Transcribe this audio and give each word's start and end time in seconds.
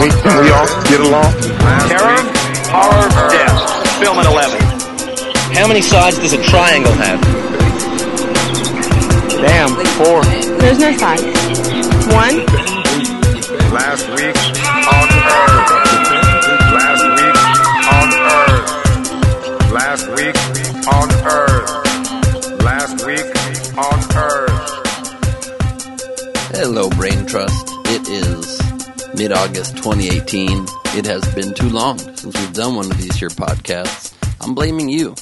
We, 0.00 0.08
can 0.10 0.42
we 0.42 0.50
all 0.50 0.66
get 0.84 1.00
along? 1.00 1.32
Terror, 1.88 2.22
horror, 2.70 3.08
death. 3.30 3.56
Film 4.00 4.18
at 4.18 4.26
11. 4.26 4.60
How 5.56 5.66
many 5.66 5.82
sides 5.82 6.18
does 6.18 6.32
a 6.32 6.42
triangle 6.42 6.92
have? 6.92 7.20
Damn, 9.30 9.74
four. 9.96 10.22
There's 10.58 10.78
no 10.78 10.92
side. 10.96 11.20
One. 12.12 12.46
Last 13.72 14.08
week 14.10 14.36
on 14.88 15.08
Earth. 15.36 15.70
Last 16.74 17.04
week 17.18 17.36
on 17.94 18.08
Earth. 18.38 18.68
Last 19.72 20.06
week 20.16 20.36
on 20.94 21.08
Earth. 21.26 21.70
Last 22.62 23.06
week 23.06 23.28
on 23.76 23.98
Earth. 24.16 24.58
Hello, 26.54 26.88
Brain 26.90 27.26
Trust. 27.26 27.67
Mid 29.18 29.32
August 29.32 29.76
2018. 29.78 30.64
It 30.96 31.04
has 31.06 31.34
been 31.34 31.52
too 31.52 31.68
long 31.70 31.98
since 31.98 32.38
we've 32.38 32.52
done 32.52 32.76
one 32.76 32.88
of 32.88 32.96
these 32.98 33.16
here 33.16 33.30
podcasts. 33.30 34.14
I'm 34.40 34.54
blaming 34.54 34.88
you. 34.88 35.16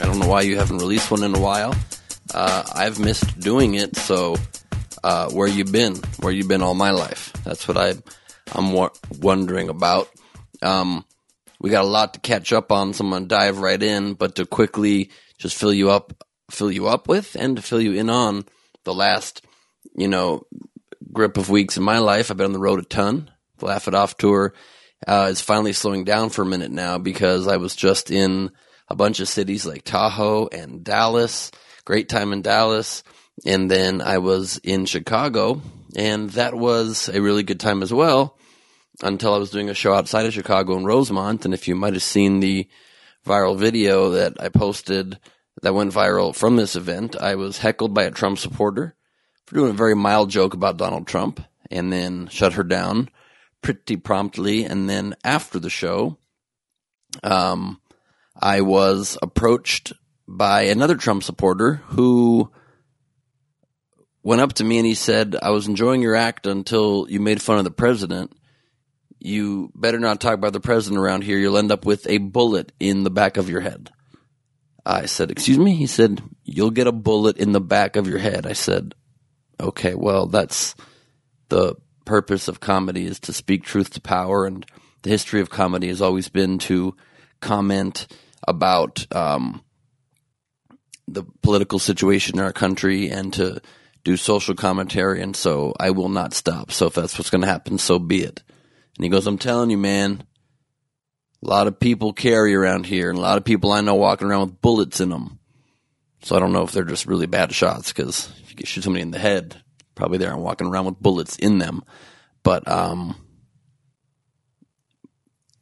I 0.00 0.06
don't 0.06 0.18
know 0.18 0.26
why 0.26 0.40
you 0.40 0.58
haven't 0.58 0.78
released 0.78 1.12
one 1.12 1.22
in 1.22 1.36
a 1.36 1.38
while. 1.38 1.72
Uh, 2.34 2.64
I've 2.74 2.98
missed 2.98 3.38
doing 3.38 3.74
it, 3.74 3.94
so 3.94 4.34
uh, 5.04 5.30
where 5.30 5.46
you 5.46 5.64
been? 5.64 5.94
Where 6.18 6.32
you 6.32 6.42
been 6.42 6.60
all 6.60 6.74
my 6.74 6.90
life? 6.90 7.32
That's 7.44 7.68
what 7.68 7.76
I, 7.76 7.94
I'm 8.50 8.72
wa- 8.72 8.90
wondering 9.20 9.68
about. 9.68 10.10
Um, 10.60 11.04
we 11.60 11.70
got 11.70 11.84
a 11.84 11.88
lot 11.88 12.14
to 12.14 12.20
catch 12.20 12.52
up 12.52 12.72
on, 12.72 12.94
so 12.94 13.04
I'm 13.04 13.10
gonna 13.10 13.26
dive 13.26 13.58
right 13.58 13.80
in. 13.80 14.14
But 14.14 14.34
to 14.36 14.44
quickly 14.44 15.12
just 15.38 15.56
fill 15.56 15.72
you 15.72 15.90
up, 15.92 16.24
fill 16.50 16.72
you 16.72 16.88
up 16.88 17.06
with, 17.06 17.36
and 17.38 17.54
to 17.54 17.62
fill 17.62 17.80
you 17.80 17.92
in 17.92 18.10
on 18.10 18.44
the 18.82 18.92
last, 18.92 19.46
you 19.94 20.08
know, 20.08 20.46
grip 21.12 21.36
of 21.36 21.50
weeks 21.50 21.76
in 21.76 21.82
my 21.82 21.98
life. 21.98 22.30
I've 22.30 22.36
been 22.36 22.46
on 22.46 22.52
the 22.52 22.58
road 22.58 22.80
a 22.80 22.84
ton. 22.84 23.30
The 23.58 23.66
Laugh 23.66 23.88
It 23.88 23.94
Off 23.94 24.16
tour 24.16 24.54
uh, 25.06 25.28
is 25.30 25.40
finally 25.40 25.72
slowing 25.72 26.04
down 26.04 26.30
for 26.30 26.42
a 26.42 26.46
minute 26.46 26.70
now 26.70 26.98
because 26.98 27.46
I 27.46 27.56
was 27.56 27.74
just 27.76 28.10
in 28.10 28.50
a 28.88 28.96
bunch 28.96 29.20
of 29.20 29.28
cities 29.28 29.66
like 29.66 29.84
Tahoe 29.84 30.48
and 30.48 30.84
Dallas. 30.84 31.50
Great 31.84 32.08
time 32.08 32.32
in 32.32 32.42
Dallas. 32.42 33.02
And 33.46 33.70
then 33.70 34.02
I 34.02 34.18
was 34.18 34.58
in 34.58 34.84
Chicago, 34.84 35.62
and 35.96 36.28
that 36.30 36.54
was 36.54 37.08
a 37.08 37.22
really 37.22 37.42
good 37.42 37.60
time 37.60 37.82
as 37.82 37.92
well 37.92 38.36
until 39.02 39.34
I 39.34 39.38
was 39.38 39.50
doing 39.50 39.70
a 39.70 39.74
show 39.74 39.94
outside 39.94 40.26
of 40.26 40.34
Chicago 40.34 40.76
in 40.76 40.84
Rosemont. 40.84 41.44
And 41.44 41.54
if 41.54 41.66
you 41.66 41.74
might 41.74 41.94
have 41.94 42.02
seen 42.02 42.40
the 42.40 42.68
viral 43.26 43.56
video 43.56 44.10
that 44.10 44.34
I 44.38 44.50
posted 44.50 45.18
that 45.62 45.74
went 45.74 45.92
viral 45.92 46.34
from 46.34 46.56
this 46.56 46.76
event, 46.76 47.16
I 47.16 47.36
was 47.36 47.58
heckled 47.58 47.94
by 47.94 48.04
a 48.04 48.10
Trump 48.10 48.38
supporter 48.38 48.94
for 49.50 49.56
doing 49.56 49.70
a 49.70 49.76
very 49.76 49.96
mild 49.96 50.30
joke 50.30 50.54
about 50.54 50.76
Donald 50.76 51.08
Trump 51.08 51.40
and 51.72 51.92
then 51.92 52.28
shut 52.28 52.52
her 52.52 52.62
down 52.62 53.10
pretty 53.62 53.96
promptly. 53.96 54.64
And 54.64 54.88
then 54.88 55.16
after 55.24 55.58
the 55.58 55.68
show, 55.68 56.18
um, 57.24 57.80
I 58.40 58.60
was 58.60 59.18
approached 59.20 59.92
by 60.28 60.62
another 60.62 60.94
Trump 60.94 61.24
supporter 61.24 61.82
who 61.86 62.52
went 64.22 64.40
up 64.40 64.52
to 64.54 64.64
me 64.64 64.78
and 64.78 64.86
he 64.86 64.94
said, 64.94 65.34
I 65.42 65.50
was 65.50 65.66
enjoying 65.66 66.00
your 66.00 66.14
act 66.14 66.46
until 66.46 67.06
you 67.10 67.18
made 67.18 67.42
fun 67.42 67.58
of 67.58 67.64
the 67.64 67.72
president. 67.72 68.32
You 69.18 69.72
better 69.74 69.98
not 69.98 70.20
talk 70.20 70.34
about 70.34 70.52
the 70.52 70.60
president 70.60 71.00
around 71.00 71.24
here. 71.24 71.38
You'll 71.38 71.58
end 71.58 71.72
up 71.72 71.84
with 71.84 72.08
a 72.08 72.18
bullet 72.18 72.70
in 72.78 73.02
the 73.02 73.10
back 73.10 73.36
of 73.36 73.50
your 73.50 73.62
head. 73.62 73.90
I 74.86 75.06
said, 75.06 75.32
Excuse 75.32 75.58
me? 75.58 75.74
He 75.74 75.88
said, 75.88 76.22
You'll 76.44 76.70
get 76.70 76.86
a 76.86 76.92
bullet 76.92 77.36
in 77.36 77.50
the 77.50 77.60
back 77.60 77.96
of 77.96 78.06
your 78.06 78.18
head. 78.18 78.46
I 78.46 78.52
said, 78.52 78.94
Okay, 79.60 79.94
well, 79.94 80.26
that's 80.26 80.74
the 81.48 81.76
purpose 82.04 82.48
of 82.48 82.60
comedy 82.60 83.04
is 83.04 83.20
to 83.20 83.32
speak 83.32 83.62
truth 83.62 83.90
to 83.90 84.00
power. 84.00 84.46
And 84.46 84.64
the 85.02 85.10
history 85.10 85.40
of 85.40 85.50
comedy 85.50 85.88
has 85.88 86.00
always 86.00 86.28
been 86.28 86.58
to 86.60 86.96
comment 87.40 88.06
about 88.46 89.06
um, 89.14 89.62
the 91.06 91.24
political 91.42 91.78
situation 91.78 92.38
in 92.38 92.44
our 92.44 92.52
country 92.52 93.10
and 93.10 93.32
to 93.34 93.60
do 94.02 94.16
social 94.16 94.54
commentary. 94.54 95.20
And 95.20 95.36
so 95.36 95.74
I 95.78 95.90
will 95.90 96.08
not 96.08 96.34
stop. 96.34 96.72
So 96.72 96.86
if 96.86 96.94
that's 96.94 97.18
what's 97.18 97.30
going 97.30 97.42
to 97.42 97.48
happen, 97.48 97.78
so 97.78 97.98
be 97.98 98.22
it. 98.22 98.42
And 98.96 99.04
he 99.04 99.10
goes, 99.10 99.26
I'm 99.26 99.38
telling 99.38 99.70
you, 99.70 99.78
man, 99.78 100.24
a 101.42 101.48
lot 101.48 101.66
of 101.66 101.80
people 101.80 102.12
carry 102.12 102.54
around 102.54 102.84
here, 102.86 103.08
and 103.08 103.18
a 103.18 103.22
lot 103.22 103.38
of 103.38 103.44
people 103.44 103.72
I 103.72 103.80
know 103.80 103.94
walking 103.94 104.28
around 104.28 104.40
with 104.42 104.60
bullets 104.60 105.00
in 105.00 105.08
them. 105.08 105.39
So 106.22 106.36
I 106.36 106.38
don't 106.38 106.52
know 106.52 106.62
if 106.62 106.72
they're 106.72 106.84
just 106.84 107.06
really 107.06 107.26
bad 107.26 107.52
shots 107.52 107.92
because 107.92 108.30
if 108.42 108.58
you 108.58 108.66
shoot 108.66 108.84
somebody 108.84 109.02
in 109.02 109.10
the 109.10 109.18
head, 109.18 109.62
probably 109.94 110.18
they 110.18 110.26
aren't 110.26 110.42
walking 110.42 110.66
around 110.66 110.86
with 110.86 111.00
bullets 111.00 111.36
in 111.36 111.58
them. 111.58 111.82
But 112.42 112.68
um, 112.68 113.16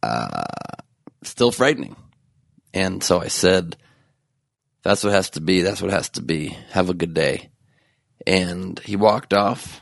uh, 0.03 0.45
still 1.23 1.53
frightening. 1.53 1.97
And 2.75 3.03
so 3.03 3.21
I 3.21 3.29
said, 3.29 3.77
"That's 4.83 5.03
what 5.03 5.13
has 5.13 5.31
to 5.31 5.41
be. 5.41 5.63
That's 5.63 5.83
what 5.83 5.91
has 5.91 6.09
to 6.11 6.23
be. 6.23 6.57
Have 6.71 6.91
a 6.91 6.95
good 6.95 7.15
day." 7.15 7.51
And 8.27 8.79
he 8.81 8.97
walked 8.97 9.33
off, 9.33 9.81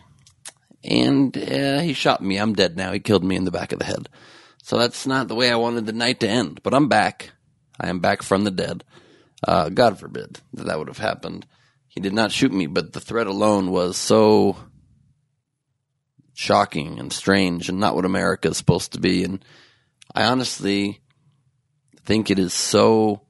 and 0.84 1.37
uh, 1.37 1.81
he 1.81 1.93
shot 1.94 2.22
me. 2.22 2.37
I'm 2.37 2.54
dead 2.54 2.76
now. 2.76 2.93
He 2.93 3.00
killed 3.00 3.25
me 3.25 3.37
in 3.37 3.44
the 3.44 3.50
back 3.50 3.72
of 3.72 3.78
the 3.78 3.84
head. 3.84 4.08
So 4.62 4.78
that's 4.78 5.06
not 5.06 5.28
the 5.28 5.34
way 5.34 5.50
I 5.50 5.56
wanted 5.56 5.87
the 5.87 5.93
night 5.93 6.20
to 6.20 6.28
end. 6.28 6.60
But 6.62 6.75
I'm 6.75 6.88
back. 6.88 7.31
I 7.78 7.88
am 7.88 8.00
back 8.00 8.22
from 8.22 8.44
the 8.44 8.50
dead. 8.50 8.84
Uh, 9.42 9.69
God 9.69 9.98
forbid 9.98 10.41
that 10.54 10.66
that 10.66 10.78
would 10.78 10.88
have 10.88 10.98
happened. 10.98 11.47
He 11.88 12.00
did 12.00 12.12
not 12.12 12.32
shoot 12.32 12.52
me, 12.52 12.66
but 12.66 12.92
the 12.92 13.00
threat 13.00 13.26
alone 13.26 13.70
was 13.70 13.97
so 13.97 14.56
shocking 16.34 16.98
and 16.98 17.12
strange 17.12 17.69
and 17.69 17.80
not 17.80 17.94
what 17.94 18.04
America 18.04 18.48
is 18.48 18.56
supposed 18.56 18.92
to 18.92 19.00
be. 19.00 19.25
And 19.25 19.44
I 20.14 20.25
honestly 20.25 21.00
think 22.04 22.30
it 22.30 22.38
is 22.38 22.52
so 22.52 23.22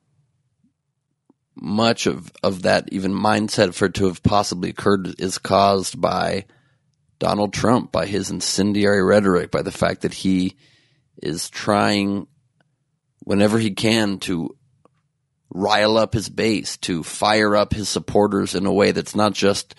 much 1.55 2.07
of, 2.07 2.31
of 2.43 2.63
that 2.63 2.89
even 2.93 3.13
mindset 3.13 3.75
for 3.75 3.87
it 3.87 3.95
to 3.95 4.07
have 4.07 4.23
possibly 4.23 4.71
occurred 4.71 5.19
is 5.21 5.39
caused 5.39 5.99
by 6.01 6.45
Donald 7.19 7.53
Trump, 7.53 7.93
by 7.93 8.07
his 8.07 8.31
incendiary 8.31 9.03
rhetoric, 9.03 9.51
by 9.51 9.63
the 9.63 9.73
fact 9.73 10.03
that 10.03 10.13
he 10.13 10.57
is 11.23 11.49
trying 11.49 12.27
whenever 13.21 13.59
he 13.59 13.71
can 13.71 14.19
to 14.19 14.55
rile 15.51 15.97
up 15.97 16.15
his 16.15 16.29
base, 16.29 16.77
to 16.79 17.03
fire 17.03 17.57
up 17.57 17.73
his 17.73 17.89
supporters 17.89 18.55
in 18.55 18.67
a 18.67 18.73
way 18.73 18.93
that's 18.93 19.15
not 19.15 19.33
just 19.33 19.75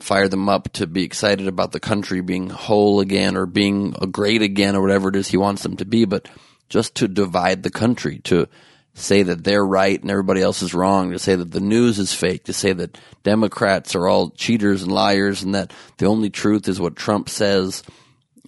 fire 0.00 0.28
them 0.28 0.48
up 0.48 0.72
to 0.72 0.86
be 0.86 1.04
excited 1.04 1.46
about 1.46 1.72
the 1.72 1.80
country 1.80 2.20
being 2.20 2.48
whole 2.48 3.00
again 3.00 3.36
or 3.36 3.46
being 3.46 3.90
great 4.10 4.42
again 4.42 4.74
or 4.74 4.80
whatever 4.80 5.08
it 5.10 5.16
is 5.16 5.28
he 5.28 5.36
wants 5.36 5.62
them 5.62 5.76
to 5.76 5.84
be, 5.84 6.04
but 6.04 6.28
just 6.68 6.94
to 6.96 7.08
divide 7.08 7.62
the 7.62 7.70
country, 7.70 8.20
to 8.20 8.48
say 8.94 9.22
that 9.22 9.44
they're 9.44 9.64
right 9.64 10.00
and 10.00 10.10
everybody 10.10 10.40
else 10.40 10.62
is 10.62 10.74
wrong, 10.74 11.10
to 11.12 11.18
say 11.18 11.34
that 11.34 11.50
the 11.50 11.60
news 11.60 11.98
is 11.98 12.14
fake, 12.14 12.44
to 12.44 12.52
say 12.52 12.72
that 12.72 12.98
Democrats 13.22 13.94
are 13.94 14.08
all 14.08 14.30
cheaters 14.30 14.82
and 14.82 14.92
liars 14.92 15.42
and 15.42 15.54
that 15.54 15.72
the 15.98 16.06
only 16.06 16.30
truth 16.30 16.68
is 16.68 16.80
what 16.80 16.96
Trump 16.96 17.28
says. 17.28 17.82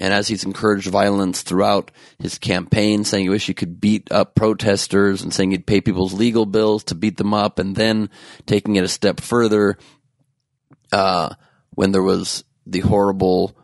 And 0.00 0.14
as 0.14 0.28
he's 0.28 0.44
encouraged 0.44 0.88
violence 0.88 1.42
throughout 1.42 1.90
his 2.18 2.38
campaign, 2.38 3.04
saying 3.04 3.24
he 3.24 3.28
wish 3.28 3.46
he 3.46 3.54
could 3.54 3.80
beat 3.80 4.10
up 4.10 4.34
protesters 4.34 5.22
and 5.22 5.32
saying 5.32 5.50
he'd 5.50 5.66
pay 5.66 5.80
people's 5.80 6.14
legal 6.14 6.46
bills 6.46 6.84
to 6.84 6.94
beat 6.94 7.18
them 7.18 7.34
up, 7.34 7.58
and 7.58 7.76
then 7.76 8.08
taking 8.46 8.76
it 8.76 8.84
a 8.84 8.88
step 8.88 9.20
further, 9.20 9.76
uh, 10.92 11.34
when 11.74 11.92
there 11.92 12.02
was 12.02 12.44
the 12.66 12.80
horrible 12.80 13.56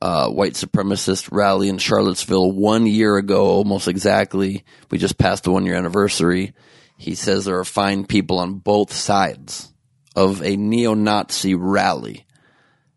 uh, 0.00 0.28
white 0.28 0.54
supremacist 0.54 1.28
rally 1.30 1.68
in 1.68 1.78
Charlottesville 1.78 2.52
one 2.52 2.86
year 2.86 3.16
ago, 3.16 3.46
almost 3.46 3.88
exactly. 3.88 4.64
We 4.90 4.98
just 4.98 5.18
passed 5.18 5.44
the 5.44 5.52
one 5.52 5.64
year 5.64 5.76
anniversary. 5.76 6.54
He 6.98 7.14
says 7.14 7.44
there 7.44 7.58
are 7.58 7.64
fine 7.64 8.06
people 8.06 8.38
on 8.38 8.54
both 8.54 8.92
sides 8.92 9.72
of 10.14 10.42
a 10.42 10.56
neo 10.56 10.94
Nazi 10.94 11.54
rally. 11.54 12.26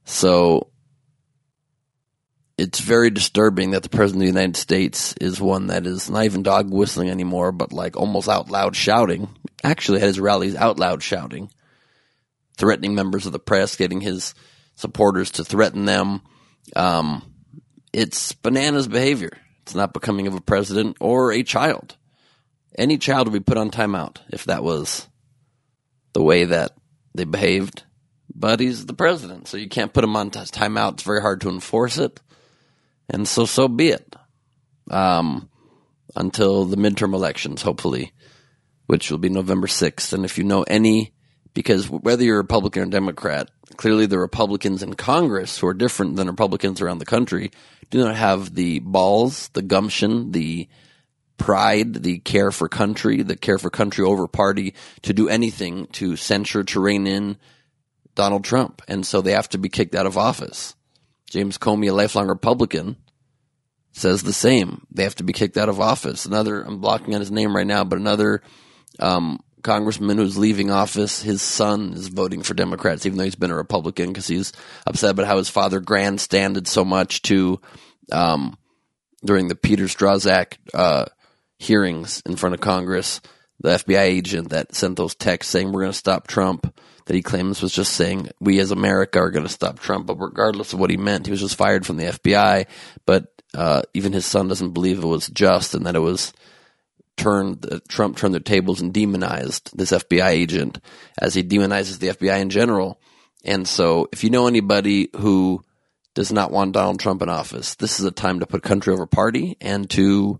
So 0.05 0.71
it's 2.59 2.81
very 2.81 3.09
disturbing 3.09 3.71
that 3.71 3.83
the 3.83 3.89
president 3.89 4.23
of 4.23 4.25
the 4.25 4.39
United 4.39 4.57
States 4.57 5.13
is 5.21 5.39
one 5.39 5.67
that 5.67 5.87
is 5.87 6.09
not 6.09 6.25
even 6.25 6.43
dog 6.43 6.69
whistling 6.69 7.09
anymore, 7.09 7.53
but 7.53 7.71
like 7.71 7.95
almost 7.95 8.27
out 8.27 8.51
loud 8.51 8.75
shouting. 8.75 9.29
Actually, 9.63 10.01
had 10.01 10.07
his 10.07 10.19
rallies 10.19 10.57
out 10.57 10.77
loud 10.77 11.01
shouting, 11.01 11.49
threatening 12.57 12.95
members 12.95 13.25
of 13.25 13.31
the 13.31 13.39
press, 13.39 13.77
getting 13.77 14.01
his 14.01 14.35
supporters 14.75 15.31
to 15.31 15.45
threaten 15.45 15.85
them. 15.85 16.21
Um, 16.75 17.23
it's 17.93 18.33
bananas 18.33 18.89
behavior. 18.89 19.37
It's 19.61 19.73
not 19.73 19.93
becoming 19.93 20.27
of 20.27 20.35
a 20.35 20.41
president 20.41 20.97
or 20.99 21.31
a 21.31 21.43
child. 21.43 21.95
Any 22.77 22.97
child 22.97 23.27
would 23.27 23.33
be 23.33 23.51
put 23.51 23.57
on 23.57 23.71
timeout 23.71 24.17
if 24.31 24.43
that 24.45 24.63
was 24.65 25.07
the 26.11 26.21
way 26.21 26.43
that 26.43 26.73
they 27.15 27.23
behaved. 27.23 27.83
But 28.35 28.59
he's 28.59 28.85
the 28.85 28.93
president, 28.93 29.47
so 29.47 29.55
you 29.55 29.69
can't 29.69 29.93
put 29.93 30.03
him 30.03 30.17
on 30.17 30.29
timeout. 30.29 30.93
It's 30.93 31.03
very 31.03 31.21
hard 31.21 31.39
to 31.41 31.49
enforce 31.49 31.97
it. 31.97 32.19
And 33.09 33.27
so, 33.27 33.45
so 33.45 33.67
be 33.67 33.89
it. 33.89 34.15
Um, 34.89 35.49
until 36.15 36.65
the 36.65 36.77
midterm 36.77 37.13
elections, 37.13 37.61
hopefully, 37.61 38.11
which 38.87 39.11
will 39.11 39.19
be 39.19 39.29
November 39.29 39.67
6th. 39.67 40.13
And 40.13 40.25
if 40.25 40.37
you 40.37 40.43
know 40.43 40.63
any, 40.63 41.13
because 41.53 41.89
whether 41.89 42.23
you're 42.23 42.37
Republican 42.37 42.83
or 42.83 42.85
Democrat, 42.87 43.49
clearly 43.77 44.05
the 44.05 44.19
Republicans 44.19 44.81
in 44.81 44.95
Congress, 44.95 45.57
who 45.59 45.67
are 45.67 45.73
different 45.73 46.15
than 46.15 46.27
Republicans 46.27 46.81
around 46.81 46.97
the 46.97 47.05
country, 47.05 47.51
do 47.89 47.99
not 47.99 48.15
have 48.15 48.55
the 48.55 48.79
balls, 48.79 49.49
the 49.49 49.61
gumption, 49.61 50.31
the 50.31 50.67
pride, 51.37 51.93
the 52.03 52.19
care 52.19 52.51
for 52.51 52.67
country, 52.67 53.21
the 53.21 53.35
care 53.35 53.57
for 53.57 53.69
country 53.69 54.05
over 54.05 54.27
party 54.27 54.73
to 55.03 55.13
do 55.13 55.29
anything 55.29 55.87
to 55.87 56.15
censure, 56.15 56.63
to 56.63 56.79
rein 56.79 57.07
in 57.07 57.37
Donald 58.15 58.43
Trump. 58.43 58.81
And 58.87 59.05
so 59.05 59.21
they 59.21 59.31
have 59.31 59.49
to 59.49 59.57
be 59.57 59.69
kicked 59.69 59.95
out 59.95 60.05
of 60.05 60.17
office. 60.17 60.75
James 61.29 61.57
Comey, 61.57 61.89
a 61.89 61.93
lifelong 61.93 62.27
Republican, 62.27 62.97
says 63.91 64.23
the 64.23 64.33
same. 64.33 64.85
They 64.91 65.03
have 65.03 65.15
to 65.15 65.23
be 65.23 65.33
kicked 65.33 65.57
out 65.57 65.69
of 65.69 65.79
office. 65.79 66.25
Another, 66.25 66.61
I'm 66.61 66.79
blocking 66.79 67.13
on 67.13 67.21
his 67.21 67.31
name 67.31 67.55
right 67.55 67.67
now, 67.67 67.83
but 67.83 67.99
another 67.99 68.41
um, 68.99 69.39
congressman 69.63 70.17
who's 70.17 70.37
leaving 70.37 70.71
office, 70.71 71.21
his 71.21 71.41
son 71.41 71.93
is 71.93 72.07
voting 72.07 72.41
for 72.41 72.53
Democrats, 72.53 73.05
even 73.05 73.17
though 73.17 73.23
he's 73.23 73.35
been 73.35 73.51
a 73.51 73.55
Republican 73.55 74.07
because 74.07 74.27
he's 74.27 74.53
upset 74.87 75.11
about 75.11 75.27
how 75.27 75.37
his 75.37 75.49
father 75.49 75.79
grandstanded 75.79 76.67
so 76.67 76.85
much 76.85 77.21
to 77.23 77.59
um, 78.11 78.57
during 79.23 79.47
the 79.47 79.55
Peter 79.55 79.85
Strzok 79.85 80.57
uh, 80.73 81.05
hearings 81.57 82.21
in 82.25 82.35
front 82.35 82.55
of 82.55 82.61
Congress. 82.61 83.21
The 83.61 83.71
FBI 83.71 83.99
agent 83.99 84.49
that 84.49 84.73
sent 84.73 84.95
those 84.95 85.15
texts 85.15 85.51
saying 85.51 85.71
we're 85.71 85.81
going 85.81 85.91
to 85.91 85.97
stop 85.97 86.27
Trump 86.27 86.73
that 87.09 87.15
he 87.15 87.23
claims 87.23 87.59
was 87.59 87.73
just 87.73 87.93
saying 87.93 88.29
we 88.39 88.59
as 88.59 88.69
America 88.69 89.17
are 89.17 89.31
going 89.31 89.45
to 89.45 89.51
stop 89.51 89.79
Trump, 89.79 90.05
but 90.05 90.19
regardless 90.19 90.73
of 90.73 90.79
what 90.79 90.91
he 90.91 90.95
meant, 90.95 91.25
he 91.25 91.31
was 91.31 91.39
just 91.39 91.55
fired 91.55 91.83
from 91.83 91.97
the 91.97 92.03
FBI. 92.03 92.67
But 93.07 93.33
uh, 93.55 93.81
even 93.95 94.13
his 94.13 94.27
son 94.27 94.47
doesn't 94.47 94.73
believe 94.73 95.03
it 95.03 95.07
was 95.07 95.27
just 95.27 95.73
and 95.73 95.87
that 95.87 95.95
it 95.95 96.01
was 96.01 96.33
turned 97.17 97.65
uh, 97.65 97.79
Trump 97.87 98.15
turned 98.15 98.35
the 98.35 98.39
tables 98.39 98.79
and 98.79 98.93
demonized 98.93 99.75
this 99.75 99.91
FBI 99.91 100.27
agent 100.27 100.79
as 101.19 101.33
he 101.33 101.41
demonizes 101.41 101.97
the 101.97 102.09
FBI 102.09 102.41
in 102.41 102.51
general. 102.51 103.01
And 103.43 103.67
so, 103.67 104.07
if 104.11 104.23
you 104.23 104.29
know 104.29 104.45
anybody 104.45 105.09
who 105.15 105.63
does 106.13 106.31
not 106.31 106.51
want 106.51 106.73
Donald 106.73 106.99
Trump 106.99 107.23
in 107.23 107.29
office, 107.29 107.73
this 107.73 107.99
is 107.99 108.05
a 108.05 108.11
time 108.11 108.41
to 108.41 108.45
put 108.45 108.61
country 108.61 108.93
over 108.93 109.07
party 109.07 109.57
and 109.59 109.89
to 109.89 110.39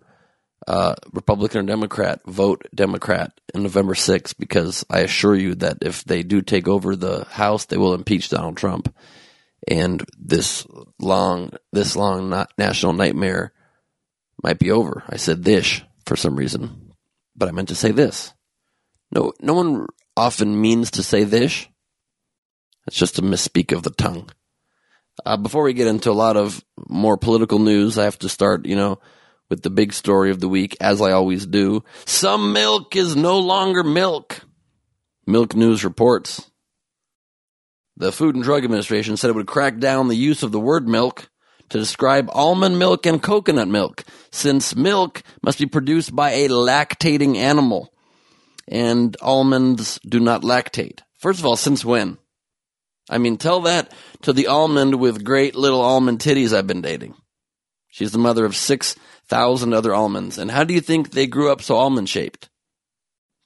uh, 0.68 0.96
Republican 1.14 1.62
or 1.62 1.64
Democrat, 1.64 2.22
vote 2.26 2.68
Democrat 2.74 3.32
in 3.54 3.64
November 3.64 3.94
6th 3.94 4.36
because 4.38 4.86
I 4.90 5.00
assure 5.00 5.36
you 5.36 5.56
that 5.56 5.78
if 5.82 6.04
they 6.04 6.24
do 6.24 6.42
take 6.42 6.68
over 6.68 6.96
the 6.96 7.26
House, 7.26 7.66
they 7.66 7.78
will 7.78 7.94
impeach 7.94 8.30
Donald 8.30 8.58
Trump. 8.58 8.94
And 9.68 10.04
this 10.18 10.66
long, 11.00 11.52
this 11.72 11.96
long 11.96 12.46
national 12.58 12.94
nightmare 12.94 13.54
might 14.44 14.60
be 14.60 14.72
over. 14.72 15.04
I 15.10 15.18
said 15.18 15.44
this 15.44 15.82
for 16.06 16.16
some 16.16 16.36
reason, 16.36 16.94
but 17.36 17.50
I 17.50 17.52
meant 17.52 17.70
to 17.70 17.76
say 17.76 17.92
this. 17.92 18.34
No, 19.12 19.34
no 19.42 19.54
one 19.54 19.88
often 20.16 20.60
means 20.60 20.92
to 20.92 21.04
say 21.04 21.24
this. 21.24 21.68
It's 22.88 22.98
just 22.98 23.20
a 23.20 23.24
misspeak 23.24 23.76
of 23.76 23.84
the 23.84 23.92
tongue. 23.92 24.30
Uh, 25.26 25.38
before 25.38 25.64
we 25.64 25.74
get 25.74 25.88
into 25.88 26.10
a 26.10 26.14
lot 26.14 26.38
of 26.38 26.64
more 26.88 27.18
political 27.18 27.60
news, 27.60 27.98
I 27.98 28.06
have 28.06 28.20
to 28.20 28.30
start, 28.30 28.66
you 28.66 28.76
know, 28.76 29.00
with 29.50 29.64
the 29.64 29.70
big 29.70 29.94
story 29.94 30.32
of 30.32 30.40
the 30.40 30.50
week, 30.50 30.78
as 30.80 31.02
I 31.02 31.12
always 31.12 31.46
do. 31.46 31.84
Some 32.06 32.54
milk 32.54 32.96
is 32.96 33.16
no 33.16 33.40
longer 33.40 33.84
milk. 33.84 34.42
Milk 35.26 35.56
News 35.56 35.84
reports. 35.84 36.50
The 37.98 38.12
Food 38.12 38.36
and 38.36 38.44
Drug 38.44 38.64
Administration 38.64 39.18
said 39.18 39.30
it 39.30 39.36
would 39.36 39.48
crack 39.48 39.78
down 39.80 40.08
the 40.08 40.16
use 40.16 40.44
of 40.44 40.52
the 40.52 40.60
word 40.60 40.88
milk 40.88 41.30
to 41.70 41.78
describe 41.78 42.30
almond 42.34 42.80
milk 42.80 43.06
and 43.06 43.22
coconut 43.22 43.68
milk, 43.68 44.04
since 44.32 44.76
milk 44.76 45.22
must 45.44 45.60
be 45.60 45.66
produced 45.66 46.16
by 46.16 46.32
a 46.32 46.48
lactating 46.48 47.36
animal, 47.36 47.94
and 48.68 49.16
almonds 49.22 50.00
do 50.08 50.20
not 50.20 50.42
lactate. 50.42 51.02
First 51.18 51.40
of 51.40 51.46
all, 51.46 51.56
since 51.56 51.84
when? 51.84 52.18
I 53.10 53.18
mean, 53.18 53.38
tell 53.38 53.62
that 53.62 53.94
to 54.22 54.34
the 54.34 54.48
almond 54.48 54.96
with 54.96 55.24
great 55.24 55.56
little 55.56 55.82
almond 55.82 56.20
titties 56.20 56.54
I've 56.54 56.68
been 56.68 56.82
dating. 56.82 57.16
She's 57.90 58.12
the 58.12 58.20
mother 58.20 58.46
of 58.46 58.56
six 58.56 58.96
thousand 59.30 59.74
other 59.74 59.94
almonds. 59.94 60.38
And 60.38 60.52
how 60.52 60.64
do 60.64 60.74
you 60.74 60.82
think 60.82 61.12
they 61.12 61.28
grew 61.28 61.52
up 61.52 61.62
so 61.62 61.76
almond 61.76 62.10
shaped? 62.10 62.50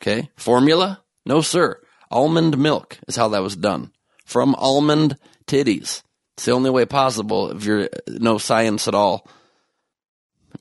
Okay. 0.01 0.29
Formula? 0.35 1.03
No, 1.25 1.41
sir. 1.41 1.79
Almond 2.09 2.57
milk 2.57 2.99
is 3.07 3.15
how 3.15 3.29
that 3.29 3.43
was 3.43 3.55
done. 3.55 3.91
From 4.25 4.55
almond 4.55 5.17
titties. 5.45 6.03
It's 6.35 6.45
the 6.45 6.51
only 6.51 6.69
way 6.69 6.85
possible 6.85 7.51
if 7.51 7.63
you're 7.65 7.89
no 8.07 8.37
science 8.37 8.87
at 8.87 8.95
all. 8.95 9.27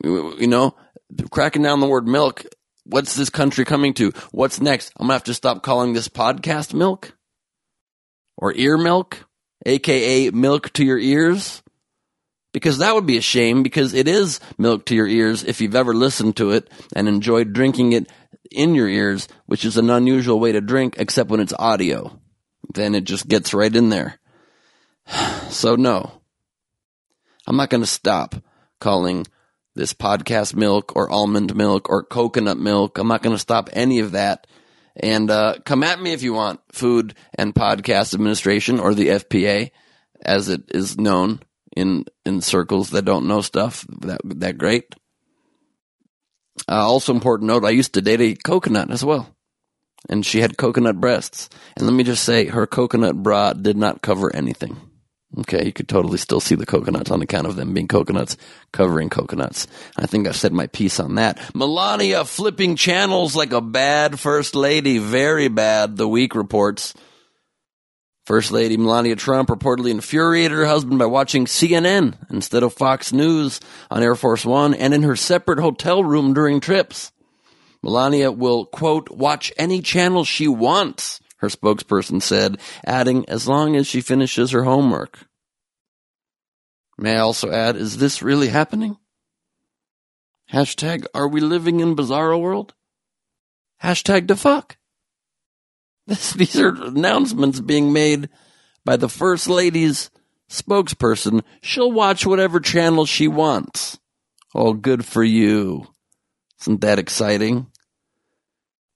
You 0.03 0.47
know, 0.47 0.75
cracking 1.31 1.63
down 1.63 1.81
the 1.81 1.87
word 1.87 2.07
milk. 2.07 2.45
What's 2.85 3.15
this 3.15 3.31
country 3.31 3.65
coming 3.65 3.95
to? 3.95 4.13
What's 4.33 4.61
next? 4.61 4.93
I'm 4.97 5.05
gonna 5.05 5.15
have 5.15 5.25
to 5.25 5.35
stop 5.35 5.63
calling 5.63 5.93
this 5.93 6.09
podcast 6.09 6.75
milk 6.75 7.17
or 8.37 8.53
ear 8.55 8.77
milk, 8.77 9.25
aka 9.65 10.31
milk 10.31 10.73
to 10.75 10.85
your 10.85 10.99
ears 10.99 11.63
because 12.53 12.79
that 12.79 12.95
would 12.95 13.07
be 13.07 13.17
a 13.17 13.23
shame 13.23 13.63
because 13.63 13.95
it 13.95 14.07
is 14.07 14.41
milk 14.59 14.87
to 14.87 14.95
your 14.95 15.09
ears 15.09 15.43
if 15.43 15.61
you've 15.61 15.75
ever 15.75 15.95
listened 15.95 16.37
to 16.37 16.51
it 16.51 16.71
and 16.95 17.09
enjoyed 17.09 17.53
drinking 17.53 17.93
it 17.93 18.11
in 18.51 18.75
your 18.75 18.89
ears, 18.89 19.29
which 19.47 19.65
is 19.65 19.77
an 19.77 19.91
unusual 19.91 20.39
way 20.39 20.53
to 20.53 20.61
drink 20.61 20.97
except 20.99 21.31
when 21.31 21.41
it's 21.41 21.55
audio. 21.59 22.19
Then 22.75 22.95
it 22.95 23.05
just 23.05 23.27
gets 23.27 23.55
right 23.55 23.75
in 23.75 23.89
there. 23.89 24.19
So 25.53 25.77
no, 25.77 26.11
I'm 27.47 27.57
not 27.57 27.69
going 27.69 27.83
to 27.83 27.87
stop 27.87 28.35
calling 28.81 29.27
this 29.75 29.93
podcast 29.93 30.55
milk 30.55 30.97
or 30.97 31.11
almond 31.11 31.55
milk 31.55 31.91
or 31.91 32.03
coconut 32.03 32.57
milk. 32.57 32.97
I'm 32.97 33.09
not 33.09 33.23
going 33.23 33.35
to 33.35 33.41
stop 33.41 33.69
any 33.75 33.99
of 33.99 34.13
that. 34.13 34.47
And 34.97 35.31
uh, 35.31 35.57
come 35.67 35.83
at 35.83 36.01
me 36.01 36.15
if 36.15 36.23
you 36.23 36.33
want, 36.33 36.61
Food 36.73 37.15
and 37.35 37.55
Podcast 37.55 38.15
Administration 38.15 38.81
or 38.81 38.95
the 38.95 39.09
FPA, 39.09 39.73
as 40.23 40.49
it 40.49 40.63
is 40.71 40.99
known 40.99 41.41
in 41.77 42.05
in 42.25 42.41
circles 42.41 42.91
that 42.91 43.05
don't 43.05 43.27
know 43.27 43.41
stuff 43.41 43.87
that 44.01 44.21
that 44.25 44.59
great. 44.59 44.95
Uh, 46.69 46.87
also 46.87 47.15
important 47.15 47.49
note: 47.49 47.65
I 47.65 47.71
used 47.71 47.95
to 47.95 48.03
date 48.03 48.21
a 48.21 48.35
coconut 48.35 48.91
as 48.91 49.05
well, 49.05 49.35
and 50.09 50.25
she 50.25 50.41
had 50.41 50.59
coconut 50.59 51.01
breasts. 51.01 51.49
And 51.77 51.87
let 51.87 51.95
me 51.95 52.05
just 52.05 52.25
say, 52.25 52.47
her 52.47 52.67
coconut 52.67 53.23
bra 53.23 53.53
did 53.53 53.77
not 53.77 54.03
cover 54.03 54.35
anything. 54.35 54.77
Okay, 55.39 55.65
you 55.65 55.73
could 55.73 55.89
totally 55.89 56.19
still 56.19 56.41
see 56.41 56.57
the 56.57 56.67
coconuts 56.67 57.11
on 57.11 57.23
account 57.23 57.47
of 57.47 57.57
them 57.57 57.73
being 57.73 57.89
coconuts 57.89 58.37
covering 58.71 59.09
coconuts. 59.09 59.67
I 59.97 60.05
think 60.05 60.29
I've 60.29 60.37
said 60.37 60.53
my 60.53 60.67
piece 60.67 61.01
on 61.01 61.15
that. 61.15 61.39
Melania 61.55 62.27
flipping 62.27 62.77
channels 62.77 63.35
like 63.35 63.53
a 63.53 63.63
bad 63.63 64.21
first 64.21 64.55
lady, 64.55 64.99
very 64.99 65.49
bad. 65.49 65.97
The 65.97 66.09
week 66.09 66.35
reports. 66.35 66.93
First 68.25 68.53
Lady 68.53 68.77
Melania 68.77 69.17
Trump 69.17 69.49
reportedly 69.49 69.91
infuriated 69.91 70.57
her 70.57 70.67
husband 70.67 70.99
by 70.99 71.07
watching 71.07 71.47
CNN 71.47 72.15
instead 72.31 72.63
of 72.63 72.73
Fox 72.73 73.13
News 73.13 73.59
on 73.91 74.03
Air 74.03 74.15
Force 74.15 74.45
One 74.45 74.75
and 74.75 74.95
in 74.95 75.03
her 75.03 75.17
separate 75.17 75.59
hotel 75.59 76.05
room 76.05 76.33
during 76.33 76.61
trips. 76.61 77.11
Melania 77.83 78.31
will, 78.31 78.65
quote, 78.65 79.11
watch 79.11 79.53
any 79.59 79.83
channel 79.83 80.25
she 80.25 80.47
wants, 80.47 81.21
her 81.39 81.49
spokesperson 81.49 82.23
said, 82.23 82.59
adding, 82.85 83.29
as 83.29 83.49
long 83.49 83.75
as 83.75 83.89
she 83.89 84.01
finishes 84.01 84.53
her 84.53 84.63
homework. 84.63 85.27
May 86.97 87.17
I 87.17 87.21
also 87.21 87.51
add, 87.51 87.75
is 87.75 87.97
this 87.97 88.23
really 88.23 88.49
happening? 88.49 88.99
Hashtag, 90.53 91.07
are 91.13 91.27
we 91.27 91.41
living 91.41 91.81
in 91.81 91.97
bizarro 91.97 92.41
world? 92.41 92.75
Hashtag 93.83 94.29
the 94.29 94.37
fuck. 94.37 94.77
This, 96.07 96.33
these 96.33 96.59
are 96.59 96.75
announcements 96.75 97.61
being 97.61 97.93
made 97.93 98.29
by 98.85 98.97
the 98.97 99.09
First 99.09 99.49
Lady's 99.49 100.11
spokesperson. 100.51 101.43
She'll 101.61 101.93
watch 101.93 102.27
whatever 102.27 102.59
channel 102.59 103.07
she 103.07 103.29
wants. 103.29 104.01
Oh, 104.53 104.73
good 104.73 105.05
for 105.05 105.23
you. 105.23 105.87
Isn't 106.61 106.81
that 106.81 106.99
exciting? 106.99 107.69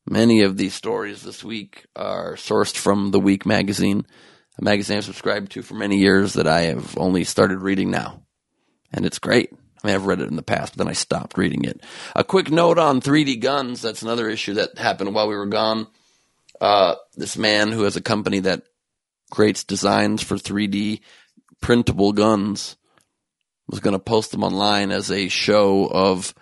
Many 0.08 0.42
of 0.42 0.56
these 0.56 0.74
stories 0.74 1.22
this 1.22 1.42
week 1.42 1.86
are 1.94 2.34
sourced 2.34 2.76
from 2.76 3.10
The 3.10 3.20
Week 3.20 3.46
magazine, 3.46 4.06
a 4.58 4.64
magazine 4.64 4.98
I've 4.98 5.04
subscribed 5.04 5.52
to 5.52 5.62
for 5.62 5.74
many 5.74 5.98
years 5.98 6.34
that 6.34 6.46
I 6.46 6.62
have 6.62 6.96
only 6.98 7.24
started 7.24 7.58
reading 7.58 7.90
now. 7.90 8.22
And 8.92 9.06
it's 9.06 9.18
great. 9.18 9.52
I 9.52 9.86
mean, 9.86 9.94
I've 9.94 10.06
read 10.06 10.20
it 10.20 10.28
in 10.28 10.36
the 10.36 10.42
past, 10.42 10.72
but 10.72 10.78
then 10.78 10.90
I 10.90 10.94
stopped 10.94 11.38
reading 11.38 11.64
it. 11.64 11.80
A 12.14 12.24
quick 12.24 12.50
note 12.50 12.78
on 12.78 13.00
3D 13.00 13.40
guns. 13.40 13.82
That's 13.82 14.02
another 14.02 14.28
issue 14.28 14.54
that 14.54 14.78
happened 14.78 15.14
while 15.14 15.28
we 15.28 15.36
were 15.36 15.46
gone 15.46 15.86
uh, 16.60 16.94
this 17.16 17.36
man 17.36 17.72
who 17.72 17.82
has 17.82 17.96
a 17.96 18.02
company 18.02 18.40
that 18.40 18.62
creates 19.30 19.64
designs 19.64 20.22
for 20.22 20.36
3D 20.36 21.00
printable 21.60 22.12
guns 22.12 22.76
was 23.68 23.80
going 23.80 23.92
to 23.92 23.98
post 23.98 24.30
them 24.30 24.44
online 24.44 24.90
as 24.90 25.10
a 25.10 25.28
show 25.28 25.86
of 25.86 26.34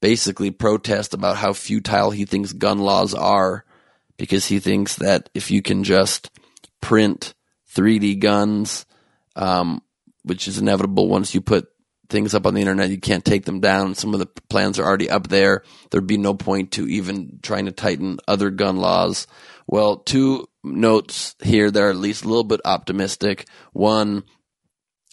basically 0.00 0.50
protest 0.50 1.14
about 1.14 1.36
how 1.36 1.52
futile 1.52 2.10
he 2.10 2.24
thinks 2.24 2.52
gun 2.52 2.78
laws 2.78 3.14
are 3.14 3.64
because 4.16 4.46
he 4.46 4.58
thinks 4.58 4.96
that 4.96 5.28
if 5.34 5.50
you 5.50 5.62
can 5.62 5.84
just 5.84 6.30
print 6.80 7.34
3D 7.74 8.18
guns, 8.18 8.86
um, 9.36 9.82
which 10.22 10.46
is 10.48 10.58
inevitable 10.58 11.08
once 11.08 11.34
you 11.34 11.40
put 11.40 11.68
things 12.08 12.34
up 12.34 12.46
on 12.46 12.54
the 12.54 12.60
internet, 12.60 12.90
you 12.90 13.00
can't 13.00 13.24
take 13.24 13.44
them 13.44 13.60
down. 13.60 13.94
Some 13.94 14.14
of 14.14 14.20
the 14.20 14.26
plans 14.48 14.78
are 14.78 14.84
already 14.84 15.10
up 15.10 15.28
there. 15.28 15.62
There'd 15.90 16.06
be 16.06 16.18
no 16.18 16.34
point 16.34 16.72
to 16.72 16.86
even 16.86 17.38
trying 17.42 17.66
to 17.66 17.72
tighten 17.72 18.18
other 18.28 18.50
gun 18.50 18.76
laws. 18.76 19.26
Well, 19.66 19.96
two 19.96 20.48
notes 20.62 21.34
here 21.42 21.70
that 21.70 21.82
are 21.82 21.90
at 21.90 21.96
least 21.96 22.24
a 22.24 22.28
little 22.28 22.44
bit 22.44 22.60
optimistic. 22.64 23.46
One, 23.72 24.24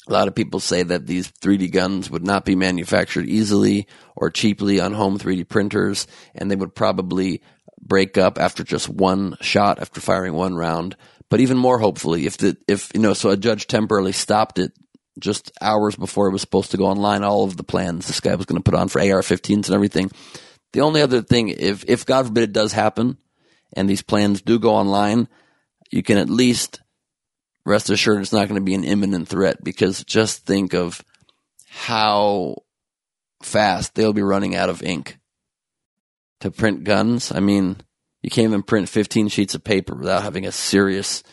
a 0.07 0.13
lot 0.13 0.27
of 0.27 0.35
people 0.35 0.59
say 0.59 0.83
that 0.83 1.07
these 1.07 1.31
3D 1.31 1.71
guns 1.71 2.09
would 2.09 2.25
not 2.25 2.45
be 2.45 2.55
manufactured 2.55 3.27
easily 3.27 3.87
or 4.15 4.29
cheaply 4.29 4.79
on 4.79 4.93
home 4.93 5.17
3D 5.17 5.47
printers, 5.47 6.07
and 6.35 6.49
they 6.49 6.55
would 6.55 6.75
probably 6.75 7.41
break 7.79 8.17
up 8.17 8.39
after 8.39 8.63
just 8.63 8.89
one 8.89 9.35
shot 9.41 9.79
after 9.79 10.01
firing 10.01 10.33
one 10.33 10.55
round. 10.55 10.95
But 11.29 11.39
even 11.39 11.57
more 11.57 11.79
hopefully, 11.79 12.25
if 12.25 12.37
the 12.37 12.57
if 12.67 12.91
you 12.93 12.99
know, 12.99 13.13
so 13.13 13.29
a 13.29 13.37
judge 13.37 13.67
temporarily 13.67 14.11
stopped 14.11 14.59
it 14.59 14.73
just 15.19 15.51
hours 15.61 15.95
before 15.95 16.27
it 16.27 16.31
was 16.31 16.41
supposed 16.41 16.71
to 16.71 16.77
go 16.77 16.85
online. 16.85 17.23
All 17.23 17.43
of 17.43 17.57
the 17.57 17.63
plans 17.63 18.07
this 18.07 18.19
guy 18.19 18.35
was 18.35 18.45
going 18.45 18.61
to 18.61 18.69
put 18.69 18.79
on 18.79 18.87
for 18.87 18.99
AR-15s 18.99 19.67
and 19.67 19.71
everything. 19.71 20.11
The 20.73 20.81
only 20.81 21.01
other 21.01 21.21
thing, 21.21 21.49
if 21.49 21.83
if 21.87 22.05
God 22.05 22.27
forbid 22.27 22.43
it 22.43 22.53
does 22.53 22.71
happen, 22.71 23.17
and 23.73 23.89
these 23.89 24.01
plans 24.01 24.41
do 24.41 24.59
go 24.59 24.73
online, 24.73 25.27
you 25.89 26.03
can 26.03 26.17
at 26.17 26.29
least 26.29 26.81
rest 27.65 27.89
assured 27.89 28.21
it's 28.21 28.33
not 28.33 28.47
going 28.47 28.59
to 28.59 28.65
be 28.65 28.73
an 28.73 28.83
imminent 28.83 29.27
threat 29.27 29.63
because 29.63 30.03
just 30.03 30.45
think 30.45 30.73
of 30.73 31.03
how 31.69 32.55
fast 33.41 33.95
they'll 33.95 34.13
be 34.13 34.21
running 34.21 34.55
out 34.55 34.69
of 34.69 34.83
ink 34.83 35.17
to 36.39 36.51
print 36.51 36.83
guns. 36.83 37.31
I 37.31 37.39
mean, 37.39 37.77
you 38.21 38.29
can't 38.29 38.47
even 38.47 38.63
print 38.63 38.89
15 38.89 39.29
sheets 39.29 39.55
of 39.55 39.63
paper 39.63 39.95
without 39.95 40.23
having 40.23 40.45
a 40.45 40.51
serious 40.51 41.23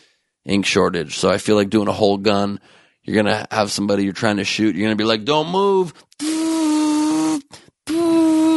ink 0.45 0.67
shortage. 0.67 1.17
So 1.17 1.31
I 1.31 1.39
feel 1.39 1.57
like 1.57 1.71
doing 1.71 1.89
a 1.89 1.93
whole 1.93 2.19
gun, 2.19 2.61
you're 3.09 3.23
going 3.23 3.35
to 3.35 3.47
have 3.51 3.73
somebody 3.73 4.05
you're 4.05 4.13
trying 4.13 4.37
to 4.37 4.45
shoot, 4.45 4.77
you're 4.77 4.85
going 4.85 4.97
to 4.97 5.03
be 5.03 5.09
like, 5.09 5.25
don't 5.25 5.51
move. 5.51 5.95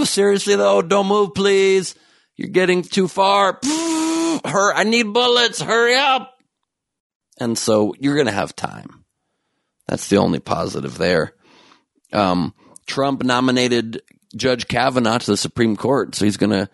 Seriously 0.06 0.56
though, 0.56 0.82
don't 0.82 1.08
move, 1.08 1.34
please. 1.34 1.96
You're 2.36 2.50
getting 2.50 2.82
too 2.82 3.08
far. 3.08 3.60
Hur- 3.64 4.74
I 4.74 4.84
need 4.84 5.14
bullets. 5.14 5.62
Hurry 5.62 5.96
up. 5.96 6.38
And 7.40 7.58
so 7.58 7.94
you're 7.98 8.16
going 8.16 8.26
to 8.26 8.34
have 8.34 8.54
time. 8.54 9.06
That's 9.88 10.10
the 10.10 10.18
only 10.18 10.40
positive 10.40 10.98
there. 10.98 11.34
Um, 12.12 12.54
Trump 12.86 13.24
nominated 13.24 14.02
Judge 14.36 14.68
Kavanaugh 14.68 15.20
to 15.20 15.32
the 15.32 15.38
Supreme 15.38 15.78
Court, 15.78 16.14
so 16.14 16.26
he's 16.26 16.38
going 16.38 16.52
to, 16.52 16.70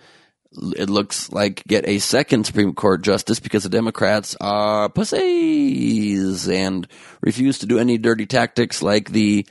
it 0.76 0.90
looks 0.90 1.32
like, 1.32 1.64
get 1.68 1.88
a 1.88 2.00
second 2.00 2.46
Supreme 2.46 2.74
Court 2.74 3.02
justice 3.04 3.40
because 3.40 3.64
the 3.64 3.70
Democrats 3.70 4.36
are 4.42 4.90
pussies 4.90 6.48
and 6.50 6.88
refuse 7.22 7.60
to 7.60 7.66
do 7.66 7.80
any 7.80 7.98
dirty 7.98 8.26
tactics 8.26 8.82
like 8.82 9.12
the 9.12 9.46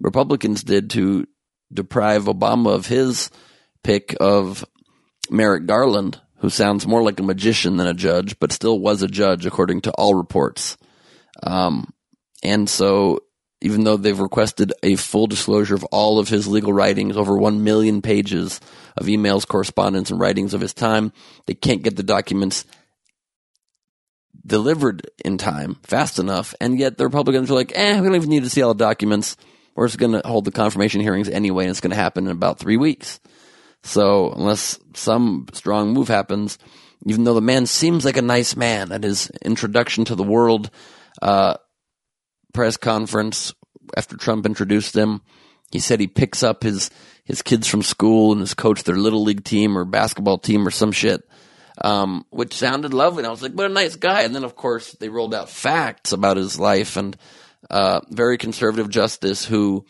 Republicans 0.00 0.62
did 0.62 0.90
to 0.90 1.26
deprive 1.72 2.24
Obama 2.24 2.74
of 2.74 2.86
his 2.86 3.30
pick 3.82 4.16
of 4.20 4.64
Merrick 5.30 5.66
Garland, 5.66 6.20
who 6.38 6.50
sounds 6.50 6.86
more 6.86 7.02
like 7.02 7.20
a 7.20 7.24
magician 7.24 7.76
than 7.76 7.86
a 7.86 7.94
judge, 7.94 8.38
but 8.38 8.52
still 8.52 8.78
was 8.78 9.02
a 9.02 9.08
judge 9.08 9.46
according 9.46 9.82
to 9.82 9.92
all 9.92 10.14
reports. 10.14 10.76
Um, 11.42 11.92
and 12.42 12.68
so, 12.68 13.20
even 13.60 13.84
though 13.84 13.96
they've 13.96 14.18
requested 14.18 14.72
a 14.82 14.94
full 14.96 15.26
disclosure 15.26 15.74
of 15.74 15.84
all 15.86 16.18
of 16.18 16.28
his 16.28 16.46
legal 16.46 16.72
writings, 16.72 17.16
over 17.16 17.36
1 17.36 17.64
million 17.64 18.02
pages 18.02 18.60
of 18.98 19.06
emails, 19.06 19.46
correspondence, 19.46 20.10
and 20.10 20.20
writings 20.20 20.54
of 20.54 20.60
his 20.60 20.74
time, 20.74 21.12
they 21.46 21.54
can't 21.54 21.82
get 21.82 21.96
the 21.96 22.02
documents 22.02 22.64
delivered 24.44 25.10
in 25.24 25.38
time 25.38 25.76
fast 25.82 26.18
enough. 26.18 26.54
And 26.60 26.78
yet 26.78 26.96
the 26.96 27.04
Republicans 27.04 27.50
are 27.50 27.54
like, 27.54 27.72
eh, 27.74 28.00
we 28.00 28.06
don't 28.06 28.16
even 28.16 28.30
need 28.30 28.44
to 28.44 28.50
see 28.50 28.62
all 28.62 28.74
the 28.74 28.84
documents. 28.84 29.36
We're 29.74 29.86
just 29.86 29.98
going 29.98 30.12
to 30.12 30.26
hold 30.26 30.44
the 30.44 30.50
confirmation 30.50 31.00
hearings 31.00 31.28
anyway, 31.28 31.64
and 31.64 31.70
it's 31.70 31.80
going 31.80 31.90
to 31.90 31.96
happen 31.96 32.26
in 32.26 32.32
about 32.32 32.58
three 32.58 32.76
weeks. 32.76 33.20
So 33.84 34.32
unless 34.32 34.78
some 34.94 35.46
strong 35.52 35.92
move 35.92 36.08
happens, 36.08 36.58
even 37.06 37.24
though 37.24 37.34
the 37.34 37.40
man 37.40 37.66
seems 37.66 38.04
like 38.04 38.16
a 38.16 38.22
nice 38.22 38.56
man 38.56 38.90
at 38.90 39.04
his 39.04 39.30
introduction 39.42 40.04
to 40.06 40.14
the 40.14 40.24
world 40.24 40.70
uh, 41.22 41.54
press 42.52 42.76
conference 42.76 43.54
after 43.96 44.16
Trump 44.16 44.46
introduced 44.46 44.96
him, 44.96 45.22
he 45.70 45.78
said 45.78 46.00
he 46.00 46.08
picks 46.08 46.42
up 46.42 46.62
his 46.62 46.90
his 47.28 47.42
kids 47.42 47.68
from 47.68 47.82
school 47.82 48.32
and 48.32 48.40
his 48.40 48.54
coach 48.54 48.82
their 48.82 48.96
little 48.96 49.22
league 49.22 49.44
team 49.44 49.76
or 49.76 49.84
basketball 49.84 50.38
team 50.38 50.66
or 50.66 50.70
some 50.70 50.90
shit, 50.90 51.22
um, 51.82 52.24
which 52.30 52.54
sounded 52.54 52.94
lovely. 52.94 53.20
And 53.20 53.26
I 53.26 53.30
was 53.30 53.42
like, 53.42 53.52
what 53.52 53.70
a 53.70 53.72
nice 53.72 53.96
guy. 53.96 54.22
And 54.22 54.34
then 54.34 54.44
of 54.44 54.56
course 54.56 54.92
they 54.94 55.10
rolled 55.10 55.34
out 55.34 55.50
facts 55.50 56.12
about 56.12 56.38
his 56.38 56.58
life 56.58 56.96
and 56.96 57.16
uh, 57.70 58.00
very 58.08 58.38
conservative 58.38 58.88
justice 58.88 59.44
who 59.44 59.84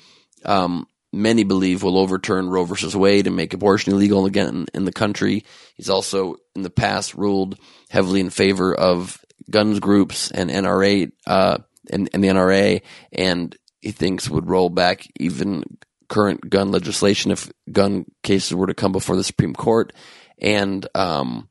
um, 0.45 0.87
many 1.13 1.45
believe 1.45 1.85
will 1.85 1.97
overturn 1.97 2.51
Roe 2.51 2.65
versus 2.65 2.97
Wade 2.97 3.29
and 3.29 3.37
make 3.37 3.55
abortion 3.55 3.93
illegal 3.93 4.27
again 4.27 4.67
in, 4.75 4.85
the 4.85 4.93
country. 4.93 5.45
He's 5.77 5.89
also 5.89 6.37
in 6.57 6.63
the 6.63 6.71
past 6.71 7.15
ruled 7.15 7.57
heavily 7.89 8.21
in 8.21 8.31
favor 8.31 8.75
of 8.75 9.25
guns 9.49 9.79
groups 9.79 10.33
and 10.33 10.51
NRA 10.51 11.13
uh, 11.27 11.59
and, 11.91 12.11
and 12.13 12.25
the 12.25 12.29
NRA, 12.29 12.83
and 13.13 13.57
he 13.81 13.93
thinks 13.93 14.29
would 14.29 14.51
roll 14.51 14.71
back 14.71 15.07
even 15.21 15.63
current 16.09 16.49
gun 16.51 16.71
legislation 16.71 17.31
if 17.31 17.51
gun 17.71 18.07
cases 18.23 18.55
were 18.55 18.67
to 18.67 18.75
come 18.75 18.93
before 18.93 19.17
the 19.17 19.25
Supreme 19.25 19.55
Court. 19.55 19.93
And 20.41 20.87
um, 20.95 21.49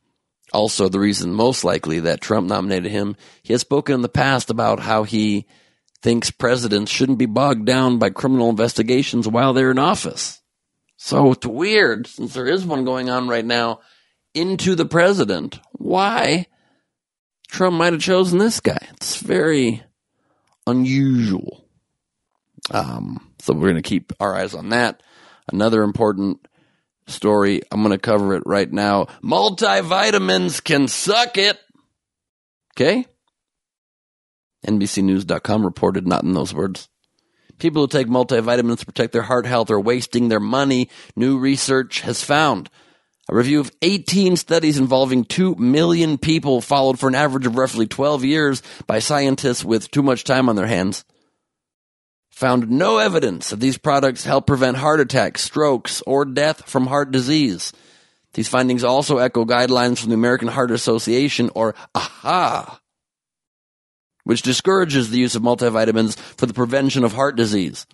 also, 0.52 0.88
the 0.88 1.00
reason 1.00 1.32
most 1.32 1.64
likely 1.64 2.00
that 2.00 2.20
Trump 2.20 2.48
nominated 2.48 2.90
him, 2.90 3.16
he 3.42 3.52
has 3.52 3.60
spoken 3.60 3.94
in 3.94 4.02
the 4.02 4.08
past 4.08 4.50
about 4.50 4.80
how 4.80 5.04
he 5.04 5.46
thinks 6.02 6.30
presidents 6.30 6.90
shouldn't 6.90 7.18
be 7.18 7.26
bogged 7.26 7.66
down 7.66 7.98
by 7.98 8.10
criminal 8.10 8.48
investigations 8.48 9.28
while 9.28 9.52
they're 9.52 9.70
in 9.70 9.78
office. 9.78 10.40
So 10.96 11.32
it's 11.32 11.46
weird, 11.46 12.06
since 12.06 12.34
there 12.34 12.46
is 12.46 12.64
one 12.64 12.84
going 12.84 13.08
on 13.08 13.28
right 13.28 13.44
now, 13.44 13.80
into 14.34 14.74
the 14.74 14.84
president. 14.84 15.60
Why 15.72 16.46
Trump 17.48 17.76
might 17.76 17.92
have 17.92 18.02
chosen 18.02 18.38
this 18.38 18.60
guy? 18.60 18.78
It's 18.92 19.16
very 19.16 19.82
unusual. 20.66 21.67
Um, 22.70 23.30
so 23.38 23.54
we're 23.54 23.70
going 23.70 23.76
to 23.76 23.82
keep 23.82 24.12
our 24.20 24.34
eyes 24.34 24.54
on 24.54 24.70
that. 24.70 25.02
Another 25.50 25.82
important 25.82 26.46
story, 27.06 27.62
I'm 27.72 27.82
going 27.82 27.92
to 27.92 27.98
cover 27.98 28.34
it 28.34 28.42
right 28.46 28.70
now. 28.70 29.06
Multivitamins 29.22 30.62
can 30.62 30.88
suck 30.88 31.38
it. 31.38 31.58
Okay? 32.76 33.06
NBCNews.com 34.66 35.64
reported 35.64 36.06
not 36.06 36.24
in 36.24 36.34
those 36.34 36.52
words. 36.52 36.88
People 37.58 37.82
who 37.82 37.88
take 37.88 38.06
multivitamins 38.06 38.80
to 38.80 38.86
protect 38.86 39.12
their 39.12 39.22
heart 39.22 39.46
health 39.46 39.70
are 39.70 39.80
wasting 39.80 40.28
their 40.28 40.40
money, 40.40 40.90
new 41.16 41.38
research 41.38 42.02
has 42.02 42.22
found. 42.22 42.70
A 43.30 43.34
review 43.34 43.60
of 43.60 43.72
18 43.82 44.36
studies 44.36 44.78
involving 44.78 45.24
2 45.24 45.56
million 45.56 46.18
people 46.18 46.60
followed 46.60 46.98
for 46.98 47.08
an 47.08 47.14
average 47.14 47.46
of 47.46 47.56
roughly 47.56 47.86
12 47.86 48.24
years 48.24 48.62
by 48.86 49.00
scientists 49.00 49.64
with 49.64 49.90
too 49.90 50.02
much 50.02 50.24
time 50.24 50.48
on 50.48 50.56
their 50.56 50.66
hands 50.66 51.04
found 52.38 52.70
no 52.70 52.98
evidence 52.98 53.50
that 53.50 53.58
these 53.58 53.76
products 53.76 54.24
help 54.24 54.46
prevent 54.46 54.76
heart 54.76 55.00
attacks, 55.00 55.40
strokes, 55.40 56.02
or 56.06 56.24
death 56.24 56.70
from 56.70 56.86
heart 56.86 57.10
disease. 57.10 57.72
These 58.34 58.46
findings 58.46 58.84
also 58.84 59.18
echo 59.18 59.44
guidelines 59.44 59.98
from 59.98 60.10
the 60.10 60.14
American 60.14 60.46
Heart 60.46 60.70
Association, 60.70 61.50
or 61.56 61.74
AHA, 61.96 62.78
which 64.22 64.42
discourages 64.42 65.10
the 65.10 65.18
use 65.18 65.34
of 65.34 65.42
multivitamins 65.42 66.16
for 66.16 66.46
the 66.46 66.54
prevention 66.54 67.02
of 67.02 67.12
heart 67.12 67.34
disease. 67.34 67.88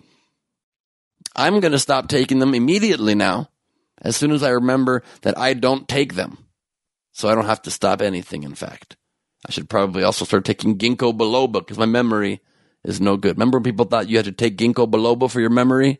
I'm 1.35 1.59
going 1.59 1.71
to 1.71 1.79
stop 1.79 2.07
taking 2.07 2.37
them 2.37 2.53
immediately 2.53 3.15
now, 3.15 3.49
as 3.99 4.15
soon 4.15 4.31
as 4.31 4.43
I 4.43 4.49
remember 4.49 5.01
that 5.23 5.39
I 5.39 5.55
don't 5.55 5.87
take 5.87 6.13
them. 6.13 6.37
So 7.13 7.29
I 7.29 7.33
don't 7.33 7.45
have 7.47 7.63
to 7.63 7.71
stop 7.71 7.99
anything, 7.99 8.43
in 8.43 8.53
fact. 8.53 8.95
I 9.43 9.51
should 9.51 9.71
probably 9.71 10.03
also 10.03 10.23
start 10.23 10.45
taking 10.45 10.77
ginkgo 10.77 11.17
biloba 11.17 11.53
because 11.53 11.79
my 11.79 11.87
memory 11.87 12.41
is 12.85 13.01
no 13.01 13.17
good. 13.17 13.37
Remember 13.37 13.57
when 13.57 13.63
people 13.63 13.85
thought 13.85 14.09
you 14.09 14.17
had 14.17 14.25
to 14.25 14.31
take 14.31 14.57
ginkgo 14.57 14.89
biloba 14.89 15.29
for 15.29 15.41
your 15.41 15.49
memory? 15.49 15.99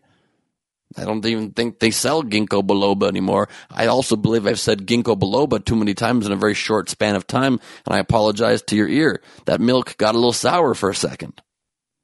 I 0.97 1.03
don't 1.03 1.25
even 1.25 1.51
think 1.51 1.79
they 1.79 1.91
sell 1.91 2.23
ginkgo 2.23 2.61
biloba 2.61 3.07
anymore. 3.07 3.49
I 3.69 3.87
also 3.87 4.15
believe 4.15 4.47
I've 4.47 4.59
said 4.59 4.85
ginkgo 4.85 5.17
biloba 5.19 5.63
too 5.63 5.75
many 5.75 5.93
times 5.93 6.25
in 6.25 6.31
a 6.31 6.37
very 6.37 6.53
short 6.53 6.89
span 6.89 7.15
of 7.15 7.27
time, 7.27 7.59
and 7.85 7.95
I 7.95 7.99
apologize 7.99 8.61
to 8.63 8.75
your 8.75 8.87
ear. 8.87 9.21
That 9.45 9.59
milk 9.59 9.97
got 9.97 10.15
a 10.15 10.17
little 10.17 10.33
sour 10.33 10.73
for 10.73 10.89
a 10.89 10.95
second. 10.95 11.41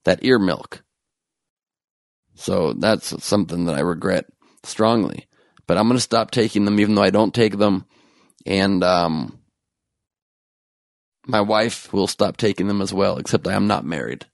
That 0.03 0.23
ear 0.23 0.39
milk. 0.39 0.83
So 2.35 2.73
that's 2.73 3.23
something 3.23 3.65
that 3.65 3.75
I 3.75 3.81
regret 3.81 4.25
strongly. 4.63 5.27
But 5.67 5.77
I'm 5.77 5.88
going 5.88 5.97
to 5.97 6.01
stop 6.01 6.31
taking 6.31 6.65
them, 6.65 6.79
even 6.79 6.95
though 6.95 7.03
I 7.03 7.11
don't 7.11 7.33
take 7.33 7.57
them. 7.57 7.85
And 8.45 8.83
um, 8.83 9.39
my 11.27 11.41
wife 11.41 11.93
will 11.93 12.07
stop 12.07 12.38
taking 12.38 12.67
them 12.67 12.81
as 12.81 12.93
well, 12.93 13.17
except 13.17 13.47
I 13.47 13.53
am 13.53 13.67
not 13.67 13.85
married. 13.85 14.25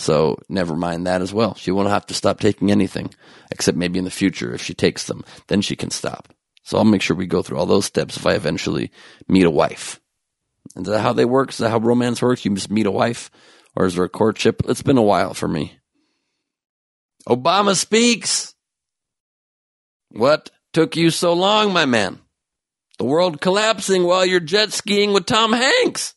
So 0.00 0.38
never 0.48 0.74
mind 0.76 1.06
that 1.06 1.20
as 1.20 1.34
well. 1.34 1.54
She 1.56 1.70
won't 1.70 1.90
have 1.90 2.06
to 2.06 2.14
stop 2.14 2.40
taking 2.40 2.70
anything, 2.70 3.10
except 3.50 3.76
maybe 3.76 3.98
in 3.98 4.06
the 4.06 4.10
future 4.10 4.54
if 4.54 4.62
she 4.62 4.72
takes 4.72 5.04
them, 5.04 5.22
then 5.48 5.60
she 5.60 5.76
can 5.76 5.90
stop. 5.90 6.32
So 6.62 6.78
I'll 6.78 6.84
make 6.84 7.02
sure 7.02 7.14
we 7.14 7.26
go 7.26 7.42
through 7.42 7.58
all 7.58 7.66
those 7.66 7.84
steps 7.84 8.16
if 8.16 8.26
I 8.26 8.32
eventually 8.32 8.90
meet 9.28 9.44
a 9.44 9.50
wife. 9.50 10.00
Is 10.74 10.86
that 10.86 11.00
how 11.02 11.12
they 11.12 11.26
work? 11.26 11.50
Is 11.50 11.58
that 11.58 11.68
how 11.68 11.78
romance 11.78 12.22
works? 12.22 12.46
You 12.46 12.54
just 12.54 12.70
meet 12.70 12.86
a 12.86 12.90
wife? 12.90 13.30
Or 13.76 13.84
is 13.84 13.94
there 13.94 14.04
a 14.04 14.08
courtship? 14.08 14.62
It's 14.66 14.82
been 14.82 14.96
a 14.96 15.02
while 15.02 15.34
for 15.34 15.46
me. 15.46 15.78
Obama 17.28 17.76
speaks. 17.76 18.54
What 20.12 20.50
took 20.72 20.96
you 20.96 21.10
so 21.10 21.34
long, 21.34 21.74
my 21.74 21.84
man? 21.84 22.20
The 22.98 23.04
world 23.04 23.40
collapsing 23.42 24.04
while 24.04 24.24
you're 24.24 24.40
jet 24.40 24.72
skiing 24.72 25.12
with 25.12 25.26
Tom 25.26 25.52
Hanks. 25.52 26.14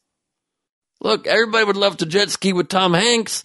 Look, 1.01 1.27
everybody 1.27 1.65
would 1.65 1.75
love 1.75 1.97
to 1.97 2.05
jet 2.05 2.29
ski 2.29 2.53
with 2.53 2.69
Tom 2.69 2.93
Hanks, 2.93 3.43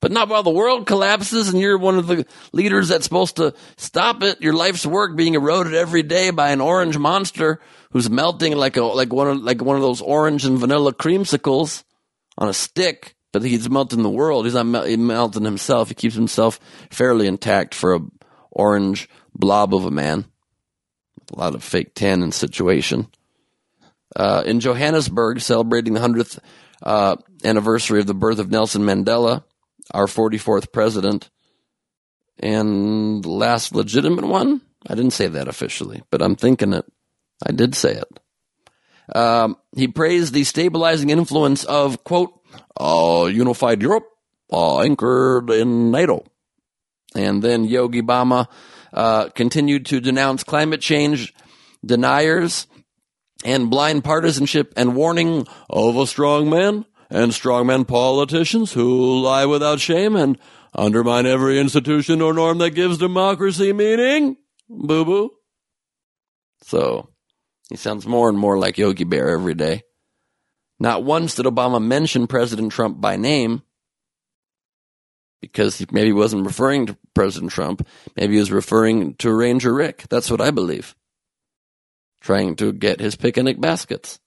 but 0.00 0.12
not 0.12 0.28
while 0.28 0.42
the 0.42 0.50
world 0.50 0.86
collapses 0.86 1.48
and 1.48 1.60
you're 1.60 1.78
one 1.78 1.98
of 1.98 2.06
the 2.06 2.26
leaders 2.52 2.88
that's 2.88 3.04
supposed 3.04 3.36
to 3.36 3.54
stop 3.76 4.22
it. 4.22 4.40
Your 4.42 4.52
life's 4.52 4.86
work 4.86 5.16
being 5.16 5.34
eroded 5.34 5.74
every 5.74 6.02
day 6.02 6.30
by 6.30 6.50
an 6.50 6.60
orange 6.60 6.98
monster 6.98 7.60
who's 7.90 8.10
melting 8.10 8.54
like 8.56 8.76
a 8.76 8.82
like 8.82 9.12
one 9.12 9.28
of 9.28 9.38
like 9.38 9.62
one 9.62 9.76
of 9.76 9.82
those 9.82 10.02
orange 10.02 10.44
and 10.44 10.58
vanilla 10.58 10.92
creamsicles 10.92 11.84
on 12.38 12.48
a 12.48 12.54
stick. 12.54 13.14
But 13.32 13.42
he's 13.42 13.68
melting 13.68 14.02
the 14.02 14.08
world. 14.10 14.46
He's 14.46 14.54
not 14.54 14.66
mel- 14.66 14.96
melting 14.96 15.44
himself. 15.44 15.88
He 15.88 15.94
keeps 15.94 16.14
himself 16.14 16.58
fairly 16.90 17.26
intact 17.26 17.74
for 17.74 17.94
a 17.94 18.00
orange 18.50 19.08
blob 19.34 19.74
of 19.74 19.84
a 19.84 19.90
man. 19.90 20.24
A 21.34 21.38
lot 21.38 21.54
of 21.54 21.62
fake 21.62 21.94
tan 21.94 22.22
in 22.22 22.32
situation. 22.32 23.08
Uh, 24.14 24.42
in 24.46 24.60
Johannesburg, 24.60 25.40
celebrating 25.40 25.92
the 25.92 26.00
hundredth 26.00 26.38
uh, 26.82 27.16
anniversary 27.44 28.00
of 28.00 28.06
the 28.06 28.14
birth 28.14 28.38
of 28.38 28.50
Nelson 28.50 28.82
Mandela, 28.82 29.42
our 29.92 30.06
44th 30.06 30.72
president, 30.72 31.30
and 32.38 33.24
last 33.24 33.74
legitimate 33.74 34.26
one. 34.26 34.60
I 34.86 34.94
didn't 34.94 35.12
say 35.12 35.28
that 35.28 35.48
officially, 35.48 36.02
but 36.10 36.22
I'm 36.22 36.36
thinking 36.36 36.72
it. 36.72 36.84
I 37.44 37.52
did 37.52 37.74
say 37.74 37.94
it. 37.94 39.16
Um, 39.16 39.56
he 39.74 39.88
praised 39.88 40.32
the 40.32 40.44
stabilizing 40.44 41.10
influence 41.10 41.64
of, 41.64 42.02
quote, 42.04 42.32
uh, 42.78 43.28
unified 43.30 43.82
Europe, 43.82 44.08
uh, 44.52 44.80
anchored 44.80 45.50
in 45.50 45.90
NATO. 45.90 46.24
And 47.14 47.42
then 47.42 47.64
Yogi 47.64 48.02
Bama 48.02 48.48
uh, 48.92 49.28
continued 49.30 49.86
to 49.86 50.00
denounce 50.00 50.44
climate 50.44 50.80
change 50.80 51.32
deniers 51.84 52.66
and 53.44 53.70
blind 53.70 54.02
partisanship 54.04 54.72
and 54.76 54.96
warning 54.96 55.46
of 55.70 55.96
a 55.96 56.00
strongman 56.00 56.84
and 57.10 57.32
strongman 57.32 57.86
politicians 57.86 58.72
who 58.72 59.20
lie 59.20 59.46
without 59.46 59.80
shame 59.80 60.16
and 60.16 60.38
undermine 60.74 61.26
every 61.26 61.58
institution 61.58 62.20
or 62.20 62.32
norm 62.32 62.58
that 62.58 62.70
gives 62.70 62.98
democracy 62.98 63.72
meaning. 63.72 64.36
Boo 64.68 65.04
boo. 65.04 65.30
So 66.62 67.08
he 67.68 67.76
sounds 67.76 68.06
more 68.06 68.28
and 68.28 68.38
more 68.38 68.58
like 68.58 68.78
Yogi 68.78 69.04
Bear 69.04 69.28
every 69.30 69.54
day. 69.54 69.82
Not 70.78 71.04
once 71.04 71.34
did 71.34 71.46
Obama 71.46 71.82
mention 71.82 72.26
President 72.26 72.72
Trump 72.72 73.00
by 73.00 73.16
name 73.16 73.62
because 75.40 75.84
maybe 75.92 76.08
he 76.08 76.12
wasn't 76.12 76.46
referring 76.46 76.86
to 76.86 76.96
President 77.14 77.52
Trump. 77.52 77.86
Maybe 78.16 78.34
he 78.34 78.40
was 78.40 78.52
referring 78.52 79.14
to 79.16 79.32
Ranger 79.32 79.72
Rick. 79.72 80.06
That's 80.10 80.30
what 80.30 80.40
I 80.40 80.50
believe. 80.50 80.94
Trying 82.20 82.56
to 82.56 82.72
get 82.72 83.00
his 83.00 83.16
picnic 83.16 83.60
baskets. 83.60 84.18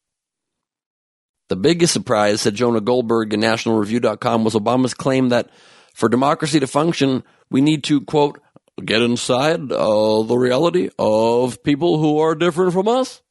The 1.50 1.56
biggest 1.56 1.94
surprise, 1.94 2.42
said 2.42 2.54
Jonah 2.54 2.80
Goldberg 2.80 3.34
in 3.34 3.42
NationalReview.com, 3.42 4.44
was 4.44 4.54
Obama's 4.54 4.94
claim 4.94 5.30
that 5.30 5.50
for 5.96 6.08
democracy 6.08 6.60
to 6.60 6.68
function, 6.68 7.24
we 7.50 7.60
need 7.62 7.84
to, 7.86 8.02
quote, 8.02 8.40
get 8.86 9.02
inside 9.02 9.72
uh, 9.72 10.24
the 10.24 10.38
reality 10.38 10.90
of 10.98 11.64
people 11.64 11.98
who 11.98 12.20
are 12.20 12.36
different 12.36 12.74
from 12.74 12.88
us, 12.88 13.22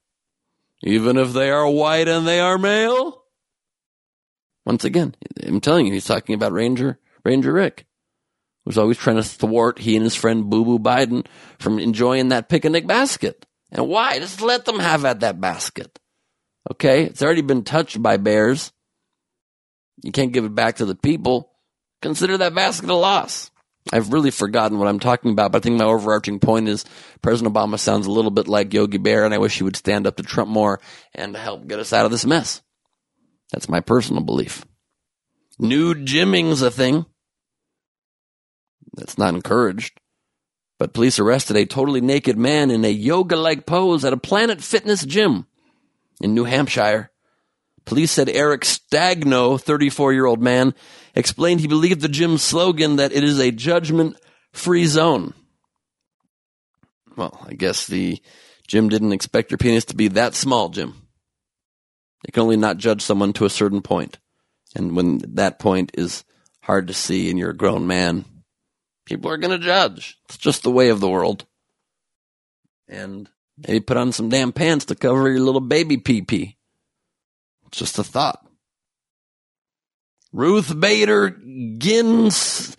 even 0.83 1.17
if 1.17 1.33
they 1.33 1.49
are 1.49 1.71
white 1.71 2.09
and 2.09 2.27
they 2.27 2.41
are 2.41 2.59
male. 2.59 3.23
Once 4.67 4.85
again, 4.85 5.15
I'm 5.47 5.61
telling 5.61 5.87
you, 5.87 5.93
he's 5.93 6.05
talking 6.05 6.35
about 6.35 6.53
Ranger 6.53 6.99
Ranger 7.25 7.53
Rick, 7.53 7.87
who's 8.65 8.77
always 8.77 8.99
trying 8.99 9.17
to 9.17 9.23
thwart 9.23 9.79
he 9.79 9.97
and 9.97 10.05
his 10.05 10.15
friend 10.15 10.51
Boo 10.51 10.65
Boo 10.65 10.79
Biden 10.79 11.25
from 11.59 11.79
enjoying 11.79 12.29
that 12.29 12.49
picnic 12.49 12.87
basket. 12.87 13.47
And 13.71 13.89
why? 13.89 14.19
Just 14.19 14.43
let 14.43 14.65
them 14.65 14.79
have 14.79 15.05
at 15.05 15.21
that 15.21 15.41
basket. 15.41 15.99
Okay? 16.71 17.05
It's 17.05 17.23
already 17.23 17.43
been 17.43 17.65
touched 17.65 18.01
by 18.03 18.17
bears. 18.17 18.73
You 20.03 20.13
can't 20.13 20.33
give 20.33 20.45
it 20.45 20.55
back 20.55 20.77
to 20.77 20.85
the 20.85 20.95
people. 20.95 21.51
Consider 22.03 22.39
that 22.39 22.55
basket 22.55 22.91
a 22.91 22.95
loss. 22.95 23.51
I've 23.93 24.13
really 24.13 24.31
forgotten 24.31 24.79
what 24.79 24.89
I'm 24.89 25.01
talking 25.01 25.33
about, 25.33 25.53
but 25.53 25.59
I 25.59 25.63
think 25.63 25.79
my 25.79 25.85
overarching 25.85 26.41
point 26.41 26.69
is 26.69 26.85
President 27.23 27.55
Obama 27.55 27.79
sounds 27.79 28.07
a 28.07 28.11
little 28.11 28.31
bit 28.31 28.47
like 28.47 28.75
Yogi 28.75 28.99
Bear, 28.99 29.25
and 29.25 29.33
I 29.33 29.39
wish 29.39 29.57
he 29.57 29.65
would 29.65 29.77
stand 29.77 30.07
up 30.07 30.17
to 30.17 30.23
Trump 30.23 30.51
more 30.51 30.81
and 31.15 31.35
help 31.37 31.67
get 31.67 31.79
us 31.79 31.93
out 31.93 32.05
of 32.05 32.11
this 32.11 32.27
mess. 32.27 32.63
That's 33.53 33.69
my 33.69 33.81
personal 33.81 34.23
belief. 34.23 34.65
Nude 35.59 36.07
gymming's 36.07 36.63
a 36.63 36.71
thing. 36.71 37.07
That's 38.95 39.19
not 39.19 39.35
encouraged. 39.35 40.01
But 40.79 40.93
police 40.93 41.19
arrested 41.19 41.57
a 41.57 41.67
totally 41.67 42.01
naked 42.01 42.39
man 42.39 42.71
in 42.71 42.85
a 42.85 42.89
yoga 42.89 43.37
like 43.37 43.67
pose 43.67 44.05
at 44.05 44.13
a 44.13 44.19
Planet 44.19 44.61
Fitness 44.61 45.05
gym 45.05 45.47
in 46.21 46.35
New 46.35 46.45
Hampshire. 46.45 47.11
Police 47.85 48.13
said 48.13 48.29
Eric 48.29 48.63
Stagno, 48.63 49.61
34 49.61 50.13
year 50.13 50.27
old 50.27 50.43
man, 50.43 50.75
explained 51.15 51.61
he 51.61 51.67
believed 51.67 52.01
the 52.01 52.09
gym's 52.09 52.43
slogan 52.43 52.97
that 52.97 53.13
it 53.13 53.25
is 53.25 53.39
a 53.39 53.51
judgment 53.51 54.17
free 54.53 54.87
zone. 54.87 55.33
Well, 57.17 57.45
I 57.49 57.55
guess 57.55 57.87
the 57.87 58.21
gym 58.67 58.89
didn't 58.89 59.13
expect 59.13 59.51
your 59.51 59.59
penis 59.59 59.87
to 59.87 59.97
be 59.97 60.09
that 60.09 60.35
small, 60.35 60.69
Jim. 60.69 60.95
They 62.25 62.33
can 62.33 62.43
only 62.43 62.57
not 62.57 62.77
judge 62.77 63.03
someone 63.03 63.33
to 63.35 63.45
a 63.45 63.51
certain 63.51 63.81
point. 63.81 64.19
And 64.77 64.95
when 64.95 65.19
that 65.35 65.59
point 65.59 65.93
is 65.95 66.25
hard 66.63 66.89
to 66.89 66.95
see 66.95 67.31
and 67.31 67.39
you're 67.39 67.51
a 67.51 67.57
grown 67.57 67.87
man, 67.87 68.25
people 69.07 69.31
are 69.31 69.39
going 69.39 69.59
to 69.59 69.65
judge. 69.65 70.19
It's 70.27 70.37
just 70.37 70.63
the 70.63 70.71
way 70.71 70.91
of 70.91 71.01
the 71.01 71.09
world. 71.09 71.47
And 72.87 73.29
maybe 73.67 73.81
put 73.81 73.97
on 73.97 74.13
some 74.13 74.29
damn 74.29 74.53
pants 74.53 74.87
to 74.87 74.95
cover 74.95 75.29
your 75.29 75.41
little 75.41 75.61
baby 75.61 75.97
pee 75.97 76.23
pee. 76.23 76.57
It's 77.67 77.79
just 77.79 77.99
a 77.99 78.05
thought. 78.05 78.45
Ruth 80.33 80.79
Bader 80.79 81.31
Gins, 81.31 82.77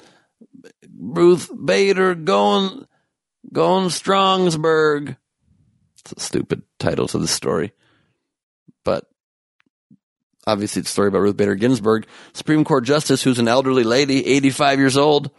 Ruth 0.97 1.49
Bader 1.65 2.15
going, 2.15 2.85
going 3.51 3.89
Strongsburg. 3.89 5.17
It's 5.99 6.11
a 6.13 6.19
stupid 6.19 6.61
title 6.77 7.07
to 7.07 7.17
the 7.17 7.27
story. 7.27 7.73
But 8.85 9.05
obviously 10.45 10.81
it's 10.81 10.89
a 10.89 10.93
story 10.93 11.07
about 11.09 11.21
Ruth 11.21 11.37
Bader 11.37 11.55
Ginsburg, 11.55 12.05
Supreme 12.33 12.63
Court 12.63 12.83
Justice 12.83 13.23
who's 13.23 13.39
an 13.39 13.47
elderly 13.47 13.83
lady, 13.83 14.25
85 14.25 14.79
years 14.79 14.97
old, 14.97 15.31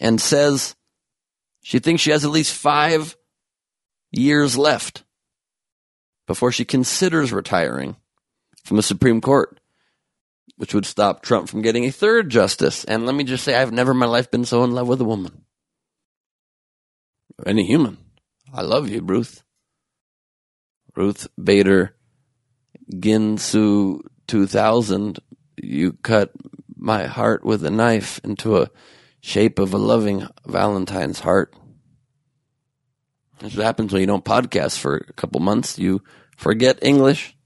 and 0.00 0.20
says 0.20 0.74
she 1.62 1.78
thinks 1.78 2.02
she 2.02 2.10
has 2.10 2.24
at 2.24 2.30
least 2.30 2.54
five 2.54 3.16
years 4.12 4.56
left 4.56 5.04
before 6.26 6.52
she 6.52 6.64
considers 6.64 7.32
retiring 7.32 7.96
from 8.64 8.76
the 8.76 8.82
Supreme 8.82 9.20
Court, 9.20 9.58
which 10.56 10.74
would 10.74 10.86
stop 10.86 11.22
Trump 11.22 11.48
from 11.48 11.62
getting 11.62 11.84
a 11.84 11.90
third 11.90 12.30
justice. 12.30 12.84
And 12.84 13.06
let 13.06 13.14
me 13.14 13.24
just 13.24 13.44
say, 13.44 13.54
I've 13.54 13.72
never 13.72 13.92
in 13.92 13.98
my 13.98 14.06
life 14.06 14.30
been 14.30 14.44
so 14.44 14.62
in 14.64 14.72
love 14.72 14.86
with 14.86 15.00
a 15.00 15.04
woman. 15.04 15.44
Any 17.44 17.66
human. 17.66 17.98
I 18.52 18.62
love 18.62 18.88
you, 18.88 19.00
Ruth. 19.00 19.42
Ruth 20.94 21.26
Bader 21.42 21.96
Ginsu 22.92 24.00
2000. 24.26 25.18
You 25.56 25.92
cut 26.02 26.32
my 26.76 27.06
heart 27.06 27.44
with 27.44 27.64
a 27.64 27.70
knife 27.70 28.20
into 28.22 28.58
a 28.58 28.70
shape 29.20 29.58
of 29.58 29.72
a 29.72 29.78
loving 29.78 30.26
Valentine's 30.46 31.20
heart. 31.20 31.54
That's 33.42 33.56
what 33.56 33.66
happens 33.66 33.92
when 33.92 34.00
you 34.00 34.06
don't 34.06 34.24
podcast 34.24 34.78
for 34.78 34.96
a 34.96 35.12
couple 35.14 35.40
months. 35.40 35.76
You 35.76 36.02
forget 36.36 36.78
English 36.80 37.36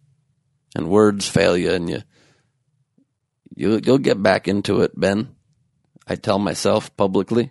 and 0.75 0.91
words 0.91 1.27
fail 1.27 1.57
you 1.57 1.73
and 1.73 1.89
you, 1.89 2.03
you 3.55 3.81
you'll 3.83 3.97
get 3.97 4.23
back 4.23 4.47
into 4.47 4.83
it, 4.83 4.93
Ben. 4.95 5.35
I 6.07 6.17
tell 6.17 6.39
myself 6.39 6.95
publicly. 6.99 7.51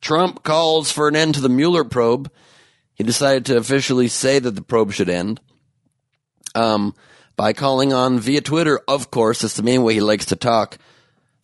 Trump 0.00 0.42
calls 0.42 0.90
for 0.90 1.06
an 1.06 1.14
end 1.14 1.34
to 1.36 1.40
the 1.40 1.48
Mueller 1.48 1.84
probe. 1.84 2.28
He 2.94 3.04
decided 3.04 3.46
to 3.46 3.56
officially 3.56 4.08
say 4.08 4.40
that 4.40 4.50
the 4.50 4.62
probe 4.62 4.92
should 4.92 5.08
end. 5.08 5.40
Um, 6.56 6.96
by 7.36 7.52
calling 7.52 7.92
on 7.92 8.18
via 8.18 8.40
Twitter, 8.40 8.80
of 8.88 9.12
course, 9.12 9.42
that's 9.42 9.54
the 9.54 9.62
main 9.62 9.84
way 9.84 9.94
he 9.94 10.00
likes 10.00 10.26
to 10.26 10.36
talk. 10.36 10.76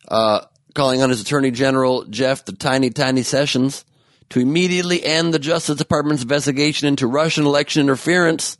Uh, 0.09 0.41
calling 0.75 1.01
on 1.01 1.09
his 1.09 1.21
Attorney 1.21 1.51
General 1.51 2.03
Jeff 2.03 2.43
the 2.43 2.51
Tiny 2.51 2.89
Tiny 2.89 3.23
Sessions 3.23 3.85
to 4.29 4.39
immediately 4.39 5.03
end 5.03 5.33
the 5.33 5.39
Justice 5.39 5.77
Department's 5.77 6.23
investigation 6.23 6.87
into 6.87 7.07
Russian 7.07 7.45
election 7.45 7.81
interference 7.81 8.57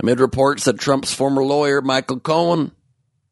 amid 0.00 0.20
reports 0.20 0.64
that 0.64 0.78
Trump's 0.78 1.14
former 1.14 1.42
lawyer, 1.44 1.80
Michael 1.80 2.20
Cohen, 2.20 2.72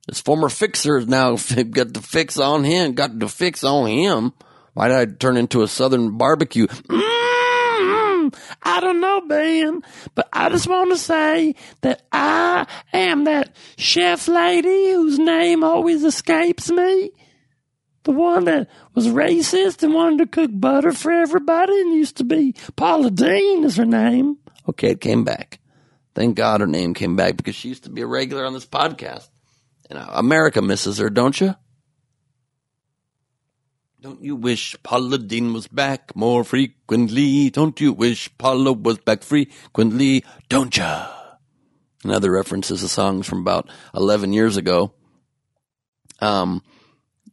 His 0.07 0.21
former 0.21 0.49
fixer 0.49 0.99
is 0.99 1.07
now 1.07 1.37
got 1.71 1.93
the 1.95 2.03
fix 2.03 2.39
on 2.39 2.65
him, 2.65 2.95
got 2.95 3.19
the 3.19 3.29
fix 3.29 3.65
on 3.65 3.89
him. 3.89 4.33
Why 4.75 4.89
did 4.89 4.97
I 4.97 5.07
turn 5.07 5.37
into 5.37 5.63
a 5.63 5.69
southern 5.69 6.17
barbecue? 6.17 6.67
Mm, 6.67 8.35
I 8.63 8.81
don't 8.81 9.01
know, 9.01 9.21
Ben, 9.23 9.83
but 10.15 10.29
I 10.33 10.49
just 10.49 10.69
want 10.69 10.91
to 10.91 10.97
say 10.97 11.55
that 11.81 12.03
I 12.13 12.67
am 12.93 13.25
that 13.25 13.57
chef 13.77 14.29
lady 14.29 14.93
whose 14.93 15.19
name 15.19 15.65
always 15.65 16.05
escapes 16.05 16.71
me. 16.71 17.11
The 18.05 18.13
one 18.13 18.45
that 18.45 18.69
was 18.95 19.09
racist 19.09 19.83
and 19.83 19.93
wanted 19.93 20.19
to 20.19 20.27
cook 20.27 20.51
butter 20.53 20.93
for 20.93 21.13
everybody 21.13 21.79
and 21.81 21.95
used 21.95 22.17
to 22.17 22.25
be 22.25 22.55
Paula 22.77 23.11
Deen 23.11 23.65
is 23.65 23.77
her 23.77 23.85
name. 23.85 24.39
Okay, 24.69 24.91
it 24.91 25.01
came 25.01 25.25
back. 25.25 25.61
Thank 26.15 26.37
God 26.37 26.61
her 26.61 26.67
name 26.67 26.95
came 26.95 27.15
back 27.15 27.37
because 27.37 27.55
she 27.55 27.69
used 27.69 27.85
to 27.85 27.91
be 27.91 28.01
a 28.01 28.07
regular 28.07 28.45
on 28.45 28.55
this 28.55 28.67
podcast. 28.67 29.29
And 29.91 29.99
uh, 29.99 30.09
America 30.13 30.63
misses 30.63 30.99
her, 30.99 31.11
don't 31.11 31.39
you? 31.41 31.55
Don't 34.01 34.25
you 34.25 34.35
wish 34.35 34.75
Paula 34.83 35.19
Deen 35.19 35.53
was 35.53 35.69
back 35.69 36.17
more 36.17 36.43
frequently? 36.43 37.51
Don't 37.51 37.79
you 37.81 37.93
wish 37.93 38.31
Paula 38.39 38.73
was 38.73 38.97
back 38.99 39.23
frequently? 39.23 40.25
Don't 40.49 40.75
ya? 40.75 41.07
Another 42.03 42.31
reference 42.31 42.71
is 42.71 42.83
a 42.83 42.89
song 42.89 43.23
from 43.23 43.41
about 43.41 43.69
11 43.95 44.33
years 44.33 44.57
ago. 44.57 44.95
Um, 46.21 46.63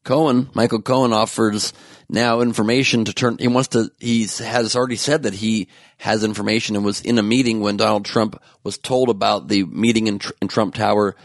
Cohen, 0.08 0.50
Michael 0.54 0.82
Cohen 0.82 1.12
offers 1.12 1.74
now 2.08 2.40
information 2.40 3.04
to 3.04 3.14
turn, 3.14 3.38
he 3.40 3.50
wants 3.50 3.68
to, 3.70 3.92
he 4.00 4.22
has 4.22 4.74
already 4.74 4.96
said 4.96 5.24
that 5.24 5.34
he 5.34 5.68
has 5.98 6.24
information 6.24 6.78
and 6.78 6.86
was 6.86 7.02
in 7.02 7.20
a 7.20 7.24
meeting 7.24 7.60
when 7.60 7.76
Donald 7.76 8.06
Trump 8.06 8.42
was 8.64 8.78
told 8.78 9.10
about 9.10 9.50
the 9.50 9.66
meeting 9.66 10.08
in, 10.08 10.22
in 10.42 10.48
Trump 10.48 10.76
Tower 10.76 11.18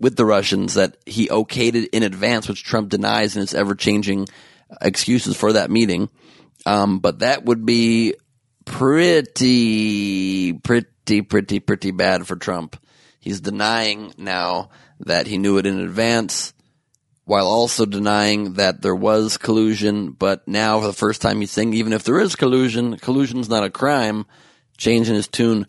with 0.00 0.16
the 0.16 0.24
Russians 0.24 0.74
that 0.74 0.96
he 1.04 1.28
okayed 1.28 1.74
it 1.74 1.90
in 1.90 2.02
advance, 2.02 2.48
which 2.48 2.64
Trump 2.64 2.88
denies 2.88 3.36
in 3.36 3.42
his 3.42 3.52
ever 3.52 3.74
changing 3.74 4.28
excuses 4.80 5.36
for 5.36 5.52
that 5.52 5.70
meeting. 5.70 6.08
Um, 6.64 7.00
but 7.00 7.18
that 7.18 7.44
would 7.44 7.66
be 7.66 8.14
pretty, 8.64 10.54
pretty, 10.54 11.20
pretty, 11.20 11.60
pretty 11.60 11.90
bad 11.90 12.26
for 12.26 12.36
Trump. 12.36 12.78
He's 13.20 13.42
denying 13.42 14.14
now 14.16 14.70
that 15.00 15.26
he 15.26 15.36
knew 15.36 15.58
it 15.58 15.66
in 15.66 15.80
advance 15.80 16.53
while 17.24 17.46
also 17.46 17.86
denying 17.86 18.54
that 18.54 18.82
there 18.82 18.94
was 18.94 19.36
collusion. 19.38 20.10
But 20.12 20.46
now 20.46 20.80
for 20.80 20.86
the 20.86 20.92
first 20.92 21.22
time 21.22 21.40
he's 21.40 21.50
saying 21.50 21.74
even 21.74 21.92
if 21.92 22.04
there 22.04 22.20
is 22.20 22.36
collusion, 22.36 22.96
collusion's 22.98 23.48
not 23.48 23.64
a 23.64 23.70
crime, 23.70 24.26
changing 24.76 25.14
his 25.14 25.28
tune 25.28 25.66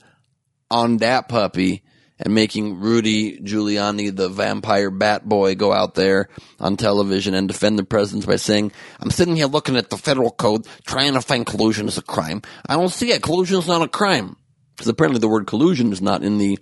on 0.69 0.97
that 0.97 1.29
puppy 1.29 1.83
and 2.17 2.33
making 2.33 2.79
Rudy 2.79 3.39
Giuliani, 3.39 4.15
the 4.15 4.29
vampire 4.29 4.89
bat 4.89 5.27
boy, 5.27 5.55
go 5.55 5.73
out 5.73 5.95
there 5.95 6.29
on 6.59 6.77
television 6.77 7.33
and 7.33 7.47
defend 7.47 7.77
the 7.77 7.83
president 7.83 8.25
by 8.25 8.37
saying, 8.37 8.71
I'm 8.99 9.11
sitting 9.11 9.35
here 9.35 9.47
looking 9.47 9.75
at 9.75 9.89
the 9.89 9.97
federal 9.97 10.31
code, 10.31 10.65
trying 10.85 11.13
to 11.13 11.21
find 11.21 11.45
collusion 11.45 11.87
as 11.87 11.97
a 11.97 12.01
crime. 12.01 12.41
I 12.67 12.75
don't 12.75 12.89
see 12.89 13.11
it. 13.11 13.21
Collusion 13.21 13.59
is 13.59 13.67
not 13.67 13.81
a 13.81 13.87
crime. 13.87 14.37
Because 14.75 14.87
apparently 14.87 15.19
the 15.19 15.29
word 15.29 15.47
collusion 15.47 15.91
is 15.91 16.01
not 16.01 16.23
in 16.23 16.37
the, 16.37 16.59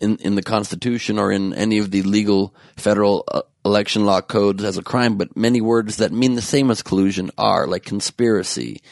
in, 0.00 0.16
in 0.16 0.34
the 0.34 0.42
Constitution 0.42 1.18
or 1.18 1.32
in 1.32 1.52
any 1.54 1.78
of 1.78 1.90
the 1.90 2.02
legal 2.02 2.54
federal 2.76 3.24
uh, 3.28 3.42
election 3.64 4.04
law 4.04 4.20
codes 4.20 4.62
as 4.62 4.76
a 4.76 4.82
crime, 4.82 5.16
but 5.16 5.36
many 5.36 5.60
words 5.60 5.96
that 5.96 6.12
mean 6.12 6.34
the 6.34 6.42
same 6.42 6.70
as 6.70 6.82
collusion 6.82 7.30
are, 7.38 7.66
like 7.66 7.84
conspiracy, 7.84 8.82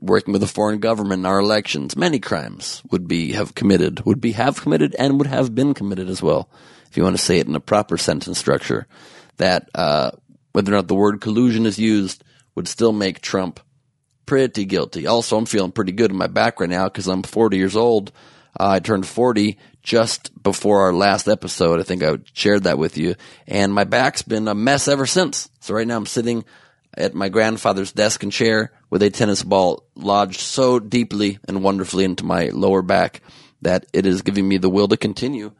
working 0.00 0.32
with 0.32 0.42
a 0.42 0.48
foreign 0.48 0.78
government 0.78 1.20
in 1.20 1.26
our 1.26 1.40
elections. 1.40 1.96
Many 1.96 2.20
crimes 2.20 2.82
would 2.90 3.08
be 3.08 3.32
have 3.32 3.54
committed, 3.54 4.04
would 4.06 4.20
be 4.20 4.32
have 4.32 4.60
committed, 4.60 4.94
and 4.98 5.18
would 5.18 5.26
have 5.26 5.54
been 5.54 5.74
committed 5.74 6.08
as 6.08 6.22
well. 6.22 6.48
If 6.88 6.96
you 6.96 7.02
want 7.02 7.16
to 7.16 7.22
say 7.22 7.38
it 7.38 7.48
in 7.48 7.56
a 7.56 7.60
proper 7.60 7.96
sentence 7.96 8.38
structure, 8.38 8.86
that 9.38 9.68
uh, 9.74 10.12
whether 10.52 10.72
or 10.72 10.76
not 10.76 10.88
the 10.88 10.94
word 10.94 11.20
collusion 11.20 11.66
is 11.66 11.78
used 11.78 12.22
would 12.54 12.68
still 12.68 12.92
make 12.92 13.20
Trump 13.20 13.60
pretty 14.26 14.64
guilty. 14.64 15.06
Also, 15.06 15.36
I'm 15.36 15.46
feeling 15.46 15.72
pretty 15.72 15.92
good 15.92 16.10
in 16.10 16.16
my 16.16 16.26
back 16.26 16.60
right 16.60 16.68
now 16.68 16.84
because 16.84 17.08
I'm 17.08 17.22
40 17.22 17.56
years 17.56 17.76
old. 17.76 18.12
Uh, 18.58 18.68
I 18.68 18.80
turned 18.80 19.06
40 19.06 19.58
just 19.82 20.30
before 20.42 20.82
our 20.82 20.92
last 20.92 21.28
episode. 21.28 21.80
I 21.80 21.82
think 21.82 22.02
I 22.02 22.18
shared 22.32 22.64
that 22.64 22.78
with 22.78 22.96
you. 22.96 23.14
And 23.46 23.72
my 23.72 23.84
back's 23.84 24.22
been 24.22 24.48
a 24.48 24.54
mess 24.54 24.88
ever 24.88 25.06
since. 25.06 25.50
So 25.60 25.74
right 25.74 25.86
now 25.86 25.96
I'm 25.96 26.06
sitting 26.06 26.44
at 26.94 27.14
my 27.14 27.28
grandfather's 27.28 27.92
desk 27.92 28.22
and 28.22 28.32
chair 28.32 28.72
with 28.90 29.02
a 29.02 29.10
tennis 29.10 29.42
ball 29.42 29.84
lodged 29.94 30.40
so 30.40 30.78
deeply 30.78 31.38
and 31.48 31.62
wonderfully 31.62 32.04
into 32.04 32.24
my 32.24 32.50
lower 32.52 32.82
back 32.82 33.22
that 33.62 33.86
it 33.92 34.06
is 34.06 34.22
giving 34.22 34.46
me 34.46 34.58
the 34.58 34.68
will 34.68 34.88
to 34.88 34.96
continue 34.96 35.52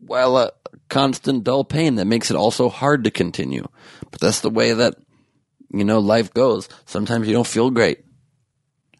while 0.00 0.36
a 0.36 0.50
constant 0.88 1.44
dull 1.44 1.64
pain 1.64 1.96
that 1.96 2.06
makes 2.06 2.30
it 2.30 2.36
also 2.36 2.68
hard 2.68 3.04
to 3.04 3.10
continue. 3.10 3.66
But 4.10 4.20
that's 4.20 4.40
the 4.40 4.50
way 4.50 4.72
that, 4.72 4.96
you 5.72 5.84
know, 5.84 6.00
life 6.00 6.34
goes. 6.34 6.68
Sometimes 6.86 7.28
you 7.28 7.34
don't 7.34 7.46
feel 7.46 7.70
great. 7.70 8.04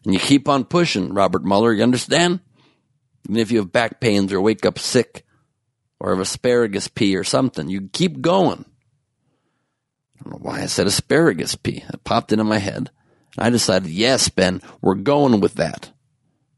And 0.05 0.13
you 0.13 0.19
keep 0.19 0.47
on 0.47 0.63
pushing, 0.63 1.13
Robert 1.13 1.43
Mueller, 1.43 1.73
you 1.73 1.83
understand? 1.83 2.39
Even 3.25 3.37
if 3.37 3.51
you 3.51 3.59
have 3.59 3.71
back 3.71 3.99
pains 3.99 4.33
or 4.33 4.41
wake 4.41 4.65
up 4.65 4.79
sick 4.79 5.25
or 5.99 6.11
have 6.11 6.19
asparagus 6.19 6.87
pea 6.87 7.15
or 7.15 7.23
something, 7.23 7.69
you 7.69 7.89
keep 7.93 8.21
going. 8.21 8.65
I 10.19 10.23
don't 10.23 10.33
know 10.33 10.39
why 10.49 10.61
I 10.61 10.65
said 10.65 10.87
asparagus 10.87 11.55
pea. 11.55 11.83
It 11.91 12.03
popped 12.03 12.31
into 12.31 12.43
my 12.43 12.59
head. 12.59 12.91
I 13.37 13.49
decided, 13.49 13.89
yes, 13.89 14.29
Ben, 14.29 14.61
we're 14.81 14.95
going 14.95 15.39
with 15.39 15.55
that. 15.55 15.91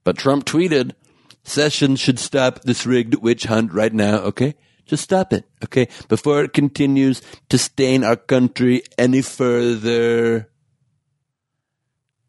But 0.04 0.18
Trump 0.18 0.46
tweeted, 0.46 0.94
Sessions 1.44 2.00
should 2.00 2.20
stop 2.20 2.62
this 2.62 2.86
rigged 2.86 3.16
witch 3.16 3.44
hunt 3.44 3.74
right 3.74 3.94
now, 3.94 4.20
okay? 4.20 4.56
Just 4.86 5.04
stop 5.04 5.34
it, 5.34 5.46
okay? 5.64 5.88
Before 6.08 6.44
it 6.44 6.54
continues 6.54 7.22
to 7.50 7.58
stain 7.58 8.04
our 8.04 8.16
country 8.16 8.84
any 8.98 9.22
further. 9.22 10.50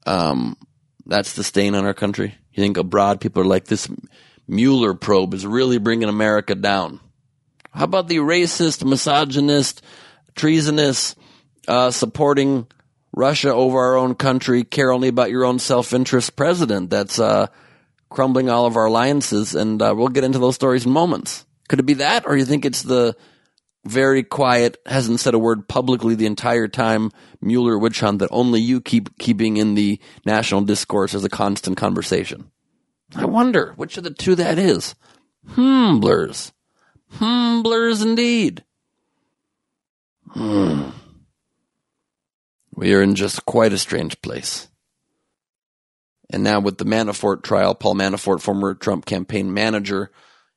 Um, 0.05 0.57
that's 1.07 1.35
the 1.35 1.44
stain 1.44 1.75
on 1.75 1.85
our 1.85 1.94
country. 1.94 2.35
You 2.53 2.62
think 2.62 2.77
abroad 2.77 3.20
people 3.20 3.42
are 3.42 3.47
like, 3.47 3.66
this 3.66 3.88
Mueller 4.46 4.94
probe 4.94 5.35
is 5.35 5.46
really 5.46 5.78
bringing 5.78 6.09
America 6.09 6.54
down. 6.54 7.00
How 7.70 7.85
about 7.85 8.09
the 8.09 8.18
racist, 8.18 8.85
misogynist, 8.85 9.83
treasonous, 10.35 11.16
uh, 11.66 11.90
supporting 11.90 12.66
Russia 13.12 13.52
over 13.52 13.78
our 13.78 13.96
own 13.96 14.14
country, 14.14 14.64
care 14.64 14.92
only 14.92 15.09
about 15.09 15.30
your 15.30 15.44
own 15.44 15.59
self-interest 15.59 16.37
president 16.37 16.90
that's, 16.90 17.18
uh, 17.18 17.46
crumbling 18.11 18.48
all 18.48 18.66
of 18.66 18.76
our 18.76 18.87
alliances? 18.87 19.54
And, 19.54 19.80
uh, 19.80 19.94
we'll 19.96 20.09
get 20.09 20.24
into 20.24 20.38
those 20.38 20.54
stories 20.54 20.87
in 20.87 20.92
moments. 20.92 21.46
Could 21.68 21.80
it 21.80 21.87
be 21.87 21.94
that? 21.94 22.26
Or 22.26 22.37
you 22.37 22.44
think 22.44 22.64
it's 22.64 22.83
the 22.83 23.16
very 23.87 24.22
quiet, 24.22 24.78
hasn't 24.87 25.20
said 25.20 25.35
a 25.35 25.38
word 25.38 25.68
publicly 25.68 26.14
the 26.14 26.26
entire 26.26 26.68
time 26.68 27.11
Mueller 27.40 27.78
witch 27.78 28.00
hunt 28.00 28.20
that 28.20 28.30
only 28.30 28.61
you 28.61 28.80
keep 28.80 29.18
keeping 29.18 29.57
in 29.57 29.74
the 29.74 30.00
national 30.24 30.62
discourse 30.62 31.14
as 31.14 31.24
a 31.24 31.28
constant 31.28 31.76
conversation. 31.76 32.50
I 33.16 33.24
wonder 33.27 33.72
which 33.77 33.96
of 33.96 34.05
the 34.05 34.11
two 34.11 34.35
that 34.37 34.59
is. 34.59 34.94
Blurs. 35.57 36.53
Hmm, 37.12 37.62
blurs 37.62 38.03
indeed. 38.03 38.64
Hmm. 40.31 40.90
We 42.74 42.94
are 42.94 43.03
in 43.03 43.14
just 43.14 43.46
quite 43.46 43.72
a 43.72 43.79
strange 43.79 44.20
place. 44.20 44.68
And 46.31 46.42
now 46.42 46.59
with 46.59 46.79
the 46.79 46.85
Manafort 46.85 47.42
trial, 47.42 47.74
Paul 47.74 47.94
Manafort, 47.94 48.40
former 48.40 48.74
Trump 48.74 49.07
campaign 49.07 49.55
manager, 49.55 50.11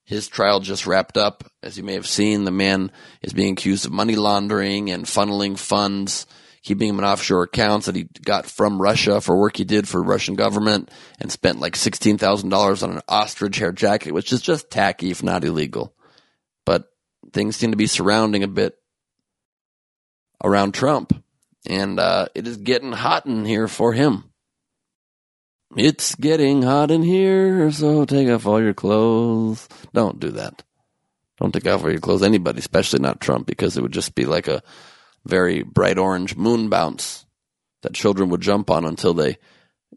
his 0.04 0.28
trial 0.28 0.62
just 0.62 0.88
wrapped 0.88 1.18
up. 1.18 1.44
As 1.62 1.78
you 1.78 1.84
may 1.84 1.94
have 1.94 2.08
seen, 2.08 2.46
the 2.46 2.52
man 2.52 2.92
is 3.22 3.34
being 3.34 3.54
accused 3.54 3.86
of 3.86 3.92
money 3.92 4.16
laundering 4.16 4.90
and 4.90 5.06
funneling 5.06 5.60
funds, 5.60 6.26
keeping 6.64 6.90
him 6.90 7.00
in 7.00 7.06
offshore 7.06 7.44
accounts 7.44 7.86
that 7.86 7.96
he 7.96 8.08
got 8.24 8.46
from 8.46 8.82
Russia 8.82 9.22
for 9.22 9.38
work 9.38 9.58
he 9.58 9.64
did 9.64 9.88
for 9.88 10.02
Russian 10.02 10.36
government 10.36 10.92
and 11.20 11.32
spent 11.32 11.60
like 11.60 11.74
$16,000 11.74 12.84
on 12.84 12.92
an 12.92 13.02
ostrich 13.08 13.58
hair 13.58 13.72
jacket, 13.72 14.14
which 14.14 14.34
is 14.34 14.42
just 14.42 14.70
tacky, 14.70 15.12
if 15.12 15.24
not 15.24 15.44
illegal. 15.44 15.94
But 16.66 16.90
things 17.32 17.56
seem 17.56 17.72
to 17.72 17.78
be 17.78 17.88
surrounding 17.88 18.44
a 18.44 18.48
bit 18.48 18.76
around 20.44 20.74
Trump. 20.74 21.24
And 21.70 22.00
uh, 22.00 22.28
it 22.36 22.48
is 22.48 22.58
getting 22.58 22.92
hot 22.92 23.26
in 23.26 23.46
here 23.46 23.68
for 23.68 23.94
him. 23.94 24.26
It's 25.76 26.16
getting 26.16 26.62
hot 26.62 26.92
in 26.92 27.04
here, 27.04 27.72
so 27.72 28.06
take 28.06 28.30
off 28.30 28.46
all 28.46 28.62
your 28.62 28.74
clothes. 28.74 29.68
Don't 29.94 30.20
do 30.20 30.32
that. 30.32 30.64
Don't 31.40 31.54
take 31.54 31.68
off 31.68 31.84
all 31.84 31.92
your 31.92 32.00
clothes, 32.00 32.24
anybody, 32.24 32.60
especially 32.60 33.00
not 33.00 33.20
Trump, 33.20 33.46
because 33.48 33.78
it 33.78 33.82
would 33.82 33.92
just 33.92 34.16
be 34.16 34.26
like 34.26 34.48
a 34.48 34.64
very 35.28 35.64
bright 35.64 35.98
orange 35.98 36.36
moon 36.36 36.70
bounce 36.70 37.26
that 37.84 37.94
children 37.94 38.30
would 38.30 38.42
jump 38.42 38.70
on 38.70 38.86
until 38.86 39.14
they 39.14 39.38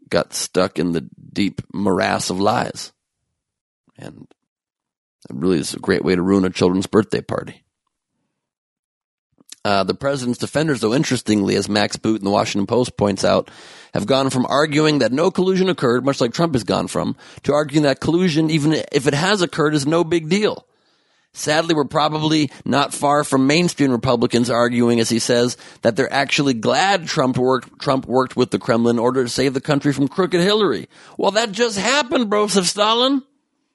got 0.09 0.33
stuck 0.33 0.77
in 0.77 0.91
the 0.91 1.09
deep 1.33 1.61
morass 1.73 2.29
of 2.29 2.39
lies. 2.39 2.91
And 3.97 4.27
it 5.29 5.35
really 5.35 5.59
is 5.59 5.73
a 5.73 5.79
great 5.79 6.03
way 6.03 6.15
to 6.15 6.21
ruin 6.21 6.45
a 6.45 6.49
children's 6.49 6.87
birthday 6.87 7.21
party. 7.21 7.63
Uh, 9.63 9.83
the 9.83 9.93
president's 9.93 10.39
defenders, 10.39 10.81
though 10.81 10.93
interestingly, 10.93 11.55
as 11.55 11.69
Max 11.69 11.95
Boot 11.95 12.19
in 12.19 12.25
the 12.25 12.31
Washington 12.31 12.65
Post 12.65 12.97
points 12.97 13.23
out, 13.23 13.51
have 13.93 14.07
gone 14.07 14.31
from 14.31 14.47
arguing 14.47 14.99
that 14.99 15.11
no 15.11 15.29
collusion 15.29 15.69
occurred, 15.69 16.03
much 16.03 16.19
like 16.19 16.33
Trump 16.33 16.55
has 16.55 16.63
gone 16.63 16.87
from, 16.87 17.15
to 17.43 17.53
arguing 17.53 17.83
that 17.83 17.99
collusion, 17.99 18.49
even 18.49 18.73
if 18.91 19.05
it 19.05 19.13
has 19.13 19.43
occurred, 19.43 19.75
is 19.75 19.85
no 19.85 20.03
big 20.03 20.29
deal. 20.29 20.65
Sadly, 21.33 21.73
we're 21.73 21.85
probably 21.85 22.51
not 22.65 22.93
far 22.93 23.23
from 23.23 23.47
mainstream 23.47 23.91
Republicans 23.91 24.49
arguing, 24.49 24.99
as 24.99 25.09
he 25.09 25.19
says, 25.19 25.55
that 25.81 25.95
they're 25.95 26.11
actually 26.11 26.53
glad 26.53 27.07
Trump 27.07 27.37
worked, 27.37 27.79
Trump 27.79 28.05
worked 28.05 28.35
with 28.35 28.51
the 28.51 28.59
Kremlin 28.59 28.97
in 28.97 28.99
order 28.99 29.23
to 29.23 29.29
save 29.29 29.53
the 29.53 29.61
country 29.61 29.93
from 29.93 30.09
crooked 30.09 30.41
Hillary. 30.41 30.89
Well, 31.17 31.31
that 31.31 31.53
just 31.53 31.77
happened, 31.77 32.29
bros 32.29 32.57
of 32.57 32.67
Stalin. 32.67 33.23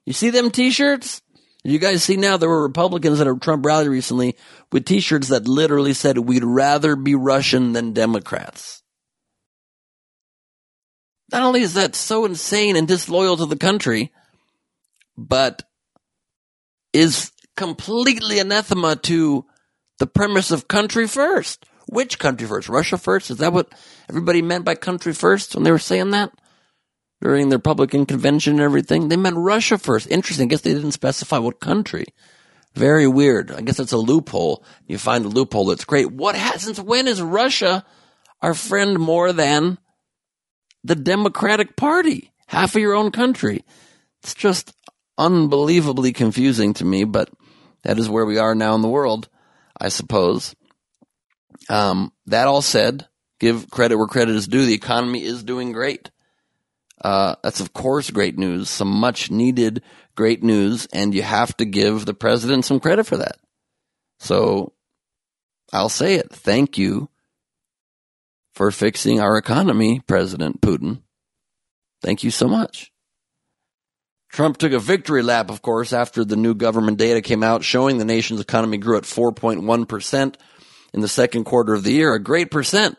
You 0.05 0.13
see 0.13 0.29
them 0.29 0.51
t-shirts? 0.51 1.23
You 1.65 1.79
guys 1.79 2.05
see 2.05 2.17
now 2.17 2.37
there 2.37 2.49
were 2.49 2.63
Republicans 2.63 3.21
at 3.21 3.27
a 3.27 3.35
Trump 3.35 3.65
rally 3.65 3.89
recently 3.89 4.37
with 4.71 4.85
t-shirts 4.85 5.29
that 5.29 5.49
literally 5.49 5.95
said, 5.95 6.19
we'd 6.19 6.45
rather 6.45 6.95
be 6.95 7.15
Russian 7.15 7.73
than 7.73 7.95
Democrats. 7.95 8.83
Not 11.33 11.43
only 11.43 11.63
is 11.63 11.75
that 11.75 11.97
so 11.97 12.25
insane 12.25 12.77
and 12.77 12.87
disloyal 12.87 13.39
to 13.39 13.47
the 13.47 13.57
country, 13.57 14.13
but 15.17 15.65
is 16.93 17.33
completely 17.57 18.39
anathema 18.39 18.97
to 18.97 19.45
the 19.99 20.07
premise 20.07 20.51
of 20.51 20.69
country 20.69 21.07
first. 21.07 21.65
Which 21.89 22.19
country 22.19 22.47
first? 22.47 22.69
Russia 22.69 22.99
first? 22.99 23.31
Is 23.31 23.39
that 23.39 23.53
what 23.53 23.73
everybody 24.09 24.43
meant 24.43 24.65
by 24.65 24.75
country 24.75 25.13
first 25.13 25.55
when 25.55 25.65
they 25.65 25.71
were 25.71 25.79
saying 25.79 26.11
that? 26.11 26.33
During 27.23 27.49
the 27.49 27.57
Republican 27.57 28.05
convention 28.05 28.55
and 28.55 28.63
everything? 28.63 29.09
They 29.09 29.17
meant 29.17 29.37
Russia 29.37 29.79
first. 29.79 30.11
Interesting. 30.11 30.47
I 30.47 30.51
guess 30.51 30.61
they 30.61 30.75
didn't 30.75 30.93
specify 30.93 31.39
what 31.39 31.61
country. 31.61 32.05
Very 32.75 33.07
weird. 33.07 33.51
I 33.51 33.63
guess 33.63 33.79
that's 33.79 33.93
a 33.93 33.97
loophole. 33.99 34.63
You 34.87 34.99
find 34.99 35.25
a 35.25 35.29
loophole 35.29 35.65
that's 35.67 35.87
great. 35.87 36.13
What 36.13 36.37
has, 36.37 36.63
since 36.63 36.79
when 36.79 37.09
is 37.09 37.23
Russia 37.23 37.87
our 38.43 38.53
friend 38.53 38.99
more 38.99 39.33
than 39.33 39.79
the 40.85 40.95
Democratic 40.95 41.75
Party? 41.77 42.33
Half 42.49 42.75
of 42.75 42.83
your 42.83 42.95
own 42.95 43.13
country. 43.13 43.65
It's 44.23 44.35
just 44.35 44.75
unbelievably 45.17 46.13
confusing 46.13 46.75
to 46.75 46.85
me, 46.85 47.05
but 47.05 47.31
that 47.87 48.01
is 48.01 48.09
where 48.09 48.27
we 48.27 48.37
are 48.37 48.57
now 48.57 48.75
in 48.75 48.83
the 48.83 48.89
world, 48.89 49.29
I 49.81 49.91
suppose. 49.91 50.57
Um, 51.69 52.13
that 52.27 52.49
all 52.49 52.61
said, 52.61 53.07
give 53.39 53.71
credit 53.71 53.97
where 53.97 54.09
credit 54.09 54.35
is 54.35 54.49
due. 54.49 54.67
The 54.67 54.75
economy 54.75 55.23
is 55.23 55.45
doing 55.45 55.71
great. 55.71 56.11
Uh, 57.01 57.37
that's 57.45 57.61
of 57.61 57.73
course 57.73 58.11
great 58.11 58.37
news, 58.37 58.69
some 58.69 58.89
much 58.89 59.31
needed 59.31 59.83
great 60.17 60.43
news, 60.43 60.89
and 60.93 61.15
you 61.15 61.23
have 61.23 61.57
to 61.59 61.65
give 61.65 62.07
the 62.07 62.15
president 62.15 62.65
some 62.65 62.81
credit 62.81 63.07
for 63.07 63.19
that. 63.19 63.37
So 64.19 64.73
I'll 65.73 65.89
say 65.89 66.15
it. 66.15 66.33
Thank 66.33 66.77
you 66.77 67.09
for 68.53 68.73
fixing 68.73 69.21
our 69.21 69.39
economy, 69.39 70.01
President 70.01 70.61
Putin. 70.61 71.03
Thank 72.03 72.25
you 72.25 72.33
so 72.33 72.49
much. 72.49 72.91
Trump 74.37 74.59
took 74.59 74.73
a 74.73 74.79
victory 74.79 75.23
lap, 75.23 75.49
of 75.49 75.63
course, 75.63 75.95
after 75.95 76.23
the 76.23 76.37
new 76.37 76.55
government 76.55 76.99
data 76.99 77.23
came 77.23 77.43
out 77.43 77.65
showing 77.65 77.97
the 77.97 78.05
nation's 78.05 78.39
economy 78.39 78.77
grew 78.77 78.99
at 78.99 79.05
4.1% 79.05 80.35
in 80.93 81.01
the 81.01 81.09
second 81.09 81.45
quarter 81.45 81.73
of 81.73 81.85
the 81.85 81.93
year, 81.93 82.13
a 82.13 82.23
great 82.23 82.51
percent 82.51 82.99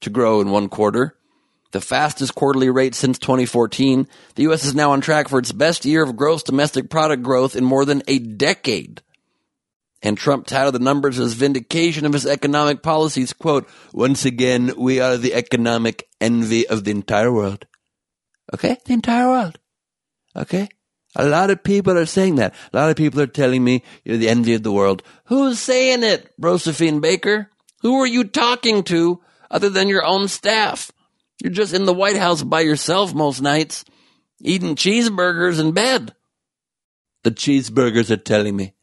to 0.00 0.10
grow 0.10 0.40
in 0.40 0.50
one 0.50 0.68
quarter. 0.68 1.14
The 1.70 1.80
fastest 1.80 2.34
quarterly 2.34 2.70
rate 2.70 2.96
since 2.96 3.20
2014. 3.20 4.08
The 4.34 4.42
U.S. 4.42 4.64
is 4.64 4.74
now 4.74 4.90
on 4.90 5.00
track 5.00 5.28
for 5.28 5.38
its 5.38 5.52
best 5.52 5.84
year 5.84 6.02
of 6.02 6.16
gross 6.16 6.42
domestic 6.42 6.90
product 6.90 7.22
growth 7.22 7.54
in 7.54 7.62
more 7.62 7.84
than 7.84 8.02
a 8.08 8.18
decade. 8.18 9.00
And 10.02 10.18
Trump 10.18 10.48
touted 10.48 10.74
the 10.74 10.80
numbers 10.80 11.20
as 11.20 11.34
vindication 11.34 12.04
of 12.04 12.12
his 12.12 12.26
economic 12.26 12.82
policies. 12.82 13.32
Quote, 13.32 13.68
once 13.92 14.24
again, 14.24 14.72
we 14.76 14.98
are 14.98 15.16
the 15.16 15.34
economic 15.34 16.08
envy 16.20 16.66
of 16.66 16.82
the 16.82 16.90
entire 16.90 17.32
world. 17.32 17.64
Okay? 18.52 18.76
The 18.86 18.94
entire 18.94 19.28
world. 19.28 19.60
Okay? 20.36 20.68
A 21.16 21.26
lot 21.26 21.50
of 21.50 21.62
people 21.62 21.96
are 21.96 22.06
saying 22.06 22.36
that. 22.36 22.54
A 22.72 22.76
lot 22.76 22.90
of 22.90 22.96
people 22.96 23.20
are 23.20 23.26
telling 23.26 23.64
me 23.64 23.82
you're 24.04 24.18
the 24.18 24.28
envy 24.28 24.54
of 24.54 24.62
the 24.62 24.72
world. 24.72 25.02
Who's 25.24 25.58
saying 25.58 26.02
it, 26.02 26.32
Josephine 26.40 27.00
Baker? 27.00 27.50
Who 27.80 28.00
are 28.00 28.06
you 28.06 28.24
talking 28.24 28.82
to 28.84 29.20
other 29.50 29.70
than 29.70 29.88
your 29.88 30.04
own 30.04 30.28
staff? 30.28 30.92
You're 31.42 31.52
just 31.52 31.72
in 31.72 31.86
the 31.86 31.94
White 31.94 32.16
House 32.16 32.42
by 32.42 32.60
yourself 32.60 33.14
most 33.14 33.40
nights, 33.40 33.84
eating 34.40 34.76
cheeseburgers 34.76 35.60
in 35.60 35.72
bed. 35.72 36.14
The 37.22 37.30
cheeseburgers 37.30 38.10
are 38.10 38.16
telling 38.16 38.56
me 38.56 38.74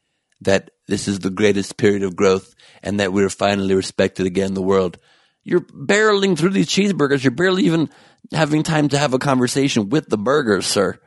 that 0.41 0.71
this 0.87 1.07
is 1.07 1.19
the 1.19 1.29
greatest 1.29 1.77
period 1.77 2.03
of 2.03 2.15
growth 2.15 2.53
and 2.81 2.99
that 2.99 3.13
we're 3.13 3.29
finally 3.29 3.75
respected 3.75 4.25
again 4.25 4.47
in 4.47 4.53
the 4.55 4.61
world. 4.61 4.97
You're 5.43 5.61
barreling 5.61 6.37
through 6.37 6.51
these 6.51 6.69
cheeseburgers. 6.69 7.23
You're 7.23 7.31
barely 7.31 7.63
even 7.63 7.89
having 8.31 8.63
time 8.63 8.89
to 8.89 8.97
have 8.97 9.13
a 9.13 9.19
conversation 9.19 9.89
with 9.89 10.09
the 10.09 10.17
burgers, 10.17 10.65
sir 10.65 10.99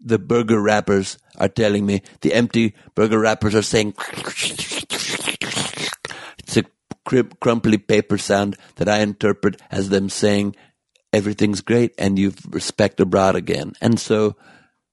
the 0.00 0.18
burger 0.18 0.60
wrappers 0.60 1.18
are 1.36 1.48
telling 1.48 1.86
me. 1.86 2.02
The 2.20 2.34
empty 2.34 2.74
burger 2.94 3.18
wrappers 3.18 3.54
are 3.54 3.62
saying 3.62 3.94
it's 6.38 6.56
a 6.56 6.64
crumply 7.40 7.78
paper 7.78 8.18
sound 8.18 8.56
that 8.76 8.88
I 8.88 8.98
interpret 9.00 9.60
as 9.70 9.88
them 9.88 10.08
saying 10.08 10.56
everything's 11.12 11.60
great 11.60 11.94
and 11.98 12.18
you've 12.18 12.38
respect 12.50 13.00
abroad 13.00 13.36
again. 13.36 13.72
And 13.80 13.98
so 13.98 14.36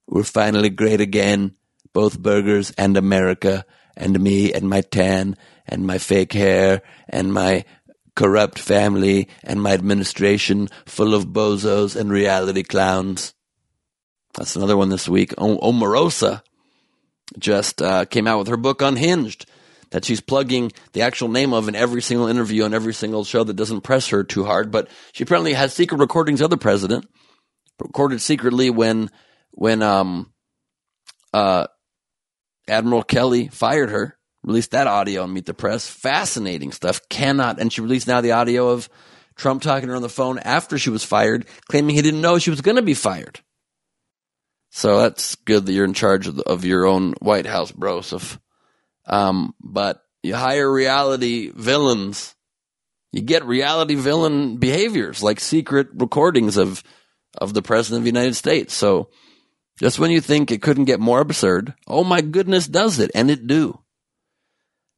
we're 0.07 0.23
finally 0.23 0.69
great 0.69 1.01
again, 1.01 1.55
both 1.93 2.19
burgers 2.19 2.71
and 2.77 2.97
America 2.97 3.65
and 3.95 4.19
me 4.19 4.53
and 4.53 4.69
my 4.69 4.81
tan 4.81 5.37
and 5.65 5.85
my 5.85 5.97
fake 5.97 6.33
hair 6.33 6.81
and 7.07 7.33
my 7.33 7.65
corrupt 8.15 8.59
family 8.59 9.27
and 9.43 9.61
my 9.61 9.73
administration 9.73 10.67
full 10.85 11.13
of 11.13 11.27
bozos 11.27 11.95
and 11.95 12.11
reality 12.11 12.63
clowns. 12.63 13.33
That's 14.35 14.55
another 14.55 14.77
one 14.77 14.89
this 14.89 15.07
week. 15.07 15.33
O- 15.37 15.59
Omarosa 15.59 16.41
just 17.37 17.81
uh, 17.81 18.05
came 18.05 18.27
out 18.27 18.39
with 18.39 18.47
her 18.47 18.57
book 18.57 18.81
Unhinged 18.81 19.45
that 19.91 20.03
she's 20.05 20.21
plugging 20.21 20.71
the 20.93 21.03
actual 21.03 21.29
name 21.29 21.53
of 21.53 21.67
in 21.67 21.75
every 21.75 22.01
single 22.01 22.27
interview 22.27 22.63
on 22.63 22.73
every 22.73 22.95
single 22.95 23.23
show 23.23 23.43
that 23.43 23.55
doesn't 23.55 23.81
press 23.81 24.07
her 24.07 24.23
too 24.23 24.43
hard. 24.43 24.71
But 24.71 24.89
she 25.11 25.23
apparently 25.23 25.53
has 25.53 25.71
secret 25.73 25.99
recordings 25.99 26.41
of 26.41 26.49
the 26.49 26.57
president, 26.57 27.07
recorded 27.79 28.19
secretly 28.19 28.71
when 28.71 29.11
when 29.51 29.83
um 29.83 30.33
uh 31.31 31.67
Admiral 32.67 33.03
Kelly 33.03 33.49
fired 33.49 33.91
her. 33.91 34.17
Released 34.43 34.71
that 34.71 34.87
audio 34.87 35.23
on 35.23 35.31
Meet 35.31 35.45
the 35.45 35.53
Press. 35.53 35.87
Fascinating 35.87 36.73
stuff. 36.73 36.99
Cannot, 37.09 37.59
and 37.59 37.71
she 37.71 37.79
released 37.79 38.07
now 38.07 38.19
the 38.19 38.33
audio 38.33 38.69
of 38.69 38.89
Trump 39.35 39.61
talking 39.61 39.87
to 39.87 39.91
her 39.91 39.95
on 39.95 40.01
the 40.01 40.09
phone 40.09 40.37
after 40.39 40.77
she 40.77 40.89
was 40.89 41.03
fired, 41.03 41.45
claiming 41.69 41.95
he 41.95 42.01
didn't 42.01 42.19
know 42.19 42.39
she 42.39 42.49
was 42.49 42.61
going 42.61 42.75
to 42.75 42.81
be 42.81 42.93
fired. 42.93 43.39
So 44.75 45.01
that's 45.01 45.35
good 45.35 45.67
that 45.67 45.71
you're 45.71 45.85
in 45.85 45.93
charge 45.93 46.25
of, 46.25 46.37
the, 46.37 46.49
of 46.49 46.65
your 46.65 46.87
own 46.87 47.13
White 47.19 47.45
House, 47.45 47.71
Broseph. 47.71 48.39
Um, 49.05 49.53
but 49.61 50.01
you 50.23 50.33
hire 50.33 50.69
reality 50.69 51.51
villains. 51.53 52.33
You 53.11 53.21
get 53.21 53.45
reality 53.45 53.93
villain 53.93 54.57
behaviors 54.57 55.21
like 55.21 55.39
secret 55.39 55.89
recordings 55.93 56.57
of 56.57 56.83
of 57.37 57.53
the 57.53 57.61
president 57.61 57.99
of 57.99 58.03
the 58.03 58.09
United 58.17 58.33
States. 58.33 58.73
So 58.73 59.09
just 59.79 59.99
when 59.99 60.09
you 60.09 60.19
think 60.19 60.49
it 60.49 60.63
couldn't 60.63 60.85
get 60.85 60.99
more 60.99 61.21
absurd, 61.21 61.75
oh 61.87 62.03
my 62.03 62.21
goodness, 62.21 62.67
does 62.67 62.97
it? 62.97 63.11
And 63.13 63.29
it 63.29 63.45
do. 63.45 63.79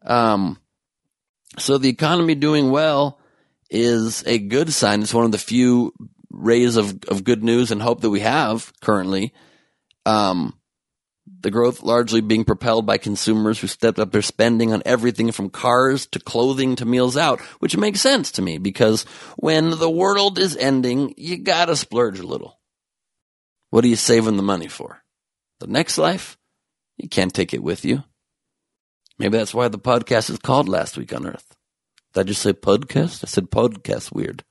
Um, 0.06 0.58
so 1.58 1.78
the 1.78 1.90
economy 1.90 2.36
doing 2.36 2.72
well 2.72 3.20
is 3.70 4.24
a 4.26 4.40
good 4.40 4.72
sign. 4.72 5.02
It's 5.02 5.14
one 5.14 5.26
of 5.26 5.34
the 5.34 5.38
few 5.38 5.92
rays 6.30 6.78
of, 6.78 6.98
of 7.10 7.26
good 7.26 7.44
news 7.44 7.72
and 7.72 7.82
hope 7.82 8.00
that 8.02 8.10
we 8.10 8.22
have 8.22 8.72
currently. 8.82 9.34
Um, 10.06 10.60
the 11.42 11.50
growth 11.50 11.82
largely 11.82 12.22
being 12.22 12.44
propelled 12.44 12.86
by 12.86 12.98
consumers 12.98 13.60
who 13.60 13.68
stepped 13.68 13.98
up 13.98 14.12
their 14.12 14.22
spending 14.22 14.74
on 14.74 14.84
everything 14.86 15.32
from 15.32 15.50
cars 15.50 16.06
to 16.08 16.20
clothing 16.20 16.76
to 16.76 16.86
meals 16.86 17.18
out, 17.18 17.40
which 17.60 17.78
makes 17.78 18.02
sense 18.02 18.32
to 18.34 18.42
me 18.42 18.58
because 18.60 19.04
when 19.38 19.72
the 19.72 19.90
world 19.90 20.38
is 20.38 20.56
ending, 20.56 21.14
you 21.18 21.38
gotta 21.38 21.76
splurge 21.76 22.20
a 22.20 22.28
little. 22.28 22.60
What 23.72 23.84
are 23.84 23.88
you 23.88 23.96
saving 23.96 24.38
the 24.38 24.44
money 24.44 24.68
for? 24.68 25.04
The 25.60 25.68
next 25.68 25.98
life? 25.98 26.38
You 26.98 27.10
can't 27.10 27.34
take 27.34 27.54
it 27.54 27.64
with 27.64 27.84
you. 27.84 28.04
Maybe 29.18 29.38
that's 29.38 29.54
why 29.54 29.68
the 29.68 29.80
podcast 29.80 30.30
is 30.30 30.38
called 30.38 30.70
Last 30.70 30.98
Week 30.98 31.14
on 31.14 31.26
Earth. 31.26 31.56
Did 32.14 32.20
I 32.20 32.24
just 32.24 32.42
say 32.42 32.54
podcast? 32.54 33.24
I 33.24 33.28
said 33.28 33.50
podcast 33.50 34.14
weird. 34.14 34.44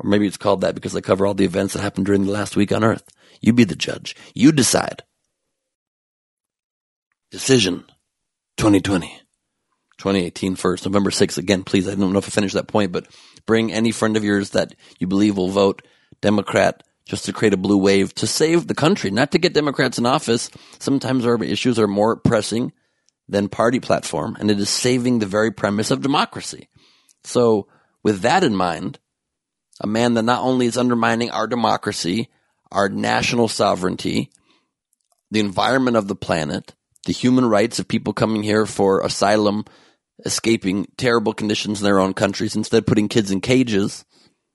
Or 0.00 0.08
maybe 0.08 0.26
it's 0.26 0.36
called 0.36 0.62
that 0.62 0.74
because 0.74 0.92
they 0.92 1.00
cover 1.00 1.26
all 1.26 1.34
the 1.34 1.44
events 1.44 1.74
that 1.74 1.82
happened 1.82 2.06
during 2.06 2.24
the 2.24 2.32
last 2.32 2.56
week 2.56 2.72
on 2.72 2.84
Earth. 2.84 3.08
You 3.40 3.52
be 3.52 3.64
the 3.64 3.76
judge. 3.76 4.16
You 4.34 4.52
decide. 4.52 5.02
Decision 7.30 7.84
2020. 8.56 9.20
2018 9.98 10.56
first, 10.56 10.86
November 10.86 11.10
6th. 11.10 11.36
Again, 11.36 11.62
please, 11.62 11.86
I 11.86 11.94
don't 11.94 12.12
know 12.12 12.18
if 12.18 12.26
I 12.26 12.30
finished 12.30 12.54
that 12.54 12.68
point, 12.68 12.90
but 12.90 13.06
bring 13.44 13.70
any 13.70 13.92
friend 13.92 14.16
of 14.16 14.24
yours 14.24 14.50
that 14.50 14.74
you 14.98 15.06
believe 15.06 15.36
will 15.36 15.50
vote 15.50 15.86
Democrat 16.22 16.82
just 17.04 17.26
to 17.26 17.32
create 17.34 17.52
a 17.52 17.58
blue 17.58 17.76
wave 17.76 18.14
to 18.14 18.26
save 18.26 18.66
the 18.66 18.74
country, 18.74 19.10
not 19.10 19.32
to 19.32 19.38
get 19.38 19.52
Democrats 19.52 19.98
in 19.98 20.06
office. 20.06 20.50
Sometimes 20.78 21.26
our 21.26 21.42
issues 21.44 21.78
are 21.78 21.86
more 21.86 22.16
pressing 22.16 22.72
than 23.28 23.48
party 23.48 23.78
platform, 23.78 24.36
and 24.40 24.50
it 24.50 24.58
is 24.58 24.70
saving 24.70 25.18
the 25.18 25.26
very 25.26 25.50
premise 25.50 25.90
of 25.90 26.00
democracy. 26.00 26.68
So, 27.24 27.68
with 28.02 28.22
that 28.22 28.42
in 28.42 28.56
mind, 28.56 28.98
a 29.80 29.86
man 29.86 30.14
that 30.14 30.22
not 30.22 30.42
only 30.42 30.66
is 30.66 30.76
undermining 30.76 31.30
our 31.30 31.46
democracy, 31.46 32.28
our 32.70 32.88
national 32.88 33.48
sovereignty, 33.48 34.30
the 35.30 35.40
environment 35.40 35.96
of 35.96 36.06
the 36.06 36.14
planet, 36.14 36.74
the 37.06 37.12
human 37.12 37.46
rights 37.46 37.78
of 37.78 37.88
people 37.88 38.12
coming 38.12 38.42
here 38.42 38.66
for 38.66 39.00
asylum, 39.00 39.64
escaping 40.24 40.86
terrible 40.98 41.32
conditions 41.32 41.80
in 41.80 41.84
their 41.84 41.98
own 41.98 42.12
countries, 42.12 42.54
instead 42.54 42.78
of 42.78 42.86
putting 42.86 43.08
kids 43.08 43.30
in 43.30 43.40
cages. 43.40 44.04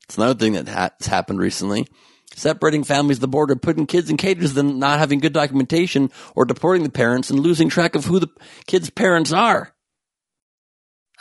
It's 0.03 0.17
another 0.17 0.37
thing 0.37 0.53
that 0.53 0.67
has 0.67 1.07
happened 1.07 1.39
recently. 1.39 1.87
Separating 2.35 2.83
families 2.83 3.17
at 3.17 3.21
the 3.21 3.27
border, 3.27 3.55
putting 3.55 3.87
kids 3.87 4.09
in 4.09 4.17
cages, 4.17 4.53
then 4.53 4.77
not 4.77 4.99
having 4.99 5.19
good 5.19 5.33
documentation, 5.33 6.11
or 6.35 6.45
deporting 6.45 6.83
the 6.83 6.89
parents 6.89 7.29
and 7.29 7.39
losing 7.39 7.69
track 7.69 7.95
of 7.95 8.05
who 8.05 8.19
the 8.19 8.27
kids' 8.67 8.89
parents 8.89 9.31
are. 9.31 9.73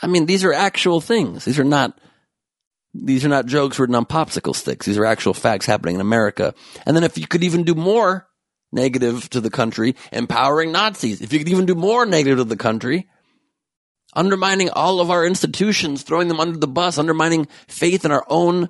I 0.01 0.07
mean, 0.07 0.25
these 0.25 0.43
are 0.43 0.53
actual 0.53 1.01
things. 1.01 1.45
These 1.45 1.57
are 1.57 1.63
not 1.63 1.97
these 3.03 3.25
are 3.25 3.29
not 3.29 3.45
jokes 3.45 3.77
written 3.77 3.95
on 3.95 4.05
popsicle 4.05 4.55
sticks. 4.55 4.85
These 4.85 4.97
are 4.97 5.05
actual 5.05 5.33
facts 5.33 5.65
happening 5.65 5.95
in 5.95 6.01
America. 6.01 6.53
And 6.85 6.95
then 6.95 7.03
if 7.03 7.17
you 7.17 7.27
could 7.27 7.43
even 7.43 7.63
do 7.63 7.75
more 7.75 8.27
negative 8.71 9.29
to 9.31 9.41
the 9.41 9.49
country, 9.49 9.95
empowering 10.11 10.71
Nazis, 10.71 11.21
if 11.21 11.33
you 11.33 11.39
could 11.39 11.49
even 11.49 11.65
do 11.65 11.75
more 11.75 12.05
negative 12.05 12.37
to 12.39 12.43
the 12.45 12.57
country, 12.57 13.07
undermining 14.13 14.69
all 14.69 15.01
of 15.01 15.11
our 15.11 15.25
institutions, 15.25 16.03
throwing 16.03 16.29
them 16.29 16.39
under 16.39 16.57
the 16.57 16.67
bus, 16.67 16.97
undermining 16.97 17.47
faith 17.67 18.05
in 18.05 18.11
our 18.11 18.25
own 18.29 18.69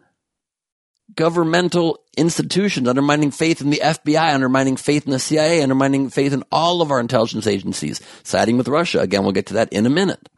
governmental 1.13 1.99
institutions, 2.17 2.87
undermining 2.87 3.29
faith 3.29 3.61
in 3.61 3.69
the 3.69 3.81
FBI, 3.83 4.33
undermining 4.33 4.75
faith 4.75 5.05
in 5.05 5.11
the 5.11 5.19
CIA, 5.19 5.61
undermining 5.61 6.09
faith 6.09 6.33
in 6.33 6.43
all 6.51 6.81
of 6.81 6.89
our 6.89 6.99
intelligence 6.99 7.45
agencies, 7.45 8.01
siding 8.23 8.57
with 8.57 8.67
Russia. 8.67 9.01
Again, 9.01 9.21
we'll 9.21 9.33
get 9.33 9.45
to 9.47 9.53
that 9.55 9.71
in 9.71 9.85
a 9.85 9.89
minute 9.89 10.29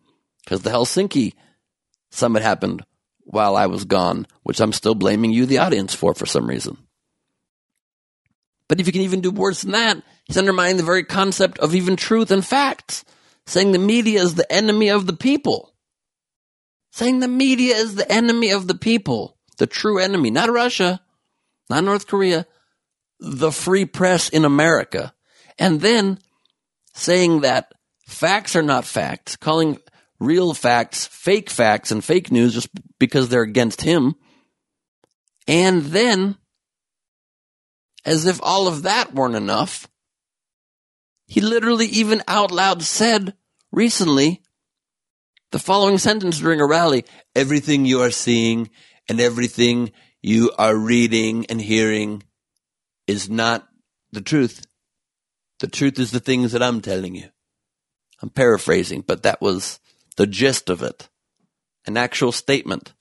because 0.44 0.64
the 0.64 0.72
Helsinki 0.72 1.34
summit 2.12 2.44
happened 2.44 2.84
while 3.28 3.56
I 3.56 3.68
was 3.68 3.86
gone, 3.86 4.26
which 4.44 4.60
I'm 4.60 4.74
still 4.74 4.96
blaming 4.96 5.32
you, 5.32 5.46
the 5.46 5.60
audience, 5.60 5.94
for 5.94 6.14
for 6.14 6.26
some 6.26 6.48
reason. 6.48 6.78
But 8.70 8.80
if 8.80 8.88
you 8.88 8.94
can 8.94 9.02
even 9.02 9.22
do 9.22 9.32
worse 9.32 9.62
than 9.62 9.72
that, 9.72 10.02
he's 10.26 10.38
undermining 10.38 10.78
the 10.78 10.84
very 10.84 11.04
concept 11.04 11.60
of 11.60 11.76
even 11.76 11.96
truth 11.96 12.32
and 12.32 12.46
facts, 12.46 13.06
saying 13.46 13.72
the 13.72 13.80
media 13.80 14.22
is 14.22 14.36
the 14.36 14.52
enemy 14.52 14.90
of 14.90 15.08
the 15.08 15.14
people. 15.14 15.74
Saying 16.92 17.20
the 17.20 17.28
media 17.28 17.76
is 17.76 17.96
the 17.96 18.10
enemy 18.12 18.52
of 18.52 18.68
the 18.68 18.76
people, 18.76 19.38
the 19.58 19.68
true 19.68 20.00
enemy, 20.00 20.32
not 20.32 20.50
Russia, 20.50 21.02
not 21.70 21.84
North 21.84 22.08
Korea, 22.08 22.48
the 23.20 23.52
free 23.52 23.86
press 23.86 24.30
in 24.30 24.46
America. 24.46 25.14
And 25.60 25.82
then 25.82 26.20
saying 26.94 27.42
that 27.42 27.74
facts 28.08 28.56
are 28.56 28.64
not 28.64 28.86
facts, 28.86 29.36
calling 29.36 29.80
real 30.20 30.54
facts, 30.54 31.06
fake 31.08 31.50
facts, 31.50 31.92
and 31.92 32.04
fake 32.04 32.32
news 32.32 32.54
just 32.54 32.70
because 33.00 33.30
they're 33.30 33.42
against 33.42 33.82
him. 33.82 34.16
And 35.48 35.84
then, 35.84 36.38
as 38.06 38.26
if 38.26 38.40
all 38.42 38.68
of 38.68 38.84
that 38.84 39.14
weren't 39.14 39.36
enough, 39.36 39.88
he 41.28 41.42
literally 41.42 41.88
even 41.88 42.24
out 42.28 42.52
loud 42.52 42.82
said 42.82 43.34
recently 43.72 44.42
the 45.52 45.60
following 45.60 45.98
sentence 45.98 46.40
during 46.40 46.62
a 46.62 46.66
rally 46.66 47.06
Everything 47.36 47.86
you 47.86 48.02
are 48.02 48.12
seeing 48.12 48.70
and 49.08 49.20
everything 49.20 49.92
you 50.22 50.52
are 50.58 50.76
reading 50.76 51.46
and 51.48 51.62
hearing 51.62 52.24
is 53.06 53.30
not 53.30 53.68
the 54.12 54.22
truth. 54.22 54.66
The 55.60 55.68
truth 55.68 56.00
is 56.00 56.12
the 56.12 56.20
things 56.20 56.52
that 56.52 56.64
I'm 56.64 56.82
telling 56.82 57.16
you. 57.16 57.30
I'm 58.22 58.30
paraphrasing, 58.30 59.02
but 59.02 59.24
that 59.24 59.42
was 59.42 59.80
the 60.18 60.28
gist 60.28 60.70
of 60.70 60.84
it, 60.84 61.10
an 61.86 61.96
actual 61.96 62.32
statement. 62.32 62.94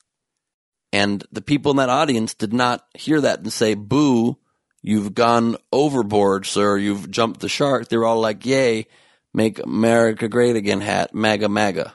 And 0.93 1.25
the 1.31 1.41
people 1.41 1.71
in 1.71 1.77
that 1.77 1.89
audience 1.89 2.33
did 2.33 2.53
not 2.53 2.85
hear 2.93 3.19
that 3.19 3.39
and 3.39 3.51
say, 3.51 3.73
boo, 3.73 4.37
you've 4.81 5.13
gone 5.13 5.57
overboard, 5.71 6.45
sir. 6.45 6.77
You've 6.77 7.11
jumped 7.11 7.41
the 7.41 7.49
shark. 7.49 7.89
They 7.89 7.97
were 7.97 8.05
all 8.05 8.21
like, 8.21 8.45
yay, 8.45 8.87
make 9.33 9.59
America 9.59 10.29
great 10.29 10.55
again 10.55 10.81
hat, 10.81 11.13
MAGA, 11.13 11.49
MAGA. 11.49 11.93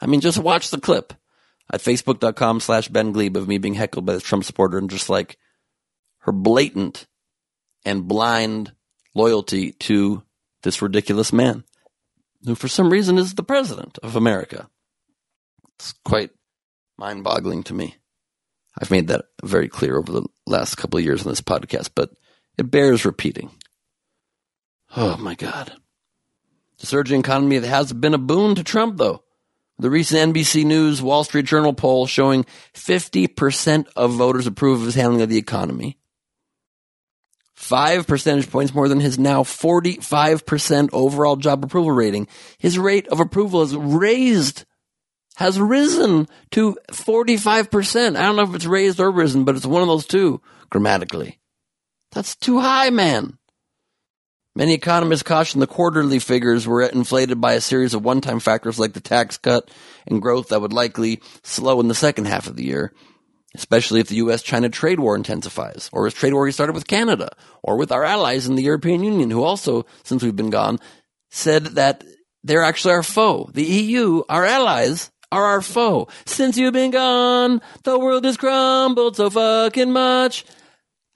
I 0.00 0.06
mean, 0.06 0.20
just 0.20 0.38
watch 0.38 0.70
the 0.70 0.80
clip 0.80 1.14
at 1.72 1.80
facebook.com 1.80 2.60
slash 2.60 2.88
Ben 2.88 3.12
Glebe 3.12 3.36
of 3.36 3.48
me 3.48 3.56
being 3.56 3.74
heckled 3.74 4.04
by 4.04 4.12
the 4.14 4.20
Trump 4.20 4.44
supporter 4.44 4.76
and 4.76 4.90
just 4.90 5.08
like 5.08 5.38
her 6.18 6.32
blatant 6.32 7.06
and 7.86 8.06
blind 8.06 8.72
loyalty 9.14 9.72
to 9.72 10.22
this 10.62 10.82
ridiculous 10.82 11.32
man 11.32 11.64
who 12.44 12.54
for 12.54 12.68
some 12.68 12.90
reason 12.90 13.18
is 13.18 13.34
the 13.34 13.42
president 13.42 13.98
of 14.02 14.16
America. 14.16 14.68
It's 15.76 15.94
quite 16.04 16.30
mind 16.96 17.24
boggling 17.24 17.62
to 17.64 17.74
me. 17.74 17.96
I've 18.80 18.90
made 18.90 19.08
that 19.08 19.26
very 19.42 19.68
clear 19.68 19.96
over 19.96 20.12
the 20.12 20.26
last 20.46 20.76
couple 20.76 20.98
of 20.98 21.04
years 21.04 21.24
on 21.24 21.32
this 21.32 21.40
podcast, 21.40 21.90
but 21.94 22.10
it 22.58 22.70
bears 22.70 23.04
repeating. 23.04 23.50
Oh 24.96 25.16
my 25.16 25.34
God. 25.34 25.72
The 26.78 26.86
surging 26.86 27.20
economy 27.20 27.58
has 27.60 27.92
been 27.92 28.14
a 28.14 28.18
boon 28.18 28.56
to 28.56 28.64
Trump, 28.64 28.96
though. 28.96 29.22
The 29.78 29.90
recent 29.90 30.34
NBC 30.34 30.64
News 30.64 31.02
Wall 31.02 31.24
Street 31.24 31.46
Journal 31.46 31.72
poll 31.72 32.06
showing 32.06 32.44
50% 32.74 33.86
of 33.96 34.12
voters 34.12 34.46
approve 34.46 34.80
of 34.80 34.86
his 34.86 34.94
handling 34.94 35.22
of 35.22 35.28
the 35.28 35.38
economy 35.38 35.98
five 37.64 38.06
percentage 38.06 38.50
points 38.50 38.74
more 38.74 38.88
than 38.88 39.00
his 39.00 39.18
now 39.18 39.42
45% 39.42 40.90
overall 40.92 41.36
job 41.36 41.64
approval 41.64 41.92
rating. 41.92 42.28
His 42.58 42.78
rate 42.78 43.08
of 43.08 43.20
approval 43.20 43.60
has 43.60 43.74
raised, 43.74 44.66
has 45.36 45.58
risen 45.58 46.28
to 46.50 46.76
45%. 46.92 48.16
I 48.16 48.22
don't 48.22 48.36
know 48.36 48.42
if 48.42 48.54
it's 48.54 48.66
raised 48.66 49.00
or 49.00 49.10
risen, 49.10 49.44
but 49.44 49.56
it's 49.56 49.64
one 49.64 49.80
of 49.80 49.88
those 49.88 50.06
two 50.06 50.42
grammatically. 50.68 51.40
That's 52.12 52.36
too 52.36 52.60
high, 52.60 52.90
man. 52.90 53.38
Many 54.54 54.74
economists 54.74 55.24
caution 55.24 55.58
the 55.58 55.66
quarterly 55.66 56.18
figures 56.20 56.66
were 56.66 56.82
inflated 56.82 57.40
by 57.40 57.54
a 57.54 57.60
series 57.60 57.94
of 57.94 58.04
one-time 58.04 58.40
factors 58.40 58.78
like 58.78 58.92
the 58.92 59.00
tax 59.00 59.38
cut 59.38 59.70
and 60.06 60.22
growth 60.22 60.48
that 60.48 60.60
would 60.60 60.72
likely 60.72 61.22
slow 61.42 61.80
in 61.80 61.88
the 61.88 61.94
second 61.94 62.26
half 62.26 62.46
of 62.46 62.56
the 62.56 62.64
year 62.64 62.92
especially 63.54 64.00
if 64.00 64.08
the 64.08 64.16
U.S. 64.16 64.42
China 64.42 64.68
trade 64.68 65.00
war 65.00 65.16
intensifies, 65.16 65.88
or 65.92 66.06
as 66.06 66.14
trade 66.14 66.34
war 66.34 66.50
started 66.50 66.74
with 66.74 66.86
Canada, 66.86 67.30
or 67.62 67.76
with 67.76 67.92
our 67.92 68.04
allies 68.04 68.46
in 68.46 68.56
the 68.56 68.62
European 68.62 69.04
Union, 69.04 69.30
who 69.30 69.42
also, 69.42 69.86
since 70.02 70.22
we've 70.22 70.36
been 70.36 70.50
gone, 70.50 70.78
said 71.30 71.64
that 71.76 72.04
they're 72.42 72.64
actually 72.64 72.94
our 72.94 73.02
foe. 73.02 73.50
The 73.54 73.64
EU, 73.64 74.22
our 74.28 74.44
allies, 74.44 75.10
are 75.32 75.44
our 75.44 75.62
foe. 75.62 76.08
Since 76.26 76.56
you've 76.56 76.72
been 76.72 76.90
gone, 76.90 77.60
the 77.82 77.98
world 77.98 78.24
has 78.24 78.36
crumbled 78.36 79.16
so 79.16 79.30
fucking 79.30 79.92
much. 79.92 80.44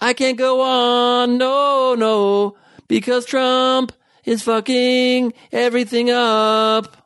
I 0.00 0.12
can't 0.12 0.38
go 0.38 0.60
on, 0.60 1.38
no, 1.38 1.94
no, 1.94 2.56
because 2.86 3.26
Trump 3.26 3.92
is 4.24 4.42
fucking 4.42 5.32
everything 5.52 6.10
up. 6.10 6.96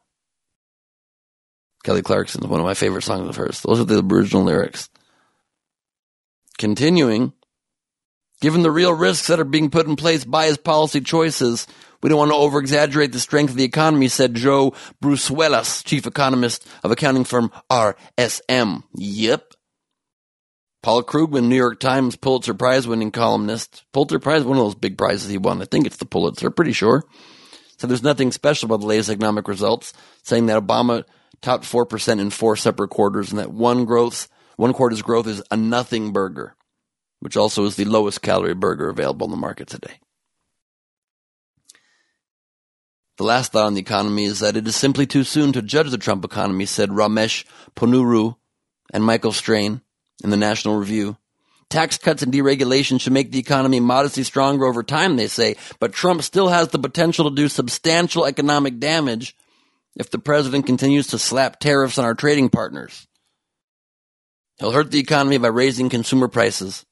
Kelly 1.84 2.02
Clarkson, 2.02 2.48
one 2.48 2.60
of 2.60 2.66
my 2.66 2.74
favorite 2.74 3.02
songs 3.02 3.28
of 3.28 3.36
hers. 3.36 3.60
Those 3.62 3.80
are 3.80 3.84
the 3.84 4.02
original 4.02 4.44
lyrics. 4.44 4.88
Continuing, 6.58 7.32
given 8.40 8.62
the 8.62 8.70
real 8.70 8.92
risks 8.92 9.28
that 9.28 9.40
are 9.40 9.44
being 9.44 9.70
put 9.70 9.86
in 9.86 9.96
place 9.96 10.24
by 10.24 10.46
his 10.46 10.56
policy 10.56 11.00
choices, 11.00 11.66
we 12.02 12.08
don't 12.08 12.18
want 12.18 12.30
to 12.30 12.36
over 12.36 12.58
exaggerate 12.58 13.12
the 13.12 13.20
strength 13.20 13.50
of 13.50 13.56
the 13.56 13.64
economy, 13.64 14.08
said 14.08 14.34
Joe 14.34 14.74
Brusuelas, 15.00 15.84
chief 15.84 16.06
economist 16.06 16.66
of 16.82 16.90
accounting 16.90 17.24
firm 17.24 17.50
RSM. 17.70 18.82
Yep. 18.94 19.54
Paul 20.82 21.04
Krugman, 21.04 21.44
New 21.44 21.56
York 21.56 21.78
Times 21.78 22.16
Pulitzer 22.16 22.54
Prize 22.54 22.88
winning 22.88 23.12
columnist. 23.12 23.84
Pulitzer 23.92 24.18
Prize, 24.18 24.42
one 24.42 24.58
of 24.58 24.64
those 24.64 24.74
big 24.74 24.98
prizes 24.98 25.30
he 25.30 25.38
won. 25.38 25.62
I 25.62 25.64
think 25.64 25.86
it's 25.86 25.98
the 25.98 26.06
Pulitzer, 26.06 26.50
pretty 26.50 26.72
sure. 26.72 27.04
So 27.78 27.86
there's 27.86 28.02
nothing 28.02 28.32
special 28.32 28.66
about 28.66 28.80
the 28.80 28.86
latest 28.86 29.08
economic 29.08 29.46
results, 29.46 29.92
saying 30.24 30.46
that 30.46 30.60
Obama 30.60 31.04
topped 31.40 31.64
4% 31.64 32.20
in 32.20 32.30
four 32.30 32.56
separate 32.56 32.88
quarters 32.88 33.30
and 33.30 33.38
that 33.38 33.52
one 33.52 33.84
growth 33.84 34.28
one 34.56 34.72
quarter's 34.72 35.02
growth 35.02 35.26
is 35.26 35.42
a 35.50 35.56
nothing 35.56 36.12
burger, 36.12 36.54
which 37.20 37.36
also 37.36 37.64
is 37.64 37.76
the 37.76 37.84
lowest 37.84 38.22
calorie 38.22 38.54
burger 38.54 38.88
available 38.88 39.26
on 39.26 39.30
the 39.30 39.36
market 39.36 39.68
today. 39.68 39.98
The 43.18 43.24
last 43.24 43.52
thought 43.52 43.66
on 43.66 43.74
the 43.74 43.80
economy 43.80 44.24
is 44.24 44.40
that 44.40 44.56
it 44.56 44.66
is 44.66 44.74
simply 44.74 45.06
too 45.06 45.22
soon 45.22 45.52
to 45.52 45.62
judge 45.62 45.90
the 45.90 45.98
Trump 45.98 46.24
economy, 46.24 46.66
said 46.66 46.90
Ramesh 46.90 47.44
Ponnuru 47.76 48.36
and 48.92 49.04
Michael 49.04 49.32
Strain 49.32 49.80
in 50.24 50.30
the 50.30 50.36
National 50.36 50.76
Review. 50.76 51.16
Tax 51.68 51.98
cuts 51.98 52.22
and 52.22 52.32
deregulation 52.32 53.00
should 53.00 53.12
make 53.12 53.30
the 53.30 53.38
economy 53.38 53.80
modestly 53.80 54.24
stronger 54.24 54.66
over 54.66 54.82
time, 54.82 55.16
they 55.16 55.26
say, 55.26 55.56
but 55.78 55.92
Trump 55.92 56.22
still 56.22 56.48
has 56.48 56.68
the 56.68 56.78
potential 56.78 57.28
to 57.28 57.34
do 57.34 57.48
substantial 57.48 58.26
economic 58.26 58.78
damage 58.78 59.36
if 59.96 60.10
the 60.10 60.18
president 60.18 60.66
continues 60.66 61.06
to 61.08 61.18
slap 61.18 61.60
tariffs 61.60 61.98
on 61.98 62.04
our 62.04 62.14
trading 62.14 62.48
partners. 62.48 63.06
He'll 64.62 64.70
hurt 64.70 64.92
the 64.92 65.00
economy 65.00 65.38
by 65.38 65.48
raising 65.48 65.88
consumer 65.88 66.28
prices, 66.28 66.86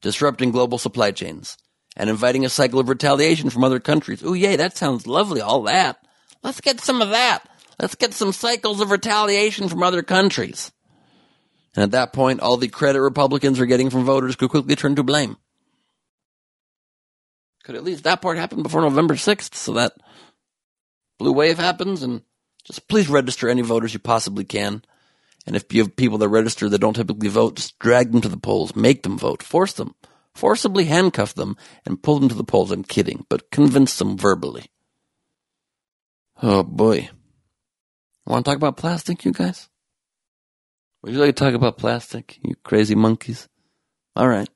disrupting 0.00 0.50
global 0.50 0.78
supply 0.78 1.10
chains, 1.10 1.58
and 1.94 2.08
inviting 2.08 2.46
a 2.46 2.48
cycle 2.48 2.80
of 2.80 2.88
retaliation 2.88 3.50
from 3.50 3.64
other 3.64 3.80
countries. 3.80 4.22
Oh, 4.24 4.32
yay, 4.32 4.56
that 4.56 4.78
sounds 4.78 5.06
lovely, 5.06 5.42
all 5.42 5.60
that. 5.64 5.98
Let's 6.42 6.62
get 6.62 6.80
some 6.80 7.02
of 7.02 7.10
that. 7.10 7.46
Let's 7.78 7.96
get 7.96 8.14
some 8.14 8.32
cycles 8.32 8.80
of 8.80 8.90
retaliation 8.90 9.68
from 9.68 9.82
other 9.82 10.02
countries. 10.02 10.72
And 11.76 11.82
at 11.82 11.90
that 11.90 12.14
point, 12.14 12.40
all 12.40 12.56
the 12.56 12.68
credit 12.68 13.02
Republicans 13.02 13.60
are 13.60 13.66
getting 13.66 13.90
from 13.90 14.06
voters 14.06 14.34
could 14.34 14.48
quickly 14.48 14.74
turn 14.74 14.96
to 14.96 15.02
blame. 15.02 15.36
Could 17.62 17.74
at 17.74 17.84
least 17.84 18.04
that 18.04 18.22
part 18.22 18.38
happen 18.38 18.62
before 18.62 18.80
November 18.80 19.16
6th 19.16 19.54
so 19.54 19.74
that 19.74 19.92
blue 21.18 21.32
wave 21.32 21.58
happens, 21.58 22.02
and 22.02 22.22
just 22.64 22.88
please 22.88 23.10
register 23.10 23.50
any 23.50 23.60
voters 23.60 23.92
you 23.92 24.00
possibly 24.00 24.44
can. 24.44 24.82
And 25.46 25.56
if 25.56 25.72
you 25.72 25.82
have 25.82 25.96
people 25.96 26.18
that 26.18 26.28
register 26.28 26.68
that 26.68 26.78
don't 26.78 26.94
typically 26.94 27.28
vote, 27.28 27.56
just 27.56 27.78
drag 27.78 28.12
them 28.12 28.20
to 28.20 28.28
the 28.28 28.36
polls, 28.36 28.76
make 28.76 29.02
them 29.02 29.18
vote, 29.18 29.42
force 29.42 29.72
them, 29.72 29.94
forcibly 30.34 30.84
handcuff 30.84 31.34
them, 31.34 31.56
and 31.84 32.02
pull 32.02 32.18
them 32.18 32.28
to 32.28 32.34
the 32.34 32.44
polls. 32.44 32.70
I'm 32.70 32.84
kidding, 32.84 33.26
but 33.28 33.50
convince 33.50 33.98
them 33.98 34.16
verbally. 34.16 34.66
Oh 36.42 36.62
boy. 36.62 37.10
Want 38.24 38.44
to 38.44 38.50
talk 38.50 38.56
about 38.56 38.76
plastic, 38.76 39.24
you 39.24 39.32
guys? 39.32 39.68
Would 41.02 41.12
you 41.12 41.18
like 41.18 41.34
to 41.34 41.44
talk 41.44 41.54
about 41.54 41.78
plastic, 41.78 42.38
you 42.42 42.54
crazy 42.62 42.94
monkeys? 42.94 43.48
All 44.14 44.28
right. 44.28 44.48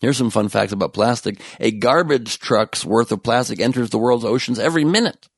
Here's 0.00 0.16
some 0.16 0.30
fun 0.30 0.48
facts 0.48 0.72
about 0.72 0.94
plastic. 0.94 1.40
A 1.60 1.70
garbage 1.70 2.38
truck's 2.38 2.84
worth 2.84 3.12
of 3.12 3.22
plastic 3.22 3.60
enters 3.60 3.90
the 3.90 3.98
world's 3.98 4.24
oceans 4.24 4.58
every 4.58 4.84
minute. 4.84 5.28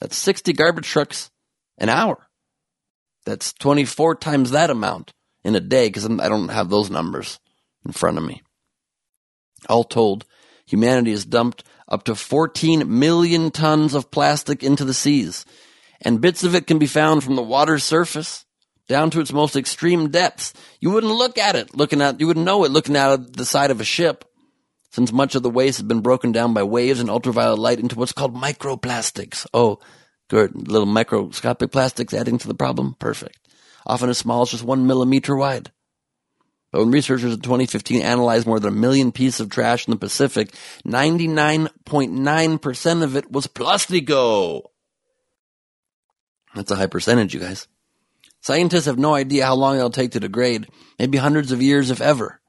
That's 0.00 0.16
60 0.16 0.52
garbage 0.52 0.86
trucks 0.86 1.30
an 1.78 1.88
hour. 1.88 2.29
That's 3.26 3.52
24 3.52 4.16
times 4.16 4.50
that 4.50 4.70
amount 4.70 5.12
in 5.44 5.54
a 5.54 5.60
day 5.60 5.88
because 5.88 6.06
I 6.06 6.28
don't 6.28 6.48
have 6.48 6.70
those 6.70 6.90
numbers 6.90 7.38
in 7.84 7.92
front 7.92 8.18
of 8.18 8.24
me. 8.24 8.42
All 9.68 9.84
told, 9.84 10.24
humanity 10.66 11.10
has 11.10 11.24
dumped 11.24 11.64
up 11.88 12.04
to 12.04 12.14
14 12.14 12.98
million 12.98 13.50
tons 13.50 13.94
of 13.94 14.10
plastic 14.10 14.62
into 14.62 14.84
the 14.84 14.94
seas, 14.94 15.44
and 16.00 16.20
bits 16.20 16.44
of 16.44 16.54
it 16.54 16.66
can 16.66 16.78
be 16.78 16.86
found 16.86 17.22
from 17.22 17.36
the 17.36 17.42
water's 17.42 17.84
surface 17.84 18.46
down 18.88 19.10
to 19.10 19.20
its 19.20 19.32
most 19.32 19.54
extreme 19.54 20.10
depths. 20.10 20.54
You 20.80 20.90
wouldn't 20.90 21.12
look 21.12 21.36
at 21.36 21.56
it 21.56 21.76
looking 21.76 22.00
at, 22.00 22.20
you 22.20 22.26
wouldn't 22.26 22.46
know 22.46 22.64
it 22.64 22.70
looking 22.70 22.96
out 22.96 23.12
of 23.12 23.36
the 23.36 23.44
side 23.44 23.70
of 23.70 23.80
a 23.80 23.84
ship, 23.84 24.24
since 24.92 25.12
much 25.12 25.34
of 25.34 25.42
the 25.42 25.50
waste 25.50 25.78
has 25.78 25.86
been 25.86 26.00
broken 26.00 26.32
down 26.32 26.54
by 26.54 26.62
waves 26.62 27.00
and 27.00 27.10
ultraviolet 27.10 27.58
light 27.58 27.80
into 27.80 27.96
what's 27.96 28.12
called 28.12 28.34
microplastics. 28.34 29.46
Oh, 29.52 29.78
good. 30.30 30.68
Little 30.68 30.86
microscopic 30.86 31.70
plastics 31.70 32.14
adding 32.14 32.38
to 32.38 32.48
the 32.48 32.54
problem? 32.54 32.96
Perfect. 32.98 33.38
Often 33.84 34.08
as 34.10 34.18
small 34.18 34.42
as 34.42 34.50
just 34.50 34.62
one 34.64 34.86
millimeter 34.86 35.34
wide. 35.36 35.72
But 36.72 36.78
when 36.78 36.92
researchers 36.92 37.34
in 37.34 37.40
2015 37.40 38.00
analyzed 38.00 38.46
more 38.46 38.60
than 38.60 38.72
a 38.72 38.76
million 38.76 39.12
pieces 39.12 39.40
of 39.40 39.50
trash 39.50 39.86
in 39.86 39.90
the 39.90 39.98
Pacific, 39.98 40.54
99.9% 40.86 43.02
of 43.02 43.16
it 43.16 43.30
was 43.30 43.46
plastico. 43.48 44.62
That's 46.54 46.70
a 46.70 46.76
high 46.76 46.86
percentage, 46.86 47.34
you 47.34 47.40
guys. 47.40 47.68
Scientists 48.40 48.86
have 48.86 48.98
no 48.98 49.14
idea 49.14 49.44
how 49.44 49.54
long 49.54 49.76
it'll 49.76 49.90
take 49.90 50.12
to 50.12 50.20
degrade, 50.20 50.68
maybe 50.98 51.18
hundreds 51.18 51.52
of 51.52 51.60
years 51.60 51.90
if 51.90 52.00
ever. 52.00 52.40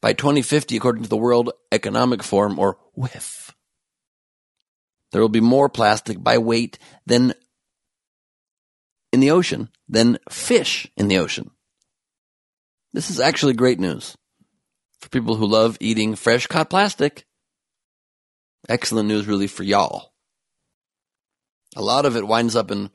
By 0.00 0.14
2050, 0.14 0.76
according 0.76 1.04
to 1.04 1.08
the 1.08 1.16
World 1.16 1.52
Economic 1.70 2.20
Forum, 2.22 2.58
or 2.58 2.78
WIF, 2.98 3.43
there 5.14 5.22
will 5.22 5.28
be 5.28 5.40
more 5.40 5.68
plastic 5.68 6.20
by 6.20 6.38
weight 6.38 6.76
than 7.06 7.34
in 9.12 9.20
the 9.20 9.30
ocean 9.30 9.68
than 9.88 10.18
fish 10.28 10.90
in 10.96 11.06
the 11.06 11.18
ocean. 11.18 11.52
This 12.92 13.10
is 13.10 13.20
actually 13.20 13.52
great 13.52 13.78
news 13.78 14.16
for 14.98 15.08
people 15.10 15.36
who 15.36 15.46
love 15.46 15.78
eating 15.78 16.16
fresh 16.16 16.48
caught 16.48 16.68
plastic. 16.68 17.26
Excellent 18.68 19.06
news, 19.06 19.28
really, 19.28 19.46
for 19.46 19.62
y'all. 19.62 20.12
A 21.76 21.82
lot 21.82 22.06
of 22.06 22.16
it 22.16 22.26
winds 22.26 22.56
up 22.56 22.72
in 22.72 22.90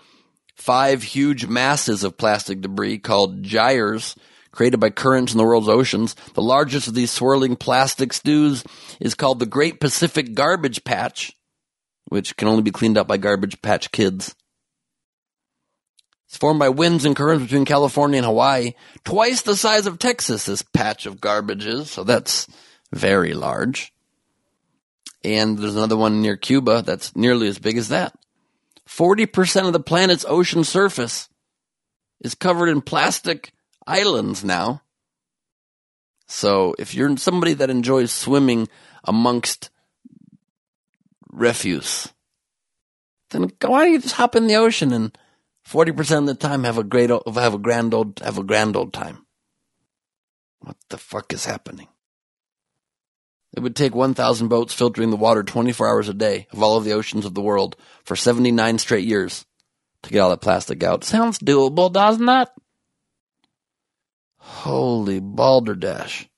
five 0.57 1.03
huge 1.03 1.45
masses 1.47 2.03
of 2.03 2.17
plastic 2.17 2.59
debris 2.59 2.97
called 2.97 3.43
gyres 3.43 4.17
created 4.51 4.81
by 4.81 4.89
currents 4.89 5.31
in 5.31 5.37
the 5.37 5.45
world's 5.45 5.69
oceans. 5.69 6.17
The 6.33 6.41
largest 6.41 6.89
of 6.89 6.95
these 6.95 7.11
swirling 7.11 7.55
plastic 7.55 8.11
stews 8.11 8.65
is 8.99 9.15
called 9.15 9.39
the 9.39 9.45
Great 9.45 9.79
Pacific 9.79 10.33
Garbage 10.33 10.83
Patch, 10.83 11.33
which 12.05 12.37
can 12.37 12.47
only 12.47 12.61
be 12.61 12.71
cleaned 12.71 12.97
up 12.97 13.07
by 13.07 13.17
garbage 13.17 13.61
patch 13.61 13.91
kids. 13.91 14.35
It's 16.27 16.37
formed 16.37 16.59
by 16.59 16.69
winds 16.69 17.05
and 17.05 17.15
currents 17.15 17.45
between 17.45 17.65
California 17.65 18.17
and 18.17 18.25
Hawaii, 18.25 18.73
twice 19.03 19.41
the 19.41 19.55
size 19.55 19.87
of 19.87 19.97
Texas, 19.97 20.45
this 20.45 20.61
patch 20.61 21.05
of 21.05 21.19
garbage 21.19 21.65
is, 21.65 21.89
so 21.89 22.03
that's 22.03 22.47
very 22.93 23.33
large. 23.33 23.91
And 25.23 25.57
there's 25.57 25.75
another 25.75 25.97
one 25.97 26.21
near 26.21 26.37
Cuba 26.37 26.81
that's 26.83 27.15
nearly 27.15 27.47
as 27.47 27.59
big 27.59 27.77
as 27.77 27.89
that. 27.89 28.13
40% 28.87 29.67
of 29.67 29.73
the 29.73 29.79
planet's 29.79 30.25
ocean 30.27 30.63
surface 30.63 31.29
is 32.21 32.35
covered 32.35 32.69
in 32.69 32.81
plastic 32.81 33.51
islands 33.85 34.43
now. 34.43 34.81
So 36.27 36.75
if 36.77 36.93
you're 36.93 37.17
somebody 37.17 37.53
that 37.55 37.69
enjoys 37.69 38.11
swimming 38.11 38.67
amongst 39.03 39.69
refuse, 41.31 42.11
then 43.31 43.51
why 43.61 43.83
don't 43.83 43.93
you 43.93 44.01
just 44.01 44.15
hop 44.15 44.35
in 44.35 44.47
the 44.47 44.55
ocean 44.55 44.91
and 44.93 45.17
40% 45.67 46.17
of 46.19 46.25
the 46.25 46.35
time 46.35 46.63
have 46.63 46.77
a 46.77 46.83
great, 46.83 47.09
have 47.09 47.53
a 47.53 47.59
grand 47.59 47.93
old, 47.93 48.19
have 48.19 48.37
a 48.37 48.43
grand 48.43 48.75
old 48.75 48.93
time. 48.93 49.25
What 50.59 50.77
the 50.89 50.97
fuck 50.97 51.31
is 51.31 51.45
happening? 51.45 51.87
It 53.53 53.61
would 53.61 53.75
take 53.75 53.95
1,000 53.95 54.47
boats 54.47 54.73
filtering 54.73 55.09
the 55.09 55.15
water 55.15 55.43
24 55.43 55.87
hours 55.87 56.09
a 56.09 56.13
day 56.13 56.47
of 56.51 56.61
all 56.61 56.77
of 56.77 56.83
the 56.83 56.93
oceans 56.93 57.25
of 57.25 57.33
the 57.33 57.41
world 57.41 57.75
for 58.03 58.15
79 58.15 58.77
straight 58.77 59.07
years 59.07 59.45
to 60.03 60.09
get 60.11 60.19
all 60.19 60.29
that 60.29 60.41
plastic 60.41 60.83
out. 60.83 61.03
Sounds 61.03 61.39
doable, 61.39 61.91
doesn't 61.91 62.29
it? 62.29 62.49
Holy 64.37 65.19
balderdash. 65.19 66.29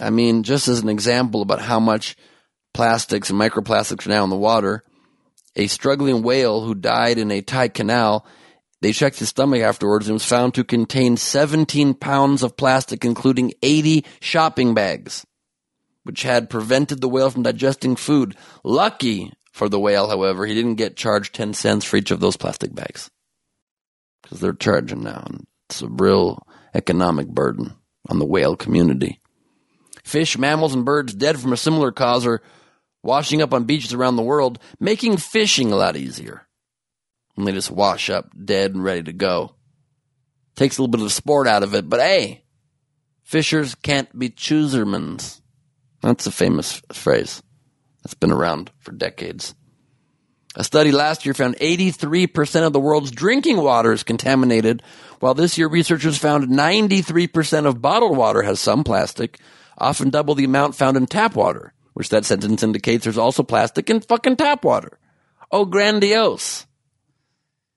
I 0.00 0.10
mean, 0.10 0.42
just 0.42 0.68
as 0.68 0.80
an 0.80 0.88
example 0.88 1.42
about 1.42 1.60
how 1.60 1.78
much 1.78 2.16
plastics 2.72 3.30
and 3.30 3.38
microplastics 3.38 4.06
are 4.06 4.10
now 4.10 4.24
in 4.24 4.30
the 4.30 4.36
water, 4.36 4.84
a 5.56 5.66
struggling 5.66 6.22
whale 6.22 6.62
who 6.62 6.74
died 6.74 7.18
in 7.18 7.30
a 7.30 7.42
Thai 7.42 7.68
canal, 7.68 8.26
they 8.80 8.92
checked 8.92 9.18
his 9.18 9.28
stomach 9.28 9.62
afterwards 9.62 10.08
and 10.08 10.14
was 10.14 10.24
found 10.24 10.54
to 10.54 10.64
contain 10.64 11.16
17 11.16 11.94
pounds 11.94 12.42
of 12.42 12.56
plastic, 12.56 13.04
including 13.04 13.52
80 13.62 14.04
shopping 14.20 14.74
bags, 14.74 15.24
which 16.02 16.22
had 16.22 16.50
prevented 16.50 17.00
the 17.00 17.08
whale 17.08 17.30
from 17.30 17.44
digesting 17.44 17.94
food. 17.96 18.36
Lucky 18.64 19.32
for 19.52 19.68
the 19.68 19.78
whale, 19.78 20.08
however, 20.08 20.46
he 20.46 20.54
didn't 20.54 20.76
get 20.76 20.96
charged 20.96 21.34
10 21.34 21.54
cents 21.54 21.84
for 21.84 21.96
each 21.96 22.10
of 22.10 22.20
those 22.20 22.36
plastic 22.36 22.74
bags. 22.74 23.10
Because 24.22 24.40
they're 24.40 24.52
charging 24.52 25.02
now. 25.02 25.22
And 25.26 25.46
it's 25.68 25.82
a 25.82 25.88
real 25.88 26.44
economic 26.74 27.28
burden 27.28 27.74
on 28.08 28.18
the 28.18 28.26
whale 28.26 28.56
community. 28.56 29.20
Fish, 30.02 30.36
mammals, 30.36 30.74
and 30.74 30.84
birds 30.84 31.14
dead 31.14 31.38
from 31.38 31.52
a 31.52 31.56
similar 31.56 31.92
cause 31.92 32.26
are 32.26 32.42
washing 33.02 33.42
up 33.42 33.52
on 33.52 33.64
beaches 33.64 33.92
around 33.92 34.16
the 34.16 34.22
world, 34.22 34.58
making 34.78 35.16
fishing 35.16 35.72
a 35.72 35.76
lot 35.76 35.96
easier. 35.96 36.46
And 37.36 37.46
they 37.46 37.52
just 37.52 37.70
wash 37.70 38.10
up 38.10 38.30
dead 38.44 38.74
and 38.74 38.84
ready 38.84 39.02
to 39.04 39.12
go. 39.12 39.54
Takes 40.54 40.78
a 40.78 40.82
little 40.82 40.90
bit 40.90 41.00
of 41.00 41.06
the 41.06 41.10
sport 41.10 41.48
out 41.48 41.62
of 41.62 41.74
it, 41.74 41.88
but 41.88 42.00
hey, 42.00 42.44
fishers 43.22 43.74
can't 43.74 44.16
be 44.16 44.28
choosermans. 44.28 45.40
That's 46.02 46.26
a 46.26 46.32
famous 46.32 46.82
phrase 46.92 47.42
that's 48.02 48.14
been 48.14 48.32
around 48.32 48.70
for 48.80 48.92
decades. 48.92 49.54
A 50.54 50.64
study 50.64 50.92
last 50.92 51.24
year 51.24 51.32
found 51.32 51.56
83% 51.56 52.66
of 52.66 52.74
the 52.74 52.80
world's 52.80 53.10
drinking 53.10 53.56
water 53.56 53.92
is 53.92 54.02
contaminated, 54.02 54.82
while 55.20 55.32
this 55.32 55.56
year 55.56 55.68
researchers 55.68 56.18
found 56.18 56.48
93% 56.48 57.64
of 57.64 57.80
bottled 57.80 58.18
water 58.18 58.42
has 58.42 58.60
some 58.60 58.84
plastic, 58.84 59.38
often 59.78 60.10
double 60.10 60.34
the 60.34 60.44
amount 60.44 60.74
found 60.74 60.98
in 60.98 61.06
tap 61.06 61.34
water 61.34 61.72
which 61.92 62.08
that 62.10 62.24
sentence 62.24 62.62
indicates 62.62 63.04
there's 63.04 63.18
also 63.18 63.42
plastic 63.42 63.90
in 63.90 64.00
fucking 64.00 64.36
tap 64.36 64.64
water. 64.64 64.98
Oh, 65.50 65.64
grandiose. 65.64 66.66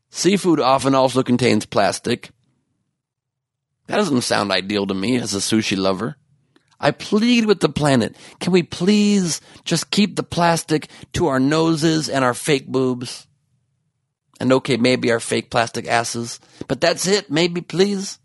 Seafood 0.10 0.60
often 0.60 0.96
also 0.96 1.24
contains 1.24 1.66
plastic. 1.66 2.30
That 3.88 3.98
doesn't 3.98 4.22
sound 4.22 4.52
ideal 4.52 4.88
to 4.88 4.94
me 4.94 5.18
as 5.18 5.34
a 5.34 5.40
sushi 5.40 5.78
lover. 5.78 6.16
I 6.80 6.92
plead 6.92 7.46
with 7.46 7.60
the 7.60 7.70
planet. 7.70 8.16
Can 8.40 8.52
we 8.52 8.64
please 8.64 9.42
just 9.64 9.92
keep 9.92 10.16
the 10.16 10.24
plastic 10.24 10.90
to 11.14 11.28
our 11.28 11.40
noses 11.40 12.10
and 12.10 12.24
our 12.24 12.34
fake 12.34 12.68
boobs? 12.68 13.28
And 14.40 14.52
okay, 14.52 14.78
maybe 14.78 15.12
our 15.12 15.20
fake 15.20 15.50
plastic 15.50 15.88
asses, 15.88 16.40
but 16.68 16.82
that's 16.82 17.08
it. 17.08 17.32
Maybe, 17.32 17.62
please. 17.62 18.20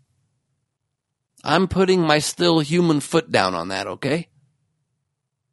I'm 1.43 1.67
putting 1.67 2.01
my 2.01 2.19
still 2.19 2.59
human 2.59 2.99
foot 2.99 3.31
down 3.31 3.55
on 3.55 3.69
that, 3.69 3.87
okay? 3.87 4.27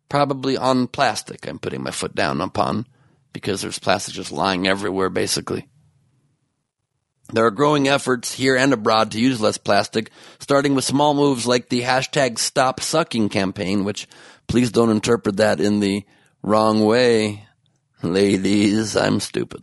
Probably 0.08 0.56
on 0.56 0.86
plastic 0.86 1.46
I'm 1.46 1.58
putting 1.58 1.82
my 1.82 1.90
foot 1.90 2.14
down 2.14 2.40
upon 2.40 2.86
because 3.32 3.62
there's 3.62 3.78
plastic 3.78 4.14
just 4.14 4.32
lying 4.32 4.66
everywhere 4.66 5.10
basically. 5.10 5.68
There 7.30 7.44
are 7.44 7.50
growing 7.50 7.88
efforts 7.88 8.32
here 8.32 8.56
and 8.56 8.72
abroad 8.72 9.10
to 9.10 9.20
use 9.20 9.38
less 9.40 9.58
plastic, 9.58 10.10
starting 10.38 10.74
with 10.74 10.84
small 10.84 11.12
moves 11.12 11.46
like 11.46 11.68
the 11.68 11.82
hashtag 11.82 12.38
stop 12.38 12.80
sucking 12.80 13.28
campaign, 13.28 13.84
which 13.84 14.08
please 14.46 14.72
don't 14.72 14.90
interpret 14.90 15.36
that 15.36 15.60
in 15.60 15.80
the 15.80 16.06
wrong 16.42 16.84
way. 16.86 17.46
Ladies, 18.02 18.96
I'm 18.96 19.20
stupid. 19.20 19.62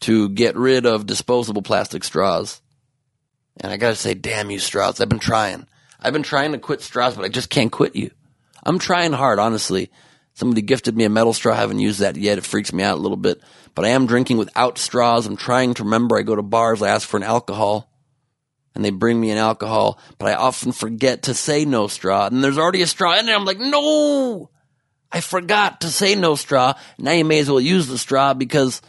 To 0.00 0.28
get 0.28 0.56
rid 0.56 0.86
of 0.86 1.06
disposable 1.06 1.62
plastic 1.62 2.04
straws. 2.04 2.60
And 3.60 3.72
I 3.72 3.76
gotta 3.76 3.96
say, 3.96 4.14
damn 4.14 4.50
you 4.50 4.60
straws. 4.60 5.00
I've 5.00 5.08
been 5.08 5.18
trying. 5.18 5.66
I've 6.00 6.12
been 6.12 6.22
trying 6.22 6.52
to 6.52 6.58
quit 6.58 6.82
straws, 6.82 7.16
but 7.16 7.24
I 7.24 7.28
just 7.28 7.50
can't 7.50 7.72
quit 7.72 7.96
you. 7.96 8.12
I'm 8.64 8.78
trying 8.78 9.12
hard, 9.12 9.38
honestly. 9.38 9.90
Somebody 10.34 10.62
gifted 10.62 10.96
me 10.96 11.04
a 11.04 11.10
metal 11.10 11.32
straw. 11.32 11.54
I 11.54 11.58
haven't 11.58 11.80
used 11.80 12.00
that 12.00 12.16
yet. 12.16 12.38
It 12.38 12.46
freaks 12.46 12.72
me 12.72 12.82
out 12.82 12.98
a 12.98 13.00
little 13.00 13.16
bit. 13.16 13.40
But 13.74 13.84
I 13.84 13.88
am 13.88 14.06
drinking 14.06 14.38
without 14.38 14.78
straws. 14.78 15.26
I'm 15.26 15.36
trying 15.36 15.74
to 15.74 15.84
remember. 15.84 16.18
I 16.18 16.22
go 16.22 16.36
to 16.36 16.42
bars. 16.42 16.82
I 16.82 16.88
ask 16.88 17.06
for 17.06 17.16
an 17.16 17.22
alcohol 17.22 17.90
and 18.74 18.84
they 18.84 18.90
bring 18.90 19.20
me 19.20 19.30
an 19.30 19.38
alcohol, 19.38 19.98
but 20.18 20.28
I 20.28 20.34
often 20.34 20.72
forget 20.72 21.24
to 21.24 21.34
say 21.34 21.64
no 21.64 21.88
straw. 21.88 22.26
And 22.26 22.42
there's 22.42 22.58
already 22.58 22.82
a 22.82 22.86
straw 22.86 23.18
in 23.18 23.26
there. 23.26 23.36
I'm 23.36 23.44
like, 23.44 23.58
no, 23.58 24.50
I 25.10 25.20
forgot 25.20 25.80
to 25.82 25.88
say 25.88 26.14
no 26.14 26.34
straw. 26.36 26.74
Now 26.98 27.12
you 27.12 27.24
may 27.24 27.40
as 27.40 27.50
well 27.50 27.60
use 27.60 27.88
the 27.88 27.98
straw 27.98 28.34
because 28.34 28.80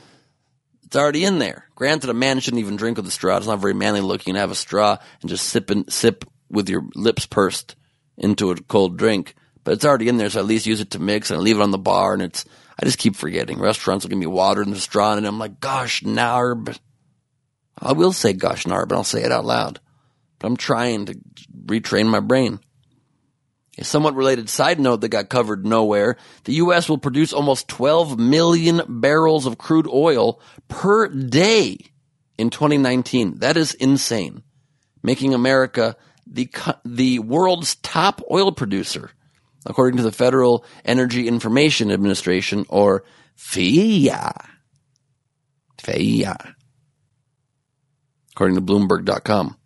it's 0.83 0.95
already 0.95 1.25
in 1.25 1.39
there. 1.39 1.65
Granted, 1.75 2.09
a 2.09 2.13
man 2.13 2.39
shouldn't 2.39 2.61
even 2.61 2.75
drink 2.75 2.97
with 2.97 3.07
a 3.07 3.11
straw. 3.11 3.37
It's 3.37 3.47
not 3.47 3.59
very 3.59 3.73
manly 3.73 4.01
looking 4.01 4.35
to 4.35 4.39
have 4.39 4.51
a 4.51 4.55
straw 4.55 4.97
and 5.21 5.29
just 5.29 5.47
sip 5.47 5.69
and 5.69 5.91
sip 5.91 6.25
with 6.49 6.69
your 6.69 6.83
lips 6.95 7.25
pursed 7.25 7.75
into 8.17 8.51
a 8.51 8.55
cold 8.55 8.97
drink. 8.97 9.35
But 9.63 9.73
it's 9.73 9.85
already 9.85 10.07
in 10.07 10.17
there, 10.17 10.29
so 10.29 10.39
I 10.39 10.43
at 10.43 10.47
least 10.47 10.65
use 10.65 10.81
it 10.81 10.91
to 10.91 10.99
mix 10.99 11.29
and 11.29 11.39
I 11.39 11.41
leave 11.41 11.57
it 11.57 11.63
on 11.63 11.71
the 11.71 11.77
bar 11.77 12.13
and 12.13 12.21
it's, 12.21 12.45
I 12.79 12.85
just 12.85 12.97
keep 12.97 13.15
forgetting. 13.15 13.59
Restaurants 13.59 14.03
will 14.03 14.09
give 14.09 14.17
me 14.17 14.25
water 14.25 14.61
in 14.61 14.71
the 14.71 14.79
straw 14.79 15.13
and 15.13 15.25
I'm 15.25 15.39
like, 15.39 15.59
gosh, 15.59 16.01
narb. 16.01 16.77
I 17.77 17.93
will 17.93 18.11
say 18.11 18.33
gosh 18.33 18.65
narb, 18.65 18.89
but 18.89 18.95
I'll 18.95 19.03
say 19.03 19.23
it 19.23 19.31
out 19.31 19.45
loud. 19.45 19.79
But 20.39 20.47
I'm 20.47 20.57
trying 20.57 21.05
to 21.05 21.19
retrain 21.65 22.07
my 22.07 22.19
brain. 22.19 22.59
A 23.77 23.83
somewhat 23.83 24.15
related 24.15 24.49
side 24.49 24.79
note 24.79 25.01
that 25.01 25.09
got 25.09 25.29
covered 25.29 25.65
nowhere 25.65 26.17
the 26.43 26.53
U.S. 26.55 26.89
will 26.89 26.97
produce 26.97 27.31
almost 27.31 27.67
12 27.67 28.19
million 28.19 28.81
barrels 28.87 29.45
of 29.45 29.57
crude 29.57 29.87
oil 29.87 30.41
per 30.67 31.07
day 31.07 31.77
in 32.37 32.49
2019. 32.49 33.39
That 33.39 33.55
is 33.55 33.73
insane. 33.73 34.43
Making 35.03 35.33
America 35.33 35.95
the, 36.27 36.49
the 36.83 37.19
world's 37.19 37.75
top 37.75 38.21
oil 38.29 38.51
producer, 38.51 39.11
according 39.65 39.97
to 39.97 40.03
the 40.03 40.11
Federal 40.11 40.65
Energy 40.85 41.27
Information 41.27 41.91
Administration, 41.91 42.65
or 42.69 43.03
FIA. 43.35 44.33
FIA. 45.79 46.55
According 48.33 48.55
to 48.55 48.61
Bloomberg.com. 48.61 49.57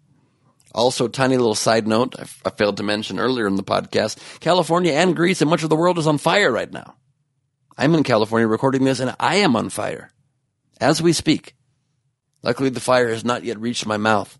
Also, 0.73 1.07
tiny 1.07 1.37
little 1.37 1.55
side 1.55 1.87
note 1.87 2.15
I, 2.19 2.49
failed 2.49 2.77
to 2.77 2.83
mention 2.83 3.19
earlier 3.19 3.47
in 3.47 3.55
the 3.55 3.63
podcast 3.63 4.17
California 4.41 4.91
and 4.91 5.15
Greece 5.15 5.39
and 5.39 5.49
much 5.49 5.63
of 5.63 5.69
the 5.69 5.75
world 5.75 5.97
is 5.97 6.07
on 6.07 6.17
fire 6.17 6.51
right 6.51 6.71
now. 6.71 6.95
I'm 7.77 7.95
in 7.95 8.03
California 8.03 8.47
recording 8.47 8.83
this 8.83 8.99
and 8.99 9.15
I 9.17 9.35
am 9.37 9.55
on 9.55 9.69
fire 9.69 10.11
as 10.81 11.01
we 11.01 11.13
speak. 11.13 11.55
Luckily, 12.43 12.69
the 12.69 12.81
fire 12.81 13.09
has 13.09 13.23
not 13.23 13.45
yet 13.45 13.59
reached 13.59 13.85
my 13.85 13.95
mouth 13.95 14.37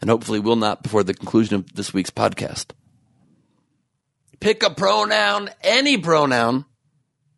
and 0.00 0.08
hopefully 0.08 0.38
will 0.38 0.56
not 0.56 0.84
before 0.84 1.02
the 1.02 1.14
conclusion 1.14 1.56
of 1.56 1.74
this 1.74 1.92
week's 1.92 2.10
podcast. 2.10 2.66
Pick 4.42 4.64
a 4.64 4.70
pronoun, 4.70 5.50
any 5.62 5.98
pronoun. 5.98 6.64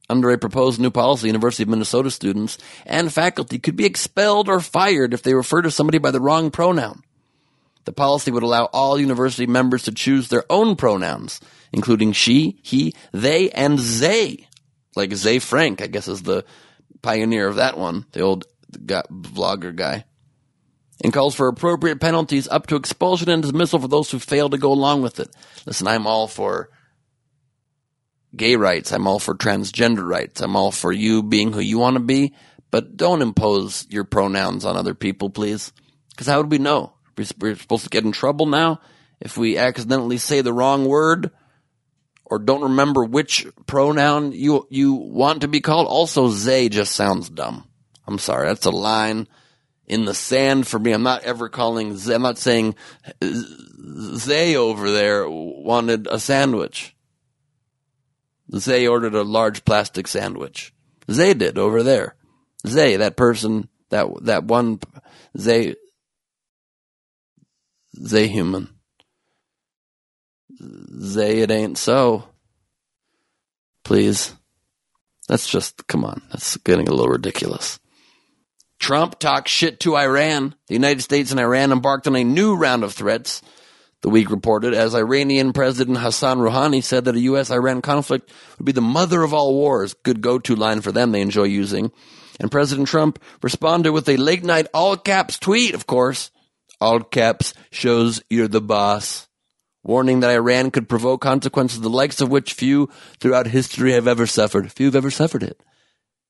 Under 0.08 0.30
a 0.30 0.38
proposed 0.38 0.80
new 0.80 0.90
policy, 0.90 1.26
University 1.26 1.62
of 1.62 1.68
Minnesota 1.68 2.10
students 2.10 2.56
and 2.86 3.12
faculty 3.12 3.58
could 3.58 3.76
be 3.76 3.84
expelled 3.84 4.48
or 4.48 4.58
fired 4.58 5.12
if 5.12 5.22
they 5.22 5.34
refer 5.34 5.60
to 5.60 5.70
somebody 5.70 5.98
by 5.98 6.10
the 6.10 6.20
wrong 6.20 6.50
pronoun. 6.50 7.02
The 7.84 7.92
policy 7.92 8.30
would 8.30 8.42
allow 8.42 8.70
all 8.72 8.98
university 8.98 9.46
members 9.46 9.82
to 9.82 9.92
choose 9.92 10.28
their 10.28 10.44
own 10.48 10.76
pronouns, 10.76 11.42
including 11.74 12.12
she, 12.12 12.58
he, 12.62 12.94
they, 13.12 13.50
and 13.50 13.78
they. 13.78 14.48
Like 14.96 15.12
Ze 15.12 15.40
Frank, 15.40 15.82
I 15.82 15.88
guess, 15.88 16.08
is 16.08 16.22
the 16.22 16.46
pioneer 17.02 17.46
of 17.48 17.56
that 17.56 17.76
one, 17.76 18.06
the 18.12 18.20
old 18.20 18.46
guy, 18.86 19.02
vlogger 19.10 19.76
guy. 19.76 20.06
And 21.02 21.12
calls 21.12 21.34
for 21.34 21.48
appropriate 21.48 22.00
penalties 22.00 22.48
up 22.48 22.66
to 22.68 22.76
expulsion 22.76 23.28
and 23.28 23.42
dismissal 23.42 23.78
for 23.78 23.88
those 23.88 24.10
who 24.10 24.18
fail 24.18 24.48
to 24.48 24.56
go 24.56 24.72
along 24.72 25.02
with 25.02 25.20
it. 25.20 25.28
Listen, 25.66 25.86
I'm 25.86 26.06
all 26.06 26.28
for 26.28 26.70
gay 28.36 28.56
rights. 28.56 28.92
I'm 28.92 29.06
all 29.06 29.18
for 29.18 29.34
transgender 29.34 30.06
rights. 30.06 30.40
I'm 30.40 30.56
all 30.56 30.70
for 30.70 30.92
you 30.92 31.22
being 31.22 31.52
who 31.52 31.60
you 31.60 31.78
want 31.78 31.94
to 31.94 32.00
be, 32.02 32.34
but 32.70 32.96
don't 32.96 33.22
impose 33.22 33.86
your 33.90 34.04
pronouns 34.04 34.64
on 34.64 34.76
other 34.76 34.94
people, 34.94 35.30
please. 35.30 35.72
Because 36.10 36.26
how 36.26 36.38
would 36.38 36.50
we 36.50 36.58
know? 36.58 36.92
We're 37.38 37.56
supposed 37.56 37.84
to 37.84 37.90
get 37.90 38.04
in 38.04 38.12
trouble 38.12 38.46
now 38.46 38.80
if 39.20 39.38
we 39.38 39.56
accidentally 39.56 40.18
say 40.18 40.40
the 40.40 40.52
wrong 40.52 40.84
word 40.84 41.30
or 42.24 42.38
don't 42.38 42.62
remember 42.62 43.04
which 43.04 43.46
pronoun 43.66 44.32
you 44.32 44.66
you 44.70 44.94
want 44.94 45.42
to 45.42 45.48
be 45.48 45.60
called. 45.60 45.86
Also, 45.86 46.28
"they" 46.28 46.68
just 46.68 46.94
sounds 46.94 47.28
dumb. 47.28 47.64
I'm 48.06 48.18
sorry, 48.18 48.48
that's 48.48 48.66
a 48.66 48.70
line 48.70 49.28
in 49.86 50.04
the 50.04 50.14
sand 50.14 50.66
for 50.66 50.78
me. 50.78 50.92
I'm 50.92 51.02
not 51.02 51.24
ever 51.24 51.48
calling. 51.48 51.96
Zay. 51.96 52.14
I'm 52.14 52.22
not 52.22 52.38
saying 52.38 52.74
uh, 53.06 53.42
they 54.26 54.56
over 54.56 54.90
there 54.90 55.28
wanted 55.28 56.08
a 56.10 56.18
sandwich. 56.18 56.93
They 58.48 58.86
ordered 58.86 59.14
a 59.14 59.22
large 59.22 59.64
plastic 59.64 60.06
sandwich. 60.06 60.72
They 61.06 61.34
did 61.34 61.58
over 61.58 61.82
there. 61.82 62.16
They, 62.62 62.96
that 62.96 63.16
person, 63.16 63.68
that 63.90 64.06
that 64.22 64.44
one, 64.44 64.80
they 65.34 65.74
they 67.98 68.28
human. 68.28 68.68
They 70.60 71.40
it 71.40 71.50
ain't 71.50 71.78
so. 71.78 72.24
Please. 73.82 74.34
That's 75.28 75.48
just, 75.48 75.86
come 75.86 76.04
on. 76.04 76.22
That's 76.30 76.56
getting 76.58 76.88
a 76.88 76.92
little 76.92 77.12
ridiculous. 77.12 77.78
Trump 78.78 79.18
talks 79.18 79.50
shit 79.50 79.80
to 79.80 79.96
Iran. 79.96 80.54
The 80.68 80.74
United 80.74 81.00
States 81.02 81.30
and 81.30 81.40
Iran 81.40 81.72
embarked 81.72 82.06
on 82.06 82.16
a 82.16 82.24
new 82.24 82.54
round 82.54 82.84
of 82.84 82.92
threats, 82.92 83.40
the 84.04 84.10
week 84.10 84.30
reported, 84.30 84.74
as 84.74 84.94
Iranian 84.94 85.54
President 85.54 85.96
Hassan 85.96 86.36
Rouhani 86.36 86.84
said 86.84 87.06
that 87.06 87.14
a 87.14 87.20
U.S. 87.20 87.50
Iran 87.50 87.80
conflict 87.80 88.30
would 88.58 88.66
be 88.66 88.72
the 88.72 88.82
mother 88.82 89.22
of 89.22 89.32
all 89.32 89.54
wars. 89.54 89.94
Good 89.94 90.20
go 90.20 90.38
to 90.40 90.54
line 90.54 90.82
for 90.82 90.92
them 90.92 91.10
they 91.10 91.22
enjoy 91.22 91.44
using. 91.44 91.90
And 92.38 92.50
President 92.50 92.86
Trump 92.86 93.18
responded 93.42 93.92
with 93.92 94.06
a 94.10 94.18
late 94.18 94.44
night 94.44 94.66
all 94.74 94.98
caps 94.98 95.38
tweet, 95.38 95.72
of 95.72 95.86
course, 95.86 96.30
all 96.82 97.00
caps, 97.00 97.54
shows 97.70 98.22
you're 98.28 98.46
the 98.46 98.60
boss. 98.60 99.26
Warning 99.82 100.20
that 100.20 100.34
Iran 100.34 100.70
could 100.70 100.86
provoke 100.86 101.22
consequences 101.22 101.80
the 101.80 101.88
likes 101.88 102.20
of 102.20 102.28
which 102.28 102.52
few 102.52 102.90
throughout 103.20 103.46
history 103.46 103.92
have 103.92 104.06
ever 104.06 104.26
suffered. 104.26 104.70
Few 104.70 104.88
have 104.88 104.96
ever 104.96 105.10
suffered 105.10 105.42
it. 105.42 105.58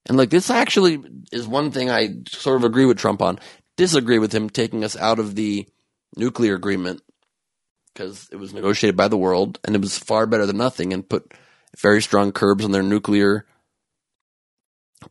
And 0.06 0.16
like 0.16 0.30
this 0.30 0.48
actually 0.48 1.02
is 1.32 1.48
one 1.48 1.72
thing 1.72 1.90
I 1.90 2.18
sort 2.28 2.54
of 2.54 2.62
agree 2.62 2.84
with 2.84 2.98
Trump 2.98 3.20
on. 3.20 3.40
Disagree 3.76 4.20
with 4.20 4.32
him 4.32 4.48
taking 4.48 4.84
us 4.84 4.96
out 4.96 5.18
of 5.18 5.34
the 5.34 5.66
nuclear 6.16 6.54
agreement 6.54 7.02
because 7.94 8.28
it 8.32 8.36
was 8.36 8.52
negotiated 8.52 8.96
by 8.96 9.08
the 9.08 9.16
world 9.16 9.58
and 9.64 9.74
it 9.74 9.80
was 9.80 9.96
far 9.96 10.26
better 10.26 10.46
than 10.46 10.56
nothing 10.56 10.92
and 10.92 11.08
put 11.08 11.32
very 11.78 12.02
strong 12.02 12.32
curbs 12.32 12.64
on 12.64 12.72
their 12.72 12.82
nuclear 12.82 13.46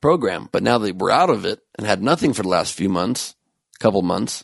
program. 0.02 0.50
But 0.52 0.64
now 0.64 0.78
that 0.80 0.98
we're 0.98 1.12
out 1.12 1.30
of 1.30 1.46
it 1.46 1.62
and 1.78 1.88
had 1.88 2.04
nothing 2.04 2.34
for 2.34 2.44
the 2.44 2.50
last 2.50 2.74
few 2.74 2.90
months, 2.90 3.36
couple 3.80 4.02
months, 4.02 4.44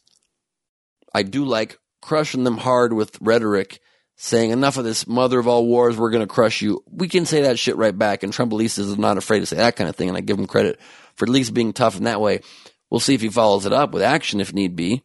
I 1.14 1.24
do 1.24 1.46
like 1.46 1.78
crushing 2.02 2.44
them 2.44 2.58
hard 2.58 2.94
with 2.94 3.18
rhetoric, 3.22 3.80
saying 4.16 4.52
enough 4.52 4.78
of 4.78 4.84
this 4.84 5.08
mother 5.08 5.40
of 5.40 5.48
all 5.48 5.66
wars, 5.66 5.98
we're 5.98 6.12
going 6.12 6.26
to 6.26 6.34
crush 6.34 6.62
you. 6.62 6.84
We 6.92 7.08
can 7.08 7.26
say 7.26 7.44
that 7.44 7.60
shit 7.60 7.78
right 7.78 7.98
back. 7.98 8.24
And 8.24 8.34
Trump 8.34 8.52
at 8.52 8.58
least 8.58 8.78
is 8.78 8.98
not 8.98 9.18
afraid 9.18 9.40
to 9.40 9.46
say 9.46 9.58
that 9.58 9.76
kind 9.76 9.90
of 9.90 9.96
thing. 9.96 10.10
And 10.10 10.18
I 10.18 10.22
give 10.22 10.38
him 10.38 10.48
credit 10.48 10.80
for 11.16 11.26
at 11.26 11.30
least 11.30 11.54
being 11.54 11.74
tough 11.74 11.98
in 11.98 12.04
that 12.04 12.22
way. 12.22 12.42
We'll 12.90 13.00
see 13.00 13.16
if 13.16 13.22
he 13.22 13.30
follows 13.30 13.66
it 13.66 13.74
up 13.74 13.92
with 13.92 14.04
action 14.04 14.42
if 14.42 14.54
need 14.54 14.76
be. 14.76 15.04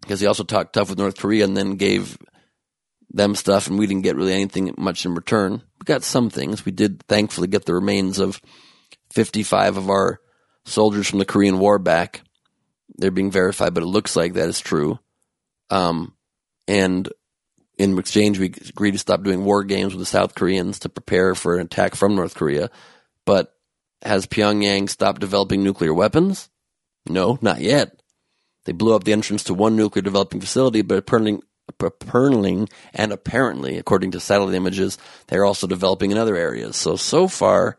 Because 0.00 0.20
he 0.20 0.26
also 0.26 0.44
talked 0.44 0.72
tough 0.72 0.90
with 0.90 0.98
North 0.98 1.16
Korea 1.16 1.44
and 1.44 1.56
then 1.56 1.76
gave 1.76 2.18
them 3.12 3.34
stuff, 3.34 3.68
and 3.68 3.78
we 3.78 3.86
didn't 3.86 4.02
get 4.02 4.16
really 4.16 4.32
anything 4.32 4.74
much 4.78 5.04
in 5.04 5.14
return. 5.14 5.62
We 5.78 5.84
got 5.84 6.02
some 6.02 6.30
things. 6.30 6.64
We 6.64 6.72
did 6.72 7.02
thankfully 7.06 7.48
get 7.48 7.66
the 7.66 7.74
remains 7.74 8.18
of 8.18 8.40
55 9.10 9.76
of 9.76 9.90
our 9.90 10.20
soldiers 10.64 11.08
from 11.08 11.18
the 11.18 11.24
Korean 11.24 11.58
War 11.58 11.78
back. 11.78 12.22
They're 12.96 13.10
being 13.10 13.30
verified, 13.30 13.74
but 13.74 13.82
it 13.82 13.86
looks 13.86 14.16
like 14.16 14.34
that 14.34 14.48
is 14.48 14.60
true. 14.60 14.98
Um, 15.70 16.14
and 16.66 17.08
in 17.78 17.98
exchange, 17.98 18.38
we 18.38 18.46
agreed 18.68 18.92
to 18.92 18.98
stop 18.98 19.22
doing 19.22 19.44
war 19.44 19.64
games 19.64 19.92
with 19.92 20.00
the 20.00 20.06
South 20.06 20.34
Koreans 20.34 20.78
to 20.80 20.88
prepare 20.88 21.34
for 21.34 21.56
an 21.56 21.66
attack 21.66 21.94
from 21.94 22.14
North 22.14 22.34
Korea. 22.34 22.70
But 23.24 23.54
has 24.02 24.26
Pyongyang 24.26 24.88
stopped 24.88 25.20
developing 25.20 25.62
nuclear 25.62 25.94
weapons? 25.94 26.48
No, 27.06 27.38
not 27.40 27.60
yet. 27.60 28.00
They 28.64 28.72
blew 28.72 28.94
up 28.94 29.04
the 29.04 29.12
entrance 29.12 29.44
to 29.44 29.54
one 29.54 29.76
nuclear 29.76 30.02
developing 30.02 30.40
facility, 30.40 30.82
but 30.82 30.98
apparently, 30.98 31.40
apparently 31.80 32.66
and 32.92 33.12
apparently, 33.12 33.78
according 33.78 34.12
to 34.12 34.20
satellite 34.20 34.54
images, 34.54 34.98
they're 35.28 35.44
also 35.44 35.66
developing 35.66 36.10
in 36.10 36.18
other 36.18 36.36
areas. 36.36 36.76
So, 36.76 36.96
so 36.96 37.28
far, 37.28 37.78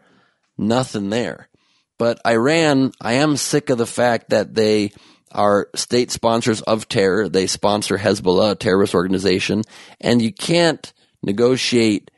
nothing 0.58 1.10
there. 1.10 1.50
But 1.98 2.20
Iran, 2.26 2.92
I 3.00 3.14
am 3.14 3.38
sick 3.38 3.70
of 3.70 3.78
the 3.78 3.86
fact 3.86 4.30
that 4.30 4.54
they 4.56 4.92
are 5.32 5.70
state 5.76 6.12
sponsors 6.12 6.62
of 6.62 6.88
terror. 6.88 7.30
They 7.30 7.48
sponsor 7.48 7.98
Hezbollah, 7.98 8.52
a 8.52 8.56
terrorist 8.56 8.96
organization, 8.96 9.64
and 10.02 10.22
you 10.22 10.32
can't 10.32 10.92
negotiate. 11.22 12.12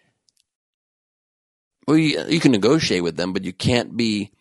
Well, 1.88 1.98
you, 1.98 2.26
you 2.28 2.40
can 2.40 2.52
negotiate 2.52 3.04
with 3.04 3.16
them, 3.16 3.34
but 3.34 3.44
you 3.44 3.54
can't 3.54 3.96
be. 3.96 4.32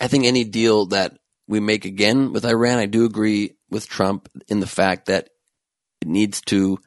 I 0.00 0.06
think 0.06 0.24
any 0.24 0.44
deal 0.44 0.86
that 0.86 1.18
we 1.48 1.58
make 1.58 1.84
again 1.84 2.32
with 2.32 2.44
Iran, 2.44 2.78
I 2.78 2.86
do 2.86 3.04
agree 3.04 3.57
with 3.70 3.88
Trump 3.88 4.28
in 4.48 4.60
the 4.60 4.66
fact 4.66 5.06
that 5.06 5.30
it 6.00 6.08
needs 6.08 6.40
to 6.42 6.78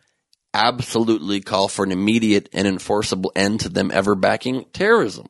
absolutely 0.54 1.42
call 1.42 1.68
for 1.68 1.86
an 1.86 1.92
immediate 1.92 2.50
and 2.54 2.68
enforceable 2.68 3.32
end 3.36 3.62
to 3.62 3.70
them 3.70 3.92
ever 3.92 4.16
backing 4.16 4.66
terrorism. 4.74 5.28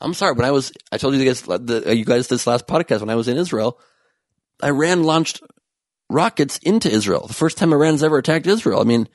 I'm 0.00 0.14
sorry, 0.14 0.32
when 0.32 0.46
I 0.46 0.50
was, 0.50 0.72
I 0.90 0.96
told 0.96 1.14
you 1.14 1.24
guys, 1.24 1.42
the, 1.42 1.94
you 1.94 2.04
guys 2.04 2.28
this 2.28 2.46
last 2.46 2.66
podcast, 2.66 3.00
when 3.00 3.10
I 3.10 3.16
was 3.16 3.28
in 3.28 3.36
Israel, 3.36 3.78
Iran 4.64 5.04
launched 5.04 5.42
rockets 6.08 6.58
into 6.58 6.90
Israel. 6.90 7.26
The 7.26 7.34
first 7.34 7.58
time 7.58 7.72
Iran's 7.72 8.02
ever 8.02 8.18
attacked 8.18 8.46
Israel. 8.46 8.80
I 8.80 8.84
mean, 8.84 9.08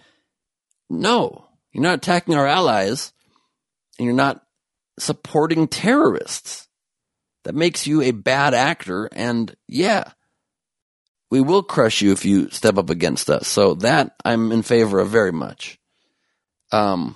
no, 0.89 1.47
you're 1.71 1.83
not 1.83 1.97
attacking 1.97 2.35
our 2.35 2.47
allies 2.47 3.13
and 3.97 4.05
you're 4.05 4.15
not 4.15 4.43
supporting 4.99 5.67
terrorists. 5.67 6.67
That 7.43 7.55
makes 7.55 7.85
you 7.85 8.01
a 8.01 8.11
bad 8.11 8.53
actor. 8.53 9.09
And 9.11 9.55
yeah, 9.67 10.11
we 11.31 11.41
will 11.41 11.63
crush 11.63 12.01
you 12.01 12.11
if 12.11 12.25
you 12.25 12.49
step 12.49 12.77
up 12.77 12.89
against 12.89 13.29
us. 13.29 13.47
So 13.47 13.75
that 13.75 14.15
I'm 14.23 14.51
in 14.51 14.61
favor 14.61 14.99
of 14.99 15.09
very 15.09 15.31
much. 15.31 15.79
Um, 16.71 17.15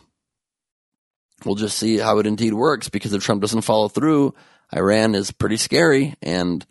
we'll 1.46 1.56
just 1.56 1.78
see 1.78 1.98
how 1.98 2.20
it 2.20 2.28
indeed 2.28 2.54
works 2.54 2.90
because 2.90 3.14
if 3.14 3.24
Trump 3.24 3.42
doesn't 3.42 3.62
follow 3.62 3.88
through, 3.88 4.34
Iran 4.74 5.16
is 5.16 5.32
pretty 5.32 5.58
scary 5.58 6.16
and 6.22 6.66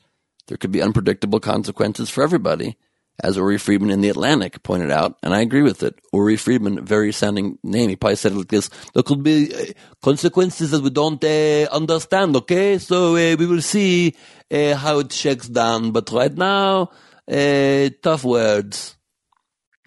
there 0.47 0.57
could 0.57 0.73
be 0.73 0.83
unpredictable 0.83 1.41
consequences 1.41 2.11
for 2.11 2.23
everybody 2.23 2.77
as 3.21 3.37
Uri 3.37 3.59
Friedman 3.59 3.91
in 3.91 4.01
The 4.01 4.11
Atlantic 4.11 4.63
pointed 4.63 4.91
out, 4.91 5.19
and 5.23 5.35
I 5.35 5.41
agree 5.41 5.63
with 5.63 5.83
it. 5.83 5.99
Uri 6.13 6.37
Friedman, 6.37 6.85
very 6.85 7.13
sounding 7.13 7.59
name. 7.65 7.89
He 7.89 7.97
probably 7.97 8.17
said 8.17 8.33
it 8.33 8.37
like 8.37 8.49
this. 8.49 8.71
There 8.95 9.03
could 9.03 9.25
be 9.25 9.53
uh, 9.53 9.73
consequences 10.03 10.71
that 10.71 10.83
we 10.83 10.91
don't 10.91 11.23
uh, 11.25 11.69
understand, 11.73 12.37
okay? 12.37 12.79
So 12.79 13.17
uh, 13.17 13.35
we 13.37 13.47
will 13.47 13.61
see 13.61 14.15
uh, 14.51 14.75
how 14.75 15.01
it 15.01 15.13
shakes 15.13 15.49
down. 15.49 15.91
But 15.91 16.13
right 16.13 16.33
now, 16.33 16.91
uh, 17.31 17.91
tough 18.03 18.25
words. 18.25 18.97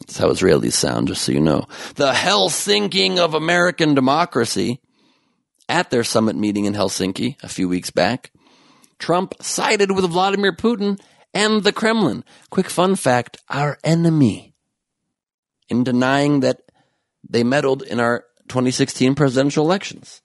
That's 0.02 0.18
how 0.18 0.30
Israelis 0.30 0.74
sound, 0.74 1.08
just 1.08 1.24
so 1.24 1.32
you 1.32 1.42
know. 1.42 1.68
The 1.96 2.12
Helsinking 2.12 3.18
of 3.18 3.34
American 3.34 3.94
democracy 3.94 4.82
at 5.70 5.90
their 5.90 6.04
summit 6.04 6.36
meeting 6.36 6.66
in 6.66 6.74
Helsinki 6.74 7.42
a 7.44 7.48
few 7.48 7.70
weeks 7.70 7.92
back. 7.92 8.32
Trump 9.00 9.34
sided 9.42 9.92
with 9.92 10.06
Vladimir 10.06 10.54
Putin 10.54 11.00
and 11.34 11.64
the 11.64 11.72
Kremlin. 11.72 12.24
Quick 12.50 12.70
fun 12.70 12.96
fact 12.96 13.38
our 13.50 13.78
enemy. 13.84 14.54
In 15.70 15.84
denying 15.84 16.42
that 16.42 16.62
they 17.28 17.44
meddled 17.44 17.82
in 17.84 18.00
our 18.00 18.26
2016 18.50 19.16
presidential 19.16 19.66
elections. 19.66 20.22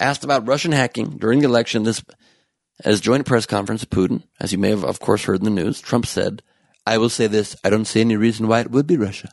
Asked 0.00 0.24
about 0.24 0.48
Russian 0.48 0.72
hacking 0.72 1.18
during 1.18 1.40
the 1.40 1.46
election, 1.46 1.82
this 1.82 2.02
as 2.84 3.00
joint 3.00 3.26
press 3.26 3.46
conference, 3.46 3.84
Putin, 3.84 4.22
as 4.40 4.52
you 4.52 4.58
may 4.58 4.70
have 4.70 4.84
of 4.84 5.00
course 5.00 5.24
heard 5.24 5.40
in 5.40 5.44
the 5.44 5.62
news, 5.62 5.80
Trump 5.80 6.06
said, 6.06 6.42
I 6.86 6.98
will 6.98 7.10
say 7.10 7.26
this, 7.26 7.56
I 7.62 7.70
don't 7.70 7.84
see 7.84 8.00
any 8.00 8.16
reason 8.16 8.48
why 8.48 8.60
it 8.60 8.70
would 8.70 8.86
be 8.86 8.96
Russia. 8.96 9.30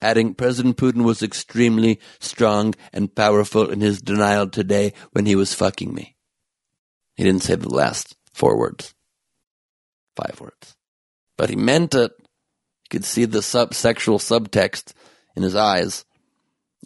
Adding, 0.00 0.34
President 0.34 0.76
Putin 0.76 1.04
was 1.04 1.22
extremely 1.22 2.00
strong 2.18 2.74
and 2.92 3.14
powerful 3.14 3.70
in 3.70 3.80
his 3.80 4.02
denial 4.02 4.48
today 4.48 4.94
when 5.12 5.26
he 5.26 5.36
was 5.36 5.54
fucking 5.54 5.94
me. 5.94 6.16
He 7.14 7.24
didn't 7.24 7.42
say 7.42 7.54
the 7.54 7.68
last 7.68 8.16
four 8.32 8.58
words 8.58 8.94
five 10.16 10.40
words. 10.40 10.76
But 11.36 11.50
he 11.50 11.56
meant 11.56 11.94
it. 11.94 12.12
You 12.18 12.88
could 12.90 13.04
see 13.04 13.24
the 13.24 13.42
sub 13.42 13.74
sexual 13.74 14.18
subtext 14.18 14.92
in 15.36 15.42
his 15.42 15.56
eyes. 15.56 16.04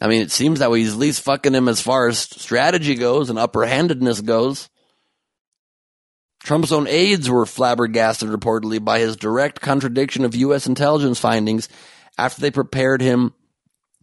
I 0.01 0.09
mean, 0.09 0.23
it 0.23 0.31
seems 0.31 0.59
that 0.59 0.71
way 0.71 0.81
he's 0.81 0.93
at 0.93 0.99
least 0.99 1.23
fucking 1.23 1.55
him 1.55 1.69
as 1.69 1.81
far 1.81 2.07
as 2.07 2.19
strategy 2.19 2.95
goes 2.95 3.31
and 3.31 3.39
upper 3.39 3.65
handedness 3.65 4.21
goes. 4.21 4.69
Trump's 6.47 6.71
own 6.71 6.87
aides 6.87 7.29
were 7.29 7.45
flabbergasted 7.45 8.29
reportedly 8.29 8.83
by 8.83 9.01
his 9.01 9.17
direct 9.17 9.61
contradiction 9.61 10.25
of 10.25 10.37
U.S. 10.37 10.69
intelligence 10.69 11.19
findings 11.19 11.69
after 12.17 12.41
they 12.41 12.53
prepared 12.53 13.01
him 13.01 13.35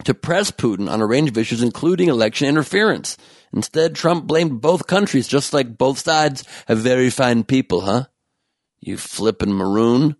to 0.03 0.13
press 0.13 0.51
Putin 0.51 0.91
on 0.91 0.99
a 0.99 1.05
range 1.05 1.29
of 1.29 1.37
issues, 1.37 1.63
including 1.63 2.09
election 2.09 2.49
interference. 2.49 3.15
Instead, 3.53 3.95
Trump 3.95 4.25
blamed 4.25 4.59
both 4.59 4.87
countries, 4.87 5.25
just 5.25 5.53
like 5.53 5.77
both 5.77 5.99
sides 5.99 6.43
have 6.67 6.79
very 6.79 7.09
fine 7.09 7.45
people, 7.45 7.79
huh? 7.79 8.07
You 8.81 8.97
flippin' 8.97 9.53
maroon. 9.53 10.17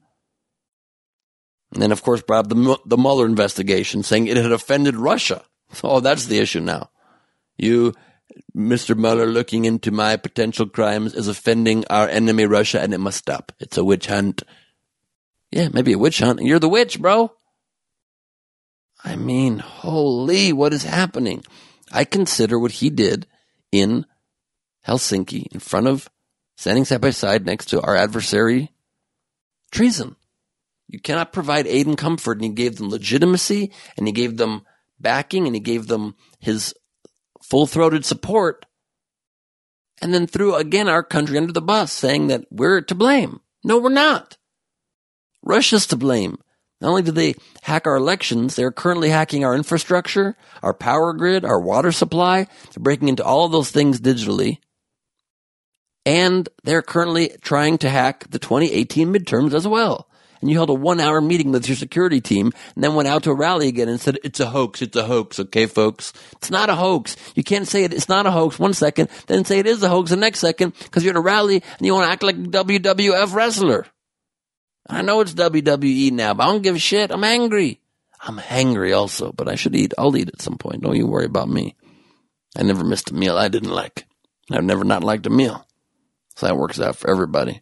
And 1.74 1.82
then, 1.82 1.92
of 1.92 2.04
course, 2.04 2.22
brought 2.22 2.46
up 2.46 2.48
the, 2.48 2.80
the 2.86 2.98
Mueller 2.98 3.26
investigation 3.26 4.02
saying 4.02 4.28
it 4.28 4.38
had 4.38 4.54
offended 4.54 4.96
Russia. 4.96 5.44
Oh, 5.84 6.00
that's 6.00 6.28
the 6.28 6.38
issue 6.38 6.62
now. 6.62 6.90
You, 7.58 7.94
Mr. 8.56 8.98
Mueller, 8.98 9.26
looking 9.26 9.66
into 9.66 9.92
my 9.92 10.18
potential 10.18 10.68
crimes 10.68 11.14
is 11.14 11.28
offending 11.28 11.86
our 11.90 12.08
enemy 12.08 12.46
Russia 12.46 12.82
and 12.82 12.94
it 12.94 13.00
must 13.00 13.18
stop. 13.18 13.52
It's 13.60 13.78
a 13.78 13.84
witch 13.84 14.08
hunt. 14.08 14.44
Yeah, 15.52 15.70
maybe 15.72 15.94
a 15.94 15.98
witch 15.98 16.20
hunt. 16.20 16.42
You're 16.42 16.60
the 16.60 16.70
witch, 16.70 17.00
bro. 17.00 17.32
I 19.04 19.16
mean, 19.16 19.60
holy, 19.60 20.54
what 20.54 20.74
is 20.74 20.84
happening? 20.84 21.44
I 21.92 22.06
consider 22.06 22.58
what 22.58 22.72
he 22.72 22.90
did 22.90 23.28
in 23.72 24.06
Helsinki 24.88 25.48
in 25.52 25.60
front 25.60 25.88
of 25.88 26.10
standing 26.56 26.86
side 26.86 27.02
by 27.02 27.10
side 27.10 27.46
next 27.46 27.68
to 27.68 27.82
our 27.82 27.96
adversary, 27.96 28.72
treason. 29.72 30.16
You 30.88 31.00
cannot 31.00 31.34
provide 31.34 31.68
aid 31.68 31.88
and 31.88 31.98
comfort. 31.98 32.38
And 32.38 32.46
he 32.46 32.50
gave 32.50 32.78
them 32.78 32.90
legitimacy 32.90 33.72
and 33.98 34.08
he 34.08 34.14
gave 34.14 34.38
them 34.38 34.62
backing 35.00 35.46
and 35.46 35.56
he 35.56 35.60
gave 35.60 35.88
them 35.88 36.16
his 36.40 36.74
full 37.44 37.68
throated 37.68 38.06
support. 38.06 38.66
And 40.02 40.14
then 40.14 40.28
threw 40.28 40.56
again 40.56 40.90
our 40.90 41.04
country 41.04 41.38
under 41.38 41.54
the 41.54 41.62
bus 41.62 41.92
saying 41.92 42.28
that 42.28 42.46
we're 42.50 42.82
to 42.82 42.96
blame. 42.96 43.40
No, 43.64 43.78
we're 43.78 43.90
not. 43.90 44.38
Russia's 45.44 45.88
to 45.88 45.96
blame. 45.96 46.40
Not 46.82 46.90
only 46.90 47.04
did 47.04 47.16
they 47.16 47.36
hack 47.62 47.88
our 47.88 47.96
elections, 47.96 48.56
they're 48.56 48.72
currently 48.72 49.10
hacking 49.10 49.46
our 49.46 49.56
infrastructure, 49.56 50.36
our 50.62 50.74
power 50.74 51.14
grid, 51.14 51.46
our 51.46 51.60
water 51.60 51.94
supply. 51.94 52.44
They're 52.44 52.82
breaking 52.82 53.08
into 53.08 53.24
all 53.24 53.48
those 53.48 53.72
things 53.72 54.02
digitally 54.02 54.58
and 56.06 56.50
they're 56.64 56.82
currently 56.82 57.32
trying 57.42 57.78
to 57.80 57.90
hack 57.90 58.30
the 58.30 58.40
2018 58.40 59.14
midterms 59.14 59.54
as 59.54 59.68
well. 59.68 60.10
And 60.44 60.52
you 60.52 60.58
held 60.58 60.70
a 60.70 60.74
one 60.74 61.00
hour 61.00 61.22
meeting 61.22 61.54
with 61.54 61.70
your 61.70 61.78
security 61.78 62.20
team 62.20 62.52
and 62.76 62.84
then 62.84 62.96
went 62.96 63.08
out 63.08 63.24
to 63.24 63.32
a 63.32 63.34
rally 63.34 63.70
again 63.70 63.88
and 63.88 63.98
said, 63.98 64.20
it's 64.26 64.42
a 64.42 64.48
hoax, 64.48 64.82
it's 64.82 64.98
a 64.98 65.06
hoax, 65.06 65.40
okay, 65.40 65.68
folks? 65.68 66.12
It's 66.34 66.52
not 66.52 66.70
a 66.70 66.76
hoax. 66.76 67.16
You 67.34 67.46
can't 67.46 67.66
say 67.66 67.86
it, 67.86 67.94
it's 67.94 68.10
not 68.10 68.26
a 68.26 68.32
hoax 68.32 68.60
one 68.60 68.74
second, 68.74 69.08
then 69.28 69.46
say 69.46 69.60
it 69.60 69.68
is 69.68 69.82
a 69.84 69.88
hoax 69.88 70.10
the 70.10 70.18
next 70.18 70.40
second 70.40 70.74
because 70.78 71.06
you're 71.06 71.14
at 71.14 71.18
a 71.18 71.22
rally 71.22 71.64
and 71.78 71.88
you 71.88 71.94
want 71.94 72.08
to 72.08 72.12
act 72.12 72.24
like 72.24 72.36
a 72.36 72.40
WWF 72.40 73.34
wrestler. 73.34 73.86
I 74.90 75.02
know 75.02 75.22
it's 75.22 75.34
WWE 75.34 76.12
now, 76.12 76.34
but 76.34 76.44
I 76.44 76.48
don't 76.48 76.62
give 76.62 76.76
a 76.76 76.80
shit. 76.80 77.10
I'm 77.12 77.24
angry. 77.24 77.80
I'm 78.20 78.38
hangry 78.38 78.94
also, 78.94 79.32
but 79.32 79.48
I 79.48 79.56
should 79.56 79.78
eat. 79.78 79.94
I'll 79.98 80.18
eat 80.18 80.28
at 80.28 80.42
some 80.42 80.58
point. 80.58 80.82
Don't 80.82 80.98
you 80.98 81.08
worry 81.08 81.26
about 81.26 81.48
me. 81.48 81.78
I 82.58 82.64
never 82.64 82.84
missed 82.84 83.12
a 83.12 83.14
meal 83.14 83.38
I 83.38 83.48
didn't 83.48 83.72
like. 83.72 84.06
I've 84.52 84.66
never 84.66 84.84
not 84.84 85.06
liked 85.06 85.26
a 85.26 85.30
meal. 85.30 85.66
So 86.36 86.48
that 86.48 86.58
works 86.58 86.82
out 86.82 86.98
for 86.98 87.10
everybody. 87.10 87.62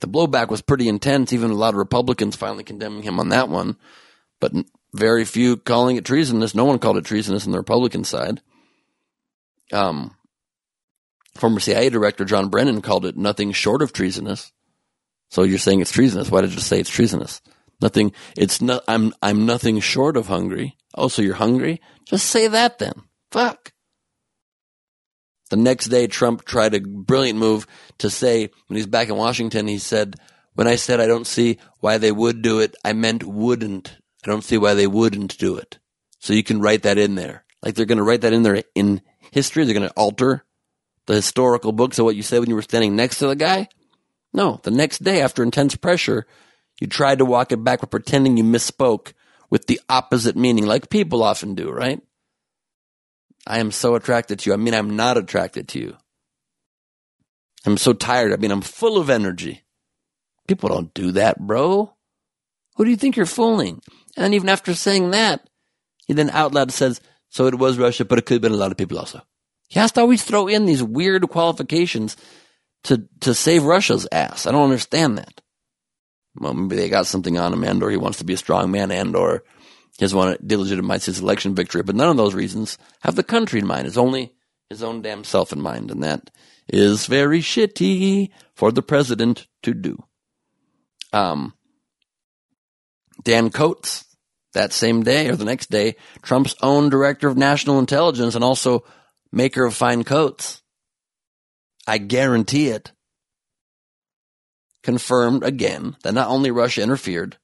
The 0.00 0.08
blowback 0.08 0.48
was 0.48 0.62
pretty 0.62 0.88
intense, 0.88 1.32
even 1.32 1.50
a 1.50 1.54
lot 1.54 1.74
of 1.74 1.78
Republicans 1.78 2.36
finally 2.36 2.64
condemning 2.64 3.02
him 3.02 3.20
on 3.20 3.28
that 3.30 3.48
one, 3.48 3.76
but 4.40 4.52
very 4.94 5.24
few 5.24 5.56
calling 5.56 5.96
it 5.96 6.04
treasonous. 6.04 6.54
No 6.54 6.64
one 6.64 6.78
called 6.78 6.96
it 6.96 7.04
treasonous 7.04 7.46
on 7.46 7.52
the 7.52 7.58
Republican 7.58 8.04
side. 8.04 8.40
Um, 9.72 10.16
former 11.34 11.60
CIA 11.60 11.90
director 11.90 12.24
John 12.24 12.48
Brennan 12.48 12.82
called 12.82 13.06
it 13.06 13.16
nothing 13.16 13.52
short 13.52 13.82
of 13.82 13.92
treasonous. 13.92 14.52
So 15.28 15.44
you're 15.44 15.58
saying 15.58 15.80
it's 15.80 15.92
treasonous. 15.92 16.30
Why 16.30 16.40
did 16.40 16.52
you 16.52 16.60
say 16.60 16.80
it's 16.80 16.90
treasonous? 16.90 17.40
Nothing, 17.80 18.12
it's 18.36 18.60
not, 18.60 18.82
I'm, 18.88 19.14
I'm 19.22 19.46
nothing 19.46 19.80
short 19.80 20.16
of 20.16 20.26
hungry. 20.26 20.76
Oh, 20.94 21.08
so 21.08 21.22
you're 21.22 21.34
hungry? 21.34 21.80
Just 22.04 22.26
say 22.26 22.48
that 22.48 22.78
then. 22.78 22.94
Fuck. 23.30 23.72
The 25.50 25.56
next 25.56 25.86
day, 25.86 26.06
Trump 26.06 26.44
tried 26.44 26.74
a 26.74 26.80
brilliant 26.80 27.38
move 27.38 27.66
to 27.98 28.08
say, 28.08 28.50
when 28.68 28.76
he's 28.76 28.86
back 28.86 29.08
in 29.08 29.16
Washington, 29.16 29.66
he 29.66 29.78
said, 29.78 30.16
when 30.54 30.66
I 30.66 30.76
said 30.76 31.00
I 31.00 31.06
don't 31.06 31.26
see 31.26 31.58
why 31.80 31.98
they 31.98 32.12
would 32.12 32.42
do 32.42 32.60
it, 32.60 32.74
I 32.84 32.92
meant 32.92 33.24
wouldn't. 33.24 33.96
I 34.24 34.30
don't 34.30 34.44
see 34.44 34.58
why 34.58 34.74
they 34.74 34.86
wouldn't 34.86 35.38
do 35.38 35.56
it. 35.56 35.78
So 36.18 36.32
you 36.32 36.42
can 36.42 36.60
write 36.60 36.82
that 36.82 36.98
in 36.98 37.14
there. 37.14 37.44
Like 37.62 37.74
they're 37.74 37.86
going 37.86 37.98
to 37.98 38.04
write 38.04 38.22
that 38.22 38.32
in 38.32 38.42
there 38.42 38.62
in 38.74 39.02
history. 39.32 39.64
They're 39.64 39.74
going 39.74 39.88
to 39.88 39.94
alter 39.94 40.44
the 41.06 41.14
historical 41.14 41.72
books 41.72 41.98
of 41.98 42.04
what 42.04 42.16
you 42.16 42.22
said 42.22 42.40
when 42.40 42.48
you 42.48 42.54
were 42.54 42.62
standing 42.62 42.94
next 42.94 43.18
to 43.18 43.26
the 43.26 43.36
guy. 43.36 43.68
No, 44.32 44.60
the 44.62 44.70
next 44.70 45.02
day 45.02 45.20
after 45.22 45.42
intense 45.42 45.74
pressure, 45.76 46.26
you 46.80 46.86
tried 46.86 47.18
to 47.18 47.24
walk 47.24 47.52
it 47.52 47.64
back 47.64 47.80
by 47.80 47.86
pretending 47.86 48.36
you 48.36 48.44
misspoke 48.44 49.12
with 49.50 49.66
the 49.66 49.80
opposite 49.88 50.36
meaning, 50.36 50.66
like 50.66 50.90
people 50.90 51.22
often 51.22 51.54
do, 51.54 51.70
right? 51.70 52.00
I 53.46 53.58
am 53.58 53.70
so 53.70 53.94
attracted 53.94 54.40
to 54.40 54.50
you. 54.50 54.54
I 54.54 54.56
mean, 54.56 54.74
I'm 54.74 54.96
not 54.96 55.16
attracted 55.16 55.68
to 55.68 55.78
you. 55.78 55.96
I'm 57.66 57.76
so 57.76 57.92
tired. 57.92 58.32
I 58.32 58.36
mean, 58.36 58.50
I'm 58.50 58.62
full 58.62 58.98
of 58.98 59.10
energy. 59.10 59.62
People 60.46 60.68
don't 60.68 60.94
do 60.94 61.12
that, 61.12 61.38
bro. 61.38 61.94
Who 62.76 62.84
do 62.84 62.90
you 62.90 62.96
think 62.96 63.16
you're 63.16 63.26
fooling? 63.26 63.82
And 64.16 64.34
even 64.34 64.48
after 64.48 64.74
saying 64.74 65.10
that, 65.10 65.48
he 66.06 66.14
then 66.14 66.30
out 66.30 66.52
loud 66.52 66.72
says, 66.72 67.00
so 67.28 67.46
it 67.46 67.58
was 67.58 67.78
Russia, 67.78 68.04
but 68.04 68.18
it 68.18 68.26
could 68.26 68.34
have 68.34 68.42
been 68.42 68.52
a 68.52 68.56
lot 68.56 68.72
of 68.72 68.78
people 68.78 68.98
also. 68.98 69.22
He 69.68 69.78
has 69.78 69.92
to 69.92 70.00
always 70.00 70.24
throw 70.24 70.48
in 70.48 70.66
these 70.66 70.82
weird 70.82 71.28
qualifications 71.28 72.16
to, 72.84 73.06
to 73.20 73.34
save 73.34 73.64
Russia's 73.64 74.08
ass. 74.10 74.46
I 74.46 74.52
don't 74.52 74.64
understand 74.64 75.18
that. 75.18 75.40
Well, 76.34 76.54
maybe 76.54 76.76
they 76.76 76.88
got 76.88 77.06
something 77.06 77.38
on 77.38 77.52
him 77.52 77.64
and 77.64 77.82
or 77.82 77.90
he 77.90 77.96
wants 77.96 78.18
to 78.18 78.24
be 78.24 78.34
a 78.34 78.38
strong 78.38 78.70
man 78.70 78.90
and 78.90 79.14
or 79.14 79.44
He 80.00 80.04
doesn't 80.04 80.18
want 80.18 80.40
to 80.40 80.56
delegitimize 80.56 81.04
his 81.04 81.20
election 81.20 81.54
victory, 81.54 81.82
but 81.82 81.94
none 81.94 82.08
of 82.08 82.16
those 82.16 82.32
reasons 82.32 82.78
have 83.00 83.16
the 83.16 83.22
country 83.22 83.60
in 83.60 83.66
mind. 83.66 83.86
It's 83.86 83.98
only 83.98 84.32
his 84.70 84.82
own 84.82 85.02
damn 85.02 85.24
self 85.24 85.52
in 85.52 85.60
mind, 85.60 85.90
and 85.90 86.02
that 86.02 86.30
is 86.68 87.04
very 87.04 87.40
shitty 87.40 88.30
for 88.54 88.72
the 88.72 88.80
president 88.80 89.46
to 89.62 89.74
do. 89.74 90.02
Um, 91.12 91.52
Dan 93.22 93.50
Coats, 93.50 94.06
that 94.54 94.72
same 94.72 95.02
day 95.02 95.28
or 95.28 95.36
the 95.36 95.44
next 95.44 95.70
day, 95.70 95.96
Trump's 96.22 96.54
own 96.62 96.88
director 96.88 97.28
of 97.28 97.36
national 97.36 97.78
intelligence 97.78 98.34
and 98.34 98.42
also 98.42 98.84
maker 99.30 99.66
of 99.66 99.74
fine 99.74 100.04
coats, 100.04 100.62
I 101.86 101.98
guarantee 101.98 102.68
it, 102.68 102.92
confirmed 104.82 105.44
again 105.44 105.98
that 106.04 106.14
not 106.14 106.30
only 106.30 106.50
Russia 106.50 106.82
interfered 106.82 107.36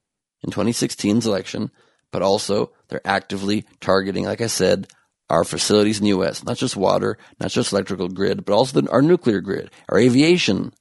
in 0.42 0.52
2016's 0.52 1.26
election, 1.26 1.70
but 2.12 2.22
also 2.22 2.72
they're 2.88 3.06
actively 3.06 3.64
targeting, 3.80 4.24
like 4.24 4.40
I 4.40 4.46
said, 4.46 4.88
our 5.28 5.44
facilities 5.44 5.98
in 5.98 6.04
the 6.04 6.10
U.S., 6.10 6.44
not 6.44 6.56
just 6.56 6.76
water, 6.76 7.18
not 7.40 7.50
just 7.50 7.72
electrical 7.72 8.08
grid, 8.08 8.44
but 8.44 8.54
also 8.54 8.80
the, 8.80 8.90
our 8.90 9.02
nuclear 9.02 9.40
grid, 9.40 9.70
our 9.88 9.98
aviation 9.98 10.72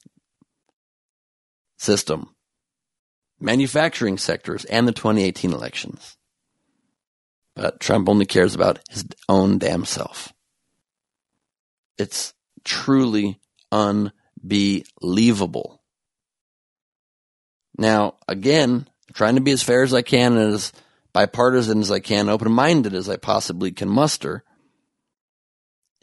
system, 1.77 2.29
manufacturing 3.39 4.17
sectors, 4.17 4.65
and 4.65 4.87
the 4.87 4.91
2018 4.91 5.51
elections. 5.51 6.17
But 7.55 7.79
Trump 7.79 8.09
only 8.09 8.25
cares 8.25 8.53
about 8.53 8.79
his 8.89 9.05
own 9.29 9.57
damn 9.57 9.85
self. 9.85 10.33
It's 11.97 12.33
truly 12.63 13.39
unbelievable. 13.71 15.81
Now, 17.77 18.15
again, 18.27 18.87
trying 19.13 19.35
to 19.35 19.41
be 19.41 19.51
as 19.51 19.63
fair 19.63 19.83
as 19.83 19.93
I 19.93 20.01
can 20.01 20.37
and 20.37 20.53
as 20.53 20.71
bipartisan 21.15 21.79
as 21.79 21.91
I 21.91 22.01
can, 22.01 22.27
open 22.27 22.51
minded 22.51 22.93
as 22.93 23.07
I 23.07 23.15
possibly 23.15 23.71
can 23.71 23.87
muster. 23.87 24.43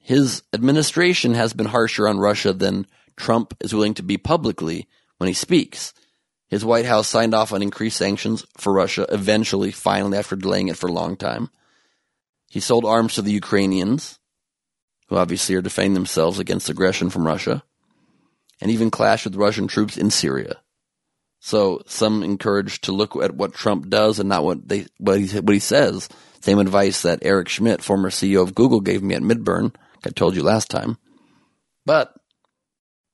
His 0.00 0.42
administration 0.54 1.34
has 1.34 1.52
been 1.52 1.66
harsher 1.66 2.08
on 2.08 2.18
Russia 2.18 2.54
than 2.54 2.86
Trump 3.14 3.52
is 3.60 3.74
willing 3.74 3.92
to 3.94 4.02
be 4.02 4.16
publicly 4.16 4.88
when 5.18 5.28
he 5.28 5.34
speaks. 5.34 5.92
His 6.48 6.64
White 6.64 6.86
House 6.86 7.08
signed 7.08 7.34
off 7.34 7.52
on 7.52 7.60
increased 7.60 7.98
sanctions 7.98 8.46
for 8.56 8.72
Russia 8.72 9.04
eventually, 9.10 9.70
finally, 9.70 10.16
after 10.16 10.34
delaying 10.34 10.68
it 10.68 10.78
for 10.78 10.88
a 10.88 10.92
long 10.92 11.16
time. 11.16 11.50
He 12.48 12.60
sold 12.60 12.86
arms 12.86 13.14
to 13.14 13.22
the 13.22 13.32
Ukrainians, 13.32 14.18
who 15.08 15.16
obviously 15.16 15.54
are 15.56 15.62
defending 15.62 15.92
themselves 15.92 16.38
against 16.38 16.70
aggression 16.70 17.10
from 17.10 17.26
Russia, 17.26 17.62
and 18.62 18.70
even 18.70 18.90
clashed 18.90 19.26
with 19.26 19.36
Russian 19.36 19.68
troops 19.68 19.98
in 19.98 20.10
Syria. 20.10 20.62
So 21.44 21.82
some 21.86 22.22
encouraged 22.22 22.84
to 22.84 22.92
look 22.92 23.16
at 23.16 23.34
what 23.34 23.52
Trump 23.52 23.88
does 23.88 24.20
and 24.20 24.28
not 24.28 24.44
what 24.44 24.68
they 24.68 24.86
what 24.98 25.18
he 25.18 25.40
what 25.40 25.52
he 25.52 25.58
says. 25.58 26.08
Same 26.40 26.60
advice 26.60 27.02
that 27.02 27.18
Eric 27.22 27.48
Schmidt, 27.48 27.82
former 27.82 28.10
CEO 28.10 28.42
of 28.42 28.54
Google, 28.54 28.80
gave 28.80 29.02
me 29.02 29.16
at 29.16 29.22
Midburn. 29.22 29.74
I 30.06 30.10
told 30.10 30.36
you 30.36 30.44
last 30.44 30.70
time. 30.70 30.98
But 31.84 32.14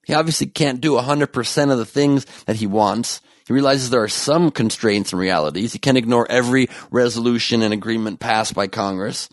he 0.05 0.13
obviously 0.13 0.47
can't 0.47 0.83
do 0.83 0.93
100% 0.93 1.73
of 1.73 1.79
the 1.79 1.87
things 1.87 2.27
that 2.45 2.57
he 2.57 2.67
wants. 2.67 3.23
He 3.47 3.55
realizes 3.55 3.89
there 3.89 4.03
are 4.03 4.09
some 4.09 4.51
constraints 4.51 5.13
and 5.13 5.21
realities. 5.21 5.73
He 5.73 5.79
can't 5.79 5.97
ignore 5.97 6.31
every 6.31 6.69
resolution 6.91 7.63
and 7.63 7.73
agreement 7.73 8.21
passed 8.21 8.55
by 8.55 8.67
Congress. 8.67 9.31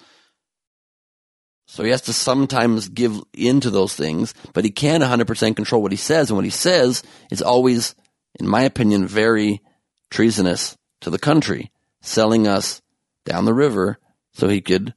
So 1.67 1.83
he 1.83 1.89
has 1.89 2.01
to 2.03 2.13
sometimes 2.13 2.87
give 2.87 3.21
in 3.33 3.59
to 3.59 3.69
those 3.69 3.93
things, 3.93 4.33
but 4.53 4.63
he 4.63 4.71
can't 4.71 5.03
100% 5.03 5.55
control 5.57 5.81
what 5.81 5.91
he 5.91 5.97
says. 5.97 6.29
And 6.29 6.37
what 6.37 6.45
he 6.45 6.51
says 6.51 7.03
is 7.29 7.41
always 7.41 7.93
in 8.39 8.47
my 8.47 8.61
opinion, 8.61 9.07
very 9.07 9.61
treasonous 10.09 10.77
to 11.01 11.09
the 11.09 11.19
country, 11.19 11.71
selling 12.01 12.47
us 12.47 12.81
down 13.25 13.45
the 13.45 13.53
river 13.53 13.97
so 14.33 14.47
he 14.47 14.61
could, 14.61 14.93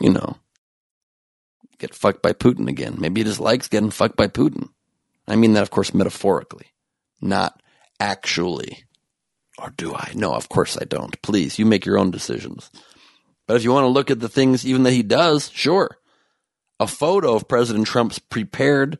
you 0.00 0.10
know, 0.10 0.36
get 1.78 1.94
fucked 1.94 2.22
by 2.22 2.32
Putin 2.32 2.68
again. 2.68 2.96
Maybe 2.98 3.20
he 3.20 3.24
just 3.24 3.40
likes 3.40 3.68
getting 3.68 3.90
fucked 3.90 4.16
by 4.16 4.28
Putin. 4.28 4.68
I 5.26 5.36
mean 5.36 5.54
that, 5.54 5.62
of 5.62 5.70
course, 5.70 5.94
metaphorically, 5.94 6.66
not 7.20 7.60
actually. 7.98 8.84
Or 9.58 9.70
do 9.70 9.94
I? 9.94 10.12
No, 10.14 10.32
of 10.32 10.48
course 10.48 10.76
I 10.80 10.84
don't. 10.84 11.20
Please, 11.22 11.58
you 11.58 11.66
make 11.66 11.86
your 11.86 11.98
own 11.98 12.10
decisions. 12.10 12.70
But 13.46 13.56
if 13.56 13.64
you 13.64 13.72
want 13.72 13.84
to 13.84 13.88
look 13.88 14.10
at 14.10 14.20
the 14.20 14.28
things 14.28 14.66
even 14.66 14.82
that 14.84 14.92
he 14.92 15.02
does, 15.02 15.50
sure. 15.52 15.98
A 16.80 16.86
photo 16.86 17.34
of 17.34 17.46
President 17.46 17.86
Trump's 17.86 18.18
prepared 18.18 18.98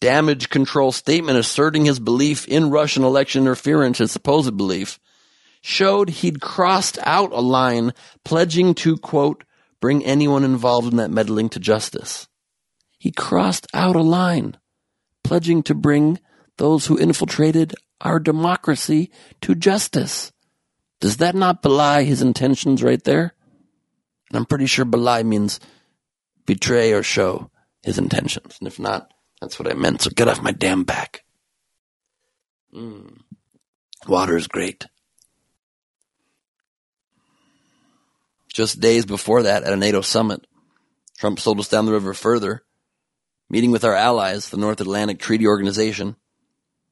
damage 0.00 0.48
control 0.50 0.92
statement 0.92 1.38
asserting 1.38 1.84
his 1.84 2.00
belief 2.00 2.46
in 2.46 2.70
Russian 2.70 3.04
election 3.04 3.42
interference, 3.42 3.98
his 3.98 4.12
supposed 4.12 4.56
belief, 4.56 4.98
showed 5.62 6.10
he'd 6.10 6.40
crossed 6.40 6.98
out 7.02 7.32
a 7.32 7.40
line 7.40 7.92
pledging 8.24 8.74
to, 8.74 8.96
quote, 8.96 9.44
bring 9.80 10.04
anyone 10.04 10.44
involved 10.44 10.90
in 10.90 10.96
that 10.96 11.10
meddling 11.10 11.48
to 11.50 11.60
justice. 11.60 12.28
He 12.98 13.10
crossed 13.10 13.66
out 13.74 13.96
a 13.96 14.02
line 14.02 14.56
pledging 15.24 15.62
to 15.64 15.74
bring 15.74 16.18
those 16.56 16.86
who 16.86 16.96
infiltrated 16.96 17.74
our 18.00 18.18
democracy 18.18 19.10
to 19.40 19.54
justice. 19.54 20.32
Does 21.00 21.18
that 21.18 21.34
not 21.34 21.62
belie 21.62 22.04
his 22.04 22.22
intentions 22.22 22.82
right 22.82 23.02
there? 23.02 23.34
And 24.28 24.36
I'm 24.36 24.46
pretty 24.46 24.66
sure 24.66 24.84
belie 24.84 25.22
means 25.22 25.60
betray 26.46 26.92
or 26.92 27.02
show 27.02 27.50
his 27.82 27.98
intentions. 27.98 28.56
And 28.60 28.68
if 28.68 28.78
not, 28.78 29.12
that's 29.40 29.58
what 29.58 29.70
I 29.70 29.74
meant. 29.74 30.02
So 30.02 30.10
get 30.10 30.28
off 30.28 30.42
my 30.42 30.52
damn 30.52 30.84
back. 30.84 31.24
Mm. 32.74 33.20
Water 34.06 34.36
is 34.36 34.46
great. 34.46 34.86
Just 38.52 38.80
days 38.80 39.04
before 39.04 39.42
that, 39.42 39.64
at 39.64 39.72
a 39.72 39.76
NATO 39.76 40.00
summit, 40.00 40.46
Trump 41.18 41.38
sold 41.38 41.60
us 41.60 41.68
down 41.68 41.84
the 41.84 41.92
river 41.92 42.14
further, 42.14 42.62
meeting 43.50 43.70
with 43.70 43.84
our 43.84 43.94
allies, 43.94 44.48
the 44.48 44.56
North 44.56 44.80
Atlantic 44.80 45.18
Treaty 45.18 45.46
Organization. 45.46 46.16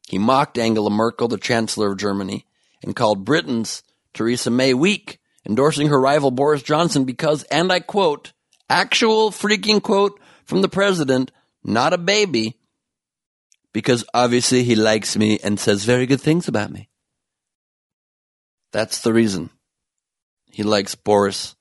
He 0.07 0.19
mocked 0.19 0.59
Angela 0.59 0.91
Merkel, 0.91 1.29
the 1.29 1.39
Chancellor 1.39 1.93
of 1.93 1.99
Germany, 1.99 2.47
and 2.83 2.95
called 2.95 3.25
Britain's 3.25 3.83
Theresa 4.13 4.51
May 4.51 4.75
weak, 4.75 5.21
endorsing 5.47 5.89
her 5.89 6.01
rival 6.01 6.31
Boris 6.31 6.63
Johnson 6.63 7.05
because, 7.05 7.45
and 7.45 7.73
I 7.73 7.81
quote, 7.81 8.33
actual 8.69 9.31
freaking 9.31 9.83
quote 9.83 10.21
from 10.45 10.61
the 10.61 10.69
president, 10.69 11.31
not 11.65 11.93
a 11.93 11.99
baby, 11.99 12.59
because 13.73 14.05
obviously 14.15 14.63
he 14.63 14.77
likes 14.77 15.17
me 15.17 15.39
and 15.43 15.59
says 15.59 15.85
very 15.85 16.07
good 16.07 16.21
things 16.21 16.47
about 16.47 16.71
me. 16.71 16.89
That's 18.73 19.01
the 19.01 19.13
reason. 19.13 19.51
He 20.51 20.63
likes 20.63 20.95
Boris 20.95 21.57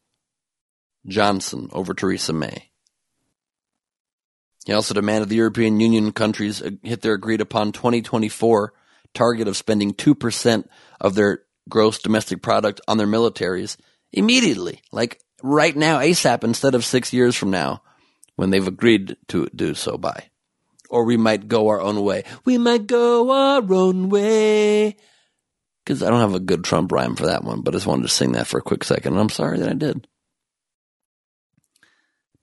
Johnson 1.08 1.70
over 1.72 1.94
Theresa 1.94 2.34
May. 2.34 2.70
He 4.66 4.74
also 4.74 4.94
demanded 4.94 5.30
the 5.30 5.36
European 5.36 5.80
Union 5.80 6.12
countries 6.12 6.62
hit 6.84 7.02
their 7.02 7.14
agreed 7.14 7.42
upon 7.42 7.72
2024 7.72 8.74
target 9.14 9.48
of 9.48 9.58
spending 9.58 9.94
2% 9.94 10.66
of 11.02 11.16
their 11.16 11.44
gross 11.70 12.00
domestic 12.00 12.42
product 12.42 12.80
on 12.88 12.98
their 12.98 13.08
militaries 13.08 13.78
immediately, 14.12 14.82
like 14.92 15.20
right 15.42 15.76
now, 15.76 16.00
ASAP, 16.00 16.44
instead 16.44 16.76
of 16.76 16.86
six 16.86 17.14
years 17.14 17.36
from 17.36 17.52
now 17.52 17.82
when 18.36 18.50
they've 18.50 18.68
agreed 18.68 19.18
to 19.30 19.48
do 19.56 19.74
so 19.74 19.98
by. 19.98 20.26
Or 20.90 21.06
we 21.06 21.18
might 21.18 21.48
go 21.48 21.70
our 21.70 21.82
own 21.82 22.04
way. 22.04 22.24
We 22.46 22.58
might 22.58 22.88
go 22.88 23.32
our 23.32 23.74
own 23.74 24.10
way. 24.10 24.98
Because 25.84 26.04
I 26.04 26.10
don't 26.10 26.20
have 26.20 26.36
a 26.36 26.40
good 26.40 26.64
Trump 26.64 26.92
rhyme 26.92 27.16
for 27.16 27.26
that 27.26 27.44
one, 27.44 27.62
but 27.62 27.74
I 27.74 27.78
just 27.78 27.88
wanted 27.88 28.04
to 28.04 28.10
sing 28.10 28.34
that 28.34 28.48
for 28.48 28.60
a 28.60 28.64
quick 28.64 28.84
second, 28.84 29.14
and 29.14 29.22
I'm 29.22 29.30
sorry 29.30 29.60
that 29.60 29.70
I 29.70 29.74
did. 29.74 30.08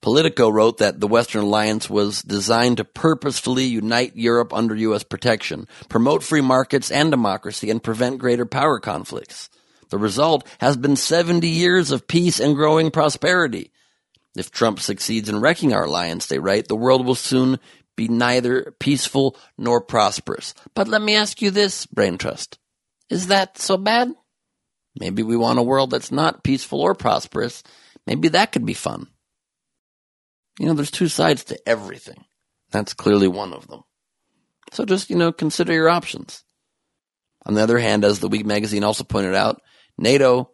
Politico 0.01 0.49
wrote 0.49 0.79
that 0.79 0.99
the 0.99 1.07
Western 1.07 1.43
Alliance 1.43 1.87
was 1.87 2.23
designed 2.23 2.77
to 2.77 2.83
purposefully 2.83 3.65
unite 3.65 4.15
Europe 4.15 4.51
under 4.51 4.75
U.S. 4.75 5.03
protection, 5.03 5.67
promote 5.89 6.23
free 6.23 6.41
markets 6.41 6.89
and 6.89 7.11
democracy, 7.11 7.69
and 7.69 7.83
prevent 7.83 8.17
greater 8.17 8.45
power 8.45 8.79
conflicts. 8.79 9.49
The 9.89 9.99
result 9.99 10.47
has 10.59 10.75
been 10.75 10.95
70 10.95 11.47
years 11.47 11.91
of 11.91 12.07
peace 12.07 12.39
and 12.39 12.55
growing 12.55 12.89
prosperity. 12.89 13.71
If 14.35 14.51
Trump 14.51 14.79
succeeds 14.79 15.29
in 15.29 15.41
wrecking 15.41 15.73
our 15.73 15.85
alliance, 15.85 16.27
they 16.27 16.39
write, 16.39 16.67
the 16.67 16.75
world 16.75 17.05
will 17.05 17.15
soon 17.15 17.59
be 17.97 18.07
neither 18.07 18.73
peaceful 18.79 19.37
nor 19.57 19.81
prosperous. 19.81 20.53
But 20.73 20.87
let 20.87 21.01
me 21.01 21.15
ask 21.15 21.41
you 21.41 21.51
this, 21.51 21.85
Brain 21.85 22.17
Trust. 22.17 22.57
Is 23.09 23.27
that 23.27 23.57
so 23.57 23.77
bad? 23.77 24.13
Maybe 24.97 25.23
we 25.23 25.35
want 25.35 25.59
a 25.59 25.63
world 25.63 25.91
that's 25.91 26.11
not 26.11 26.43
peaceful 26.43 26.81
or 26.81 26.95
prosperous. 26.95 27.63
Maybe 28.07 28.29
that 28.29 28.51
could 28.51 28.65
be 28.65 28.73
fun. 28.73 29.07
You 30.59 30.67
know, 30.67 30.73
there's 30.73 30.91
two 30.91 31.07
sides 31.07 31.43
to 31.45 31.67
everything. 31.67 32.23
That's 32.71 32.93
clearly 32.93 33.27
one 33.27 33.53
of 33.53 33.67
them. 33.67 33.83
So 34.71 34.85
just, 34.85 35.09
you 35.09 35.17
know, 35.17 35.31
consider 35.31 35.73
your 35.73 35.89
options. 35.89 36.43
On 37.45 37.53
the 37.53 37.61
other 37.61 37.79
hand, 37.79 38.05
as 38.05 38.19
the 38.19 38.29
Week 38.29 38.45
magazine 38.45 38.83
also 38.83 39.03
pointed 39.03 39.35
out, 39.35 39.61
NATO 39.97 40.51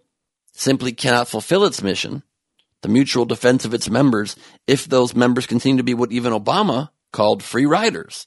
simply 0.54 0.94
cannot 0.94 1.28
fulfill 1.28 1.66
its 1.66 1.84
mission 1.84 2.24
the 2.88 2.94
mutual 2.94 3.26
defense 3.26 3.66
of 3.66 3.74
its 3.74 3.90
members 3.90 4.38
if 4.66 4.88
those 4.88 5.14
members 5.14 5.46
continue 5.46 5.76
to 5.76 5.84
be 5.84 5.94
what 5.94 6.14
even 6.14 6.32
Obama 6.32 6.90
called 7.12 7.44
free 7.44 7.66
riders, 7.66 8.26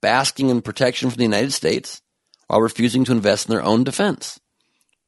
basking 0.00 0.48
in 0.48 0.62
protection 0.62 1.08
from 1.08 1.16
the 1.16 1.22
United 1.22 1.52
States 1.52 2.02
while 2.48 2.60
refusing 2.60 3.04
to 3.04 3.12
invest 3.12 3.46
in 3.46 3.54
their 3.54 3.62
own 3.62 3.84
defense. 3.84 4.40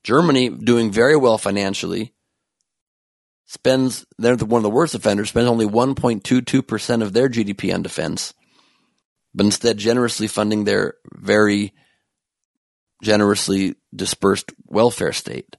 Germany, 0.05 0.51
doing 0.51 0.93
very 0.93 1.17
well 1.17 1.37
financially, 1.37 2.15
spends, 3.47 4.07
they're 4.19 4.37
the, 4.37 4.47
one 4.47 4.61
of 4.61 4.63
the 4.63 4.71
worst 4.71 4.95
offenders, 4.95 5.31
spends 5.31 5.49
only 5.49 5.67
1.22% 5.67 7.03
of 7.03 7.13
their 7.13 7.29
GDP 7.29 7.75
on 7.75 7.83
defense, 7.83 8.35
but 9.35 9.47
instead 9.47 9.79
generously 9.79 10.29
funding 10.29 10.63
their 10.63 10.95
very 11.13 11.73
generously 13.03 13.75
dispersed 13.93 14.53
welfare 14.67 15.13
state, 15.13 15.57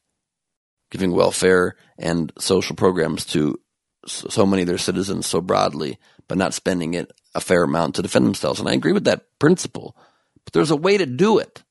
giving 0.94 1.12
welfare 1.12 1.76
and 1.98 2.32
social 2.38 2.76
programs 2.76 3.26
to 3.26 3.60
so 4.06 4.46
many 4.46 4.62
of 4.62 4.68
their 4.68 4.78
citizens 4.78 5.26
so 5.26 5.42
broadly, 5.42 5.98
but 6.28 6.38
not 6.38 6.54
spending 6.54 6.94
it 6.94 7.12
a 7.34 7.42
fair 7.42 7.64
amount 7.64 7.96
to 7.96 8.04
defend 8.04 8.28
themselves. 8.28 8.60
And 8.60 8.70
I 8.70 8.74
agree 8.74 8.92
with 8.92 9.06
that 9.06 9.26
principle, 9.40 9.98
but 10.46 10.54
there's 10.54 10.70
a 10.70 10.76
way 10.76 11.00
to 11.00 11.08
do 11.08 11.40
it. 11.40 11.64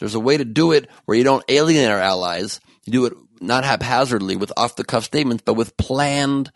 There's 0.00 0.16
a 0.16 0.20
way 0.20 0.36
to 0.36 0.44
do 0.44 0.72
it 0.72 0.90
where 1.04 1.16
you 1.16 1.22
don't 1.22 1.44
alienate 1.48 1.88
our 1.88 2.00
allies. 2.00 2.58
You 2.84 2.92
do 2.92 3.06
it 3.06 3.12
not 3.40 3.62
haphazardly 3.62 4.34
with 4.34 4.52
off 4.56 4.74
the 4.74 4.82
cuff 4.82 5.04
statements, 5.04 5.44
but 5.46 5.54
with 5.54 5.76
planned 5.76 6.50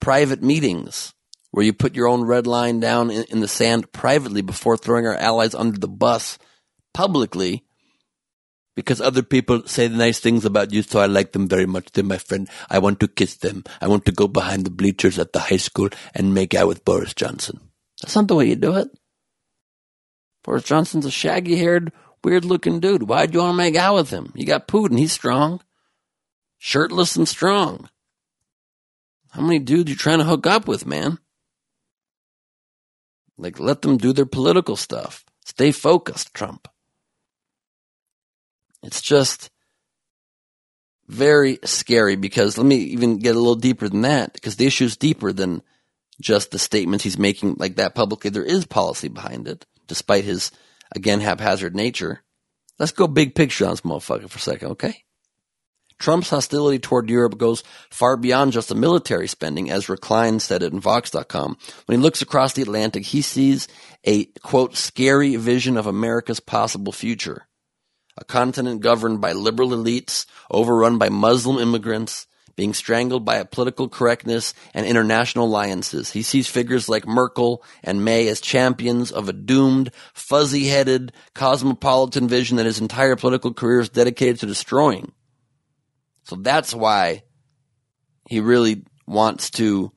private 0.00 0.42
meetings 0.42 1.14
where 1.52 1.64
you 1.64 1.72
put 1.72 1.94
your 1.94 2.08
own 2.08 2.24
red 2.24 2.48
line 2.48 2.80
down 2.80 3.12
in, 3.12 3.22
in, 3.30 3.38
the 3.38 3.46
sand 3.46 3.92
privately 3.92 4.42
before 4.42 4.76
throwing 4.76 5.06
our 5.06 5.14
allies 5.14 5.54
under 5.54 5.78
the 5.78 5.86
bus 5.86 6.36
publicly 6.92 7.62
because 8.74 9.00
other 9.00 9.22
people 9.22 9.62
say 9.66 9.88
nice 9.88 10.18
things 10.18 10.44
about 10.44 10.72
you, 10.72 10.82
so 10.82 11.00
I 11.00 11.06
like 11.06 11.32
them 11.32 11.48
very 11.48 11.66
much. 11.66 11.92
They're 11.92 12.04
my 12.04 12.18
friend. 12.18 12.48
I 12.68 12.78
want 12.78 13.00
to 13.00 13.08
kiss 13.08 13.36
them. 13.36 13.64
I 13.80 13.88
want 13.88 14.04
to 14.06 14.12
go 14.12 14.26
behind 14.26 14.64
the 14.64 14.70
bleachers 14.70 15.18
at 15.18 15.32
the 15.32 15.40
high 15.40 15.58
school 15.58 15.90
and 16.14 16.34
make 16.34 16.54
out 16.54 16.68
with 16.68 16.84
Boris 16.84 17.14
Johnson. 17.14 17.60
That's 18.02 18.16
not 18.16 18.28
the 18.28 18.34
way 18.34 18.48
you 18.48 18.56
do 18.56 18.74
it. 18.74 18.88
Boris 20.42 20.64
Johnson's 20.64 21.06
a 21.06 21.10
shaggy 21.10 21.56
haired, 21.56 21.92
weird 22.22 22.44
looking 22.44 22.80
dude. 22.80 23.04
Why'd 23.04 23.32
you 23.32 23.40
want 23.40 23.52
to 23.52 23.56
make 23.56 23.76
out 23.76 23.94
with 23.94 24.10
him? 24.10 24.32
You 24.34 24.44
got 24.44 24.68
Putin. 24.68 24.98
He's 24.98 25.12
strong. 25.12 25.60
Shirtless 26.58 27.16
and 27.16 27.28
strong. 27.28 27.88
How 29.30 29.40
many 29.40 29.58
dudes 29.58 29.90
you 29.90 29.96
trying 29.96 30.18
to 30.18 30.24
hook 30.24 30.46
up 30.46 30.68
with, 30.68 30.86
man? 30.86 31.18
Like, 33.36 33.58
let 33.58 33.82
them 33.82 33.96
do 33.96 34.12
their 34.12 34.26
political 34.26 34.76
stuff. 34.76 35.24
Stay 35.44 35.72
focused, 35.72 36.34
Trump. 36.34 36.68
It's 38.84 39.00
just 39.00 39.50
very 41.08 41.58
scary 41.64 42.16
because 42.16 42.56
let 42.56 42.66
me 42.66 42.76
even 42.76 43.18
get 43.18 43.34
a 43.34 43.38
little 43.38 43.54
deeper 43.54 43.88
than 43.88 44.02
that 44.02 44.32
because 44.32 44.56
the 44.56 44.66
issue 44.66 44.84
is 44.84 44.96
deeper 44.96 45.32
than 45.32 45.62
just 46.20 46.50
the 46.50 46.58
statements 46.58 47.04
he's 47.04 47.18
making 47.18 47.56
like 47.58 47.76
that 47.76 47.94
publicly. 47.94 48.30
There 48.30 48.44
is 48.44 48.66
policy 48.66 49.08
behind 49.08 49.48
it, 49.48 49.66
despite 49.86 50.24
his, 50.24 50.50
again, 50.94 51.20
haphazard 51.20 51.74
nature. 51.74 52.22
Let's 52.78 52.92
go 52.92 53.06
big 53.06 53.34
picture 53.34 53.64
on 53.64 53.72
this 53.72 53.80
motherfucker 53.82 54.28
for 54.28 54.38
a 54.38 54.40
second, 54.40 54.68
okay? 54.72 55.04
Trump's 55.98 56.30
hostility 56.30 56.78
toward 56.80 57.08
Europe 57.08 57.38
goes 57.38 57.62
far 57.88 58.16
beyond 58.16 58.52
just 58.52 58.68
the 58.68 58.74
military 58.74 59.28
spending, 59.28 59.70
as 59.70 59.84
Ezra 59.84 59.96
Klein 59.96 60.40
said 60.40 60.62
it 60.62 60.72
in 60.72 60.80
Vox.com. 60.80 61.56
When 61.86 61.98
he 61.98 62.02
looks 62.02 62.20
across 62.20 62.52
the 62.52 62.62
Atlantic, 62.62 63.04
he 63.04 63.22
sees 63.22 63.68
a, 64.04 64.24
quote, 64.42 64.76
scary 64.76 65.36
vision 65.36 65.76
of 65.76 65.86
America's 65.86 66.40
possible 66.40 66.92
future 66.92 67.46
a 68.16 68.24
continent 68.24 68.80
governed 68.80 69.20
by 69.20 69.32
liberal 69.32 69.70
elites, 69.70 70.26
overrun 70.50 70.98
by 70.98 71.08
Muslim 71.08 71.58
immigrants, 71.58 72.26
being 72.56 72.72
strangled 72.72 73.24
by 73.24 73.36
a 73.36 73.44
political 73.44 73.88
correctness 73.88 74.54
and 74.72 74.86
international 74.86 75.46
alliances. 75.46 76.12
He 76.12 76.22
sees 76.22 76.46
figures 76.46 76.88
like 76.88 77.06
Merkel 77.06 77.64
and 77.82 78.04
May 78.04 78.28
as 78.28 78.40
champions 78.40 79.10
of 79.10 79.28
a 79.28 79.32
doomed, 79.32 79.90
fuzzy-headed, 80.12 81.12
cosmopolitan 81.34 82.28
vision 82.28 82.58
that 82.58 82.66
his 82.66 82.80
entire 82.80 83.16
political 83.16 83.52
career 83.52 83.80
is 83.80 83.88
dedicated 83.88 84.38
to 84.40 84.46
destroying. 84.46 85.12
So 86.22 86.36
that's 86.36 86.72
why 86.72 87.24
he 88.28 88.38
really 88.40 88.84
wants 89.06 89.50
to 89.52 89.90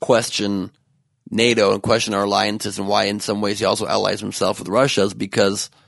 question 0.00 0.70
NATO 1.30 1.72
and 1.72 1.82
question 1.82 2.12
our 2.12 2.24
alliances 2.24 2.78
and 2.78 2.86
why 2.86 3.04
in 3.04 3.20
some 3.20 3.40
ways 3.40 3.58
he 3.58 3.64
also 3.64 3.86
allies 3.86 4.20
himself 4.20 4.58
with 4.58 4.68
Russia 4.68 5.02
is 5.02 5.14
because– 5.14 5.70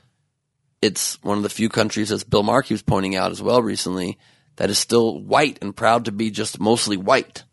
it's 0.81 1.21
one 1.23 1.37
of 1.37 1.43
the 1.43 1.49
few 1.49 1.69
countries, 1.69 2.11
as 2.11 2.23
Bill 2.23 2.43
Markey 2.43 2.73
was 2.73 2.81
pointing 2.81 3.15
out 3.15 3.31
as 3.31 3.41
well 3.41 3.61
recently, 3.61 4.17
that 4.55 4.69
is 4.69 4.77
still 4.77 5.19
white 5.21 5.57
and 5.61 5.75
proud 5.75 6.05
to 6.05 6.11
be 6.11 6.31
just 6.31 6.59
mostly 6.59 6.97
white. 6.97 7.43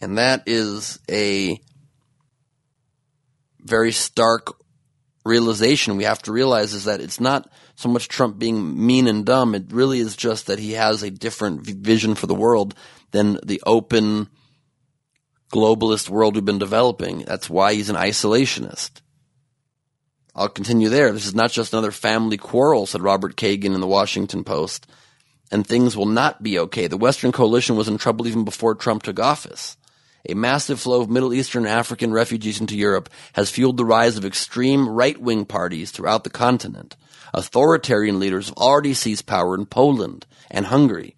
And 0.00 0.18
that 0.18 0.44
is 0.46 0.98
a 1.10 1.60
very 3.60 3.92
stark 3.92 4.56
realization 5.24 5.96
we 5.96 6.04
have 6.04 6.22
to 6.22 6.32
realize 6.32 6.72
is 6.72 6.84
that 6.84 7.00
it's 7.00 7.20
not 7.20 7.50
so 7.74 7.88
much 7.88 8.08
Trump 8.08 8.38
being 8.38 8.86
mean 8.86 9.06
and 9.06 9.26
dumb. 9.26 9.54
It 9.54 9.64
really 9.70 9.98
is 9.98 10.16
just 10.16 10.46
that 10.46 10.58
he 10.58 10.72
has 10.72 11.02
a 11.02 11.10
different 11.10 11.62
vision 11.62 12.14
for 12.14 12.26
the 12.26 12.34
world 12.34 12.74
than 13.10 13.38
the 13.44 13.62
open 13.66 14.28
globalist 15.52 16.08
world 16.08 16.34
we've 16.34 16.44
been 16.44 16.58
developing. 16.58 17.20
That's 17.20 17.50
why 17.50 17.74
he's 17.74 17.90
an 17.90 17.96
isolationist. 17.96 19.02
I'll 20.34 20.48
continue 20.48 20.88
there. 20.88 21.12
This 21.12 21.26
is 21.26 21.34
not 21.34 21.50
just 21.50 21.72
another 21.72 21.90
family 21.90 22.36
quarrel, 22.36 22.86
said 22.86 23.02
Robert 23.02 23.36
Kagan 23.36 23.74
in 23.74 23.80
the 23.80 23.86
Washington 23.86 24.44
Post. 24.44 24.86
And 25.50 25.66
things 25.66 25.96
will 25.96 26.06
not 26.06 26.42
be 26.42 26.58
okay. 26.60 26.86
The 26.86 26.96
Western 26.96 27.32
coalition 27.32 27.76
was 27.76 27.88
in 27.88 27.98
trouble 27.98 28.28
even 28.28 28.44
before 28.44 28.74
Trump 28.74 29.02
took 29.02 29.18
office. 29.18 29.76
A 30.28 30.34
massive 30.34 30.78
flow 30.78 31.00
of 31.00 31.10
Middle 31.10 31.32
Eastern 31.32 31.64
and 31.64 31.72
African 31.72 32.12
refugees 32.12 32.60
into 32.60 32.76
Europe 32.76 33.08
has 33.32 33.50
fueled 33.50 33.76
the 33.76 33.84
rise 33.84 34.16
of 34.16 34.24
extreme 34.24 34.88
right-wing 34.88 35.46
parties 35.46 35.90
throughout 35.90 36.24
the 36.24 36.30
continent. 36.30 36.96
Authoritarian 37.32 38.20
leaders 38.20 38.48
have 38.48 38.56
already 38.58 38.94
seized 38.94 39.26
power 39.26 39.54
in 39.54 39.66
Poland 39.66 40.26
and 40.50 40.66
Hungary. 40.66 41.16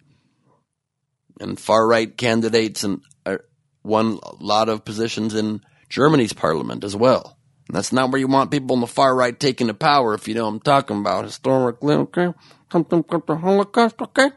And 1.39 1.59
far-right 1.59 2.17
candidates 2.17 2.83
and 2.83 3.01
uh, 3.25 3.37
won 3.83 4.19
a 4.23 4.35
lot 4.43 4.69
of 4.69 4.85
positions 4.85 5.35
in 5.35 5.61
Germany's 5.89 6.33
parliament 6.33 6.83
as 6.83 6.95
well. 6.95 7.37
That's 7.73 7.91
not 7.91 8.11
where 8.11 8.19
you 8.19 8.27
want 8.27 8.51
people 8.51 8.75
on 8.75 8.81
the 8.81 8.87
far 8.87 9.15
right 9.15 9.37
taking 9.37 9.65
the 9.65 9.73
power, 9.73 10.13
if 10.13 10.27
you 10.27 10.35
know 10.35 10.45
what 10.45 10.51
I'm 10.51 10.59
talking 10.59 10.99
about. 10.99 11.25
Historically, 11.25 11.95
okay? 11.95 12.33
Something 12.71 12.99
about 12.99 13.25
the 13.25 13.37
Holocaust, 13.37 14.01
okay? 14.01 14.29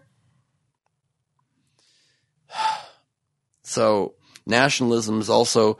So, 3.68 4.14
nationalism 4.46 5.20
is 5.20 5.28
also 5.28 5.78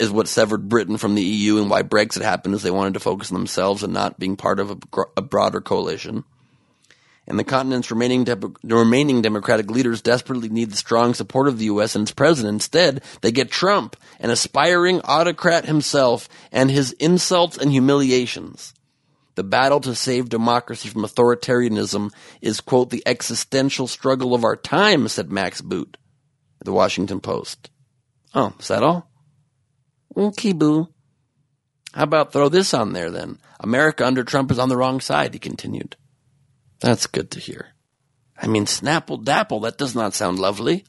is 0.00 0.10
what 0.10 0.26
severed 0.26 0.70
Britain 0.70 0.96
from 0.96 1.14
the 1.14 1.22
EU 1.22 1.58
and 1.58 1.68
why 1.68 1.82
Brexit 1.82 2.22
happened 2.22 2.54
is 2.54 2.62
they 2.62 2.70
wanted 2.70 2.94
to 2.94 3.00
focus 3.00 3.30
on 3.30 3.36
themselves 3.36 3.82
and 3.82 3.92
not 3.92 4.18
being 4.18 4.36
part 4.36 4.58
of 4.58 4.70
a, 4.70 4.78
a 5.18 5.22
broader 5.22 5.60
coalition 5.60 6.24
and 7.26 7.38
the 7.38 7.44
continent's 7.44 7.90
remaining, 7.90 8.24
de- 8.24 8.52
remaining 8.62 9.22
Democratic 9.22 9.70
leaders 9.70 10.00
desperately 10.00 10.48
need 10.48 10.70
the 10.70 10.76
strong 10.76 11.12
support 11.14 11.48
of 11.48 11.58
the 11.58 11.64
U.S. 11.66 11.96
and 11.96 12.02
its 12.02 12.12
president. 12.12 12.54
Instead, 12.54 13.02
they 13.20 13.32
get 13.32 13.50
Trump, 13.50 13.96
an 14.20 14.30
aspiring 14.30 15.00
autocrat 15.02 15.64
himself, 15.64 16.28
and 16.52 16.70
his 16.70 16.92
insults 16.92 17.58
and 17.58 17.72
humiliations. 17.72 18.74
The 19.34 19.44
battle 19.44 19.80
to 19.80 19.94
save 19.94 20.28
democracy 20.28 20.88
from 20.88 21.02
authoritarianism 21.02 22.10
is, 22.40 22.60
quote, 22.60 22.90
the 22.90 23.02
existential 23.04 23.86
struggle 23.86 24.34
of 24.34 24.44
our 24.44 24.56
time, 24.56 25.08
said 25.08 25.30
Max 25.30 25.60
Boot, 25.60 25.98
the 26.64 26.72
Washington 26.72 27.20
Post. 27.20 27.70
Oh, 28.34 28.54
is 28.58 28.68
that 28.68 28.82
all? 28.82 29.10
Okay, 30.16 30.52
boo. 30.52 30.88
How 31.92 32.04
about 32.04 32.32
throw 32.32 32.48
this 32.48 32.72
on 32.72 32.92
there 32.92 33.10
then? 33.10 33.38
America 33.60 34.06
under 34.06 34.24
Trump 34.24 34.50
is 34.50 34.58
on 34.58 34.68
the 34.68 34.76
wrong 34.76 35.00
side, 35.00 35.34
he 35.34 35.38
continued. 35.38 35.96
That's 36.80 37.06
good 37.06 37.30
to 37.32 37.40
hear. 37.40 37.68
I 38.40 38.46
mean, 38.46 38.66
snapple 38.66 39.22
dapple, 39.22 39.60
that 39.60 39.78
does 39.78 39.94
not 39.94 40.14
sound 40.14 40.38
lovely. 40.38 40.84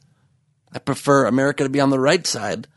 I 0.72 0.78
prefer 0.78 1.26
America 1.26 1.64
to 1.64 1.70
be 1.70 1.80
on 1.80 1.90
the 1.90 2.00
right 2.00 2.26
side 2.26 2.68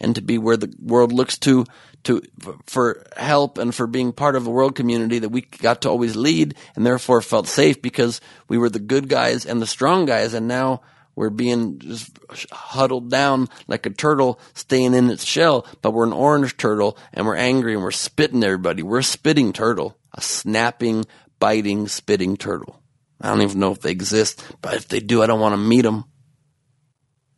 and 0.00 0.14
to 0.14 0.20
be 0.20 0.38
where 0.38 0.56
the 0.56 0.72
world 0.78 1.12
looks 1.12 1.38
to, 1.38 1.64
to, 2.04 2.22
for 2.66 3.06
help 3.16 3.58
and 3.58 3.74
for 3.74 3.86
being 3.86 4.12
part 4.12 4.36
of 4.36 4.46
a 4.46 4.50
world 4.50 4.74
community 4.74 5.18
that 5.20 5.30
we 5.30 5.42
got 5.42 5.82
to 5.82 5.88
always 5.88 6.14
lead 6.14 6.54
and 6.76 6.84
therefore 6.84 7.22
felt 7.22 7.46
safe 7.46 7.80
because 7.80 8.20
we 8.48 8.58
were 8.58 8.68
the 8.68 8.78
good 8.78 9.08
guys 9.08 9.46
and 9.46 9.62
the 9.62 9.66
strong 9.66 10.04
guys 10.04 10.34
and 10.34 10.46
now 10.46 10.82
we're 11.18 11.30
being 11.30 11.80
just 11.80 12.16
huddled 12.52 13.10
down 13.10 13.48
like 13.66 13.86
a 13.86 13.90
turtle 13.90 14.38
staying 14.54 14.94
in 14.94 15.10
its 15.10 15.24
shell, 15.24 15.66
but 15.82 15.90
we're 15.90 16.06
an 16.06 16.12
orange 16.12 16.56
turtle 16.56 16.96
and 17.12 17.26
we're 17.26 17.34
angry 17.34 17.74
and 17.74 17.82
we're 17.82 17.90
spitting 17.90 18.44
everybody. 18.44 18.84
We're 18.84 19.00
a 19.00 19.02
spitting 19.02 19.52
turtle, 19.52 19.98
a 20.14 20.20
snapping, 20.20 21.06
biting, 21.38 21.88
spitting 21.88 22.36
turtle. 22.36 22.82
I 23.20 23.28
don't 23.28 23.42
even 23.42 23.60
know 23.60 23.72
if 23.72 23.80
they 23.80 23.90
exist, 23.90 24.44
but 24.62 24.74
if 24.74 24.88
they 24.88 25.00
do, 25.00 25.22
I 25.22 25.26
don't 25.26 25.40
want 25.40 25.54
to 25.54 25.56
meet 25.56 25.82
them. 25.82 26.04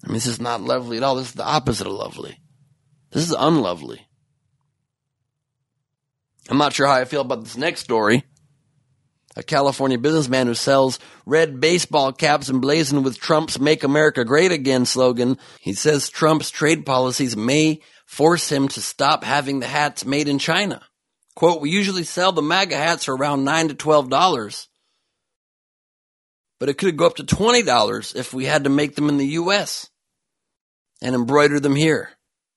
I 0.05 0.09
mean, 0.09 0.15
this 0.15 0.27
is 0.27 0.41
not 0.41 0.61
lovely 0.61 0.97
at 0.97 1.03
all. 1.03 1.17
This 1.17 1.29
is 1.29 1.35
the 1.35 1.45
opposite 1.45 1.87
of 1.87 1.93
lovely. 1.93 2.39
This 3.11 3.25
is 3.25 3.35
unlovely. 3.39 4.07
I'm 6.49 6.59
not 6.59 6.73
sure 6.73 6.87
how 6.87 6.95
I 6.95 7.05
feel 7.05 7.21
about 7.21 7.45
this 7.45 7.57
next 7.57 7.81
story. 7.81 8.25
A 9.37 9.43
California 9.43 9.99
businessman 9.99 10.49
who 10.49 10.55
sells 10.55 10.99
red 11.25 11.61
baseball 11.61 12.13
caps 12.13 12.51
emblazoned 12.51 13.05
with 13.05 13.21
Trump's 13.21 13.61
Make 13.61 13.85
America 13.85 14.25
Great 14.25 14.51
Again 14.51 14.85
slogan. 14.85 15.39
He 15.61 15.73
says 15.73 16.09
Trump's 16.09 16.51
trade 16.51 16.85
policies 16.85 17.37
may 17.37 17.81
force 18.07 18.51
him 18.51 18.67
to 18.69 18.83
stop 18.83 19.23
having 19.23 19.61
the 19.61 19.69
hats 19.69 20.05
made 20.05 20.27
in 20.27 20.41
China. 20.41 20.83
Quote, 21.37 21.61
we 21.61 21.71
usually 21.71 22.05
sell 22.05 22.33
the 22.33 22.43
MAGA 22.43 22.77
hats 22.77 23.05
for 23.05 23.17
around 23.17 23.45
9 23.45 23.69
to 23.69 23.75
$12. 23.75 24.67
but 26.61 26.69
it 26.69 26.75
could 26.75 26.97
go 26.97 27.07
up 27.07 27.17
to 27.17 27.25
$20 27.25 28.15
if 28.15 28.35
we 28.35 28.45
had 28.45 28.65
to 28.65 28.71
make 28.71 28.95
them 28.95 29.09
in 29.09 29.17
the 29.17 29.27
US 29.27 29.89
and 31.03 31.15
embroider 31.15 31.59
them 31.59 31.75
here. 31.75 32.11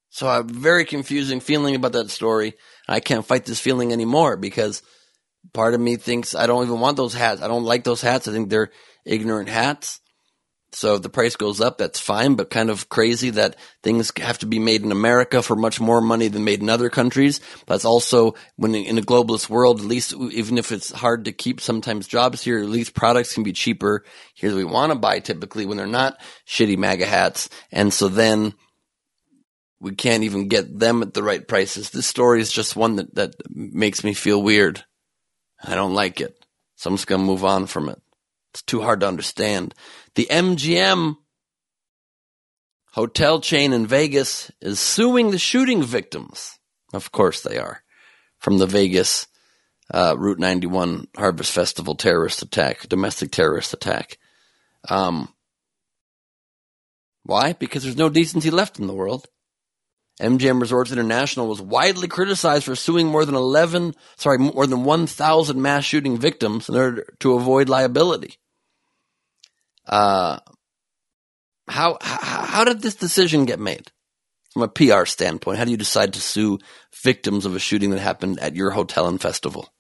So 0.10 0.28
I 0.28 0.36
have 0.36 0.50
a 0.52 0.54
very 0.54 0.86
confusing 0.86 1.40
feeling 1.40 1.74
about 1.74 1.94
that 1.94 2.12
story. 2.12 2.54
I 2.88 3.00
can't 3.00 3.26
fight 3.26 3.46
this 3.46 3.62
feeling 3.62 3.92
anymore 3.92 4.36
because 4.38 4.84
part 5.54 5.74
of 5.74 5.80
me 5.80 5.96
thinks 5.96 6.36
I 6.36 6.46
don't 6.46 6.66
even 6.66 6.82
want 6.82 6.98
those 6.98 7.14
hats. 7.14 7.42
I 7.42 7.48
don't 7.48 7.64
like 7.64 7.84
those 7.86 8.02
hats. 8.02 8.28
I 8.28 8.32
think 8.32 8.50
they're 8.50 8.72
ignorant 9.06 9.50
hats. 9.50 10.02
So 10.76 10.96
if 10.96 11.02
the 11.02 11.10
price 11.10 11.36
goes 11.36 11.62
up, 11.62 11.78
that's 11.78 12.00
fine, 12.00 12.36
but 12.36 12.50
kind 12.50 12.70
of 12.70 12.90
crazy 12.90 13.30
that 13.32 13.56
things 13.84 14.12
have 14.18 14.40
to 14.40 14.46
be 14.46 14.60
made 14.60 14.84
in 14.84 14.92
America 14.92 15.42
for 15.42 15.56
much 15.56 15.80
more 15.80 16.02
money 16.02 16.28
than 16.28 16.44
made 16.44 16.62
in 16.62 16.70
other 16.70 16.90
countries. 16.90 17.40
That's 17.68 17.86
also 17.86 18.34
when 18.56 18.74
in 18.74 18.98
a 18.98 19.02
globalist 19.02 19.50
world, 19.50 19.80
at 19.80 19.86
least 19.86 20.14
even 20.14 20.58
if 20.58 20.72
it's 20.72 20.92
hard 20.92 21.26
to 21.26 21.32
keep 21.32 21.62
sometimes 21.62 22.08
jobs 22.08 22.44
here, 22.44 22.60
at 22.60 22.70
least 22.70 22.96
products 22.96 23.34
can 23.34 23.44
be 23.44 23.54
cheaper 23.54 24.04
here 24.34 24.50
that 24.50 24.58
we 24.58 24.64
want 24.64 24.92
to 24.92 24.98
buy 24.98 25.20
typically 25.20 25.66
when 25.66 25.78
they're 25.78 25.88
not 25.88 26.18
shitty 26.48 26.78
MAGA 26.78 27.06
hats. 27.06 27.50
And 27.72 27.94
so 27.94 28.08
then 28.08 28.54
we 29.80 29.94
can't 29.94 30.24
even 30.24 30.48
get 30.48 30.80
them 30.80 31.02
at 31.02 31.14
the 31.14 31.24
right 31.24 31.48
prices. 31.48 31.90
This 31.90 32.08
story 32.08 32.42
is 32.42 32.52
just 32.52 32.76
one 32.76 32.96
that, 32.96 33.14
that 33.16 33.36
makes 33.50 34.04
me 34.04 34.14
feel 34.14 34.42
weird. 34.42 34.84
I 35.62 35.76
don't 35.76 35.94
like 35.94 36.20
it. 36.22 36.44
So 36.78 36.90
I'm 36.90 36.96
just 36.96 37.08
going 37.08 37.22
to 37.22 37.28
move 37.28 37.46
on 37.46 37.68
from 37.68 37.90
it. 37.90 38.02
It's 38.54 38.62
too 38.62 38.82
hard 38.82 39.00
to 39.00 39.08
understand. 39.08 39.74
The 40.16 40.28
MGM 40.30 41.18
hotel 42.92 43.40
chain 43.40 43.74
in 43.74 43.88
Vegas 43.88 44.52
is 44.62 44.80
suing 44.80 45.32
the 45.32 45.40
shooting 45.40 45.82
victims. 45.82 46.60
Of 46.94 47.12
course 47.12 47.42
they 47.42 47.58
are. 47.58 47.84
From 48.38 48.60
the 48.60 48.68
Vegas 48.68 49.28
uh, 49.92 50.16
Route 50.18 50.40
91 50.40 51.08
Harvest 51.16 51.52
Festival 51.52 51.96
terrorist 51.96 52.42
attack, 52.42 52.88
domestic 52.88 53.32
terrorist 53.32 53.74
attack. 53.74 54.20
Um, 54.88 55.34
why? 57.24 57.54
Because 57.54 57.84
there's 57.84 57.98
no 57.98 58.10
decency 58.10 58.52
left 58.52 58.80
in 58.80 58.88
the 58.88 58.94
world. 58.94 59.28
MGM 60.22 60.62
Resorts 60.62 60.92
International 60.92 61.48
was 61.48 61.62
widely 61.62 62.08
criticized 62.08 62.66
for 62.66 62.76
suing 62.76 63.08
more 63.08 63.26
than 63.26 63.34
11, 63.34 63.96
sorry, 64.16 64.38
more 64.38 64.68
than 64.68 64.84
1,000 64.84 65.60
mass 65.60 65.86
shooting 65.86 66.18
victims 66.18 66.70
in 66.70 66.76
order 66.76 67.06
to 67.20 67.34
avoid 67.34 67.68
liability. 67.68 68.38
Uh, 69.86 70.40
how, 71.68 71.98
how, 72.02 72.64
did 72.64 72.82
this 72.82 72.96
decision 72.96 73.46
get 73.46 73.60
made 73.60 73.92
from 74.52 74.64
a 74.64 74.68
PR 74.68 75.06
standpoint? 75.06 75.58
How 75.58 75.66
do 75.66 75.72
you 75.72 75.78
decide 75.78 76.14
to 76.14 76.22
sue 76.22 76.60
victims 77.04 77.46
of 77.46 77.56
a 77.56 77.60
shooting 77.60 77.90
that 77.92 78.00
happened 78.00 78.40
at 78.40 78.56
your 78.56 78.72
hotel 78.72 79.08
and 79.08 79.22
festival? 79.22 79.74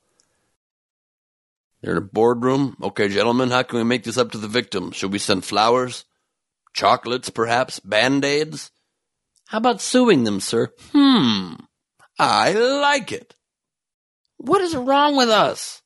They're 1.82 1.94
in 1.94 1.98
a 1.98 2.02
boardroom. 2.02 2.78
Okay, 2.82 3.10
gentlemen, 3.10 3.50
how 3.50 3.64
can 3.64 3.78
we 3.78 3.84
make 3.84 4.04
this 4.04 4.18
up 4.18 4.32
to 4.32 4.38
the 4.38 4.48
victim? 4.48 4.92
Should 4.92 5.12
we 5.12 5.20
send 5.20 5.44
flowers? 5.44 6.06
Chocolates, 6.74 7.30
perhaps? 7.30 7.80
Band-aids? 7.80 8.72
How 9.48 9.58
about 9.58 9.82
suing 9.82 10.24
them, 10.24 10.40
sir? 10.40 10.72
Hmm. 10.94 11.56
I 12.18 12.54
like 12.54 13.12
it. 13.12 13.36
What 14.38 14.62
is 14.62 14.76
wrong 14.76 15.16
with 15.18 15.30
us? 15.30 15.82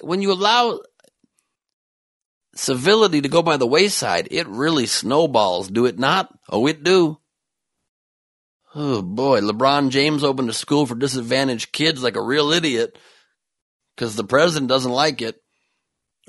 When 0.00 0.22
you 0.22 0.32
allow 0.32 0.80
civility 2.60 3.22
to 3.22 3.28
go 3.28 3.42
by 3.42 3.56
the 3.56 3.66
wayside, 3.66 4.28
it 4.30 4.46
really 4.46 4.86
snowballs, 4.86 5.68
do 5.68 5.86
it 5.86 5.98
not? 5.98 6.32
Oh, 6.48 6.66
it 6.66 6.84
do. 6.84 7.18
Oh 8.74 9.02
boy, 9.02 9.40
LeBron 9.40 9.90
James 9.90 10.22
opened 10.22 10.50
a 10.50 10.52
school 10.52 10.86
for 10.86 10.94
disadvantaged 10.94 11.72
kids 11.72 12.02
like 12.02 12.16
a 12.16 12.22
real 12.22 12.52
idiot 12.52 12.96
because 13.96 14.14
the 14.14 14.24
president 14.24 14.68
doesn't 14.68 14.92
like 14.92 15.22
it. 15.22 15.42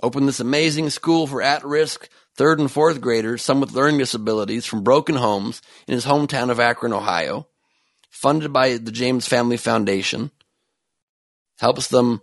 Opened 0.01 0.27
this 0.27 0.39
amazing 0.39 0.89
school 0.89 1.27
for 1.27 1.41
at 1.41 1.63
risk 1.63 2.09
third 2.35 2.59
and 2.59 2.71
fourth 2.71 3.01
graders, 3.01 3.43
some 3.43 3.59
with 3.59 3.73
learning 3.73 3.99
disabilities 3.99 4.65
from 4.65 4.83
broken 4.83 5.15
homes 5.15 5.61
in 5.87 5.93
his 5.93 6.05
hometown 6.05 6.49
of 6.49 6.59
Akron, 6.59 6.93
Ohio, 6.93 7.47
funded 8.09 8.51
by 8.51 8.77
the 8.77 8.91
James 8.91 9.27
Family 9.27 9.57
Foundation. 9.57 10.31
Helps 11.59 11.89
them 11.89 12.21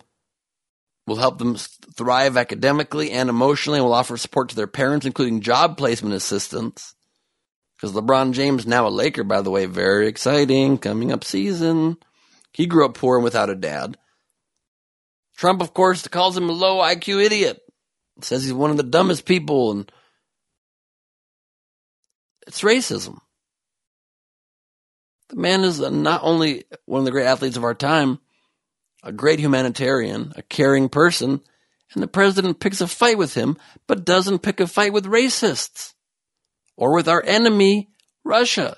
will 1.09 1.17
help 1.17 1.39
them 1.39 1.57
thrive 1.97 2.37
academically 2.37 3.11
and 3.11 3.29
emotionally 3.29 3.79
and 3.79 3.87
will 3.87 3.95
offer 3.95 4.17
support 4.17 4.51
to 4.51 4.57
their 4.57 4.67
parents, 4.67 5.07
including 5.07 5.41
job 5.41 5.77
placement 5.77 6.15
assistance. 6.15 6.95
Because 7.77 7.95
LeBron 7.95 8.33
James, 8.33 8.67
now 8.67 8.87
a 8.87 8.91
Laker, 8.91 9.25
by 9.25 9.41
the 9.41 9.51
way, 9.51 9.67
very 9.67 10.09
exciting, 10.09 10.79
coming 10.79 11.13
up 11.13 11.25
season. 11.25 11.97
He 12.53 12.67
grew 12.67 12.85
up 12.85 12.95
poor 12.95 13.17
and 13.17 13.25
without 13.25 13.51
a 13.51 13.55
dad. 13.55 13.97
Trump, 15.37 15.63
of 15.63 15.73
course, 15.75 16.07
calls 16.09 16.37
him 16.37 16.51
a 16.51 16.53
low 16.53 16.79
IQ 16.79 17.25
idiot. 17.25 17.61
Says 18.21 18.43
he's 18.43 18.53
one 18.53 18.73
of 18.73 18.77
the 18.77 18.83
dumbest 18.83 19.25
people, 19.25 19.71
and 19.71 19.93
it's 22.49 22.63
racism. 22.63 23.21
The 25.29 25.37
man 25.37 25.63
is 25.63 25.79
not 25.79 26.23
only 26.25 26.65
one 26.87 27.01
of 27.01 27.05
the 27.05 27.13
great 27.13 27.27
athletes 27.27 27.57
of 27.57 27.63
our 27.63 27.75
time, 27.75 28.19
a 29.03 29.13
great 29.13 29.39
humanitarian, 29.39 30.33
a 30.37 30.43
caring 30.43 30.89
person, 30.89 31.41
and 31.95 32.03
the 32.03 32.09
president 32.09 32.61
picks 32.61 32.81
a 32.81 32.87
fight 32.87 33.19
with 33.19 33.35
him, 33.35 33.57
but 33.87 34.05
doesn't 34.05 34.41
pick 34.41 34.61
a 34.61 34.67
fight 34.67 34.93
with 34.93 35.07
racists 35.07 35.95
or 36.77 36.95
with 36.95 37.09
our 37.09 37.23
enemy, 37.25 37.89
Russia. 38.25 38.77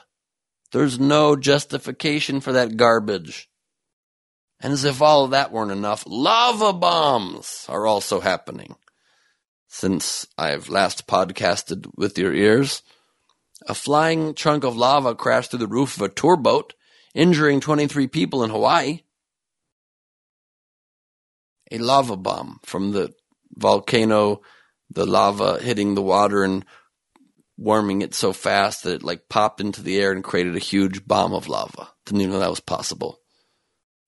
There's 0.72 1.00
no 1.00 1.36
justification 1.36 2.40
for 2.40 2.52
that 2.52 2.76
garbage. 2.76 3.48
And 4.60 4.72
as 4.72 4.84
if 4.84 5.02
all 5.02 5.24
of 5.24 5.30
that 5.30 5.50
weren't 5.50 5.72
enough, 5.72 6.04
lava 6.06 6.72
bombs 6.72 7.66
are 7.68 7.86
also 7.86 8.20
happening. 8.20 8.76
Since 9.68 10.26
I've 10.36 10.68
last 10.68 11.06
podcasted 11.06 11.86
with 11.96 12.18
your 12.18 12.34
ears, 12.34 12.82
a 13.66 13.74
flying 13.74 14.34
chunk 14.34 14.64
of 14.64 14.76
lava 14.76 15.14
crashed 15.14 15.50
through 15.50 15.60
the 15.60 15.66
roof 15.66 15.96
of 15.96 16.02
a 16.02 16.08
tour 16.08 16.36
boat, 16.36 16.74
injuring 17.14 17.60
23 17.60 18.06
people 18.06 18.44
in 18.44 18.50
Hawaii 18.50 19.00
a 21.70 21.78
lava 21.78 22.16
bomb 22.16 22.60
from 22.64 22.92
the 22.92 23.12
volcano, 23.54 24.42
the 24.90 25.06
lava 25.06 25.58
hitting 25.60 25.94
the 25.94 26.02
water 26.02 26.42
and 26.44 26.64
warming 27.56 28.02
it 28.02 28.14
so 28.14 28.32
fast 28.32 28.84
that 28.84 28.94
it 28.94 29.02
like 29.02 29.28
popped 29.28 29.60
into 29.60 29.82
the 29.82 29.98
air 29.98 30.12
and 30.12 30.24
created 30.24 30.56
a 30.56 30.60
huge 30.60 31.06
bomb 31.06 31.34
of 31.34 31.48
lava. 31.48 31.88
Didn't 32.06 32.22
even 32.22 32.32
know 32.32 32.40
that 32.40 32.50
was 32.50 32.60
possible. 32.60 33.20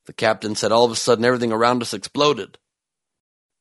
The 0.06 0.12
captain 0.12 0.54
said 0.54 0.72
all 0.72 0.84
of 0.84 0.90
a 0.90 0.96
sudden 0.96 1.24
everything 1.24 1.52
around 1.52 1.82
us 1.82 1.94
exploded. 1.94 2.58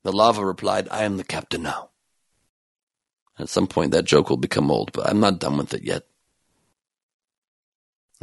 The 0.04 0.12
lava 0.12 0.44
replied, 0.44 0.88
I 0.90 1.04
am 1.04 1.18
the 1.18 1.24
captain 1.24 1.64
now. 1.64 1.90
At 3.38 3.50
some 3.50 3.68
point 3.68 3.92
that 3.92 4.06
joke 4.06 4.30
will 4.30 4.38
become 4.38 4.72
old, 4.72 4.92
but 4.94 5.08
I'm 5.08 5.20
not 5.20 5.40
done 5.40 5.58
with 5.58 5.74
it 5.74 5.84
yet. 5.84 6.04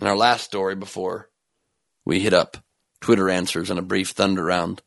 In 0.01 0.07
our 0.07 0.17
last 0.17 0.45
story 0.45 0.75
before 0.75 1.31
we 2.05 2.21
hit 2.21 2.33
up 2.33 2.57
Twitter 3.01 3.29
answers 3.29 3.71
and 3.71 3.79
a 3.79 3.83
brief 3.83 4.11
thunder 4.11 4.45
round, 4.45 4.83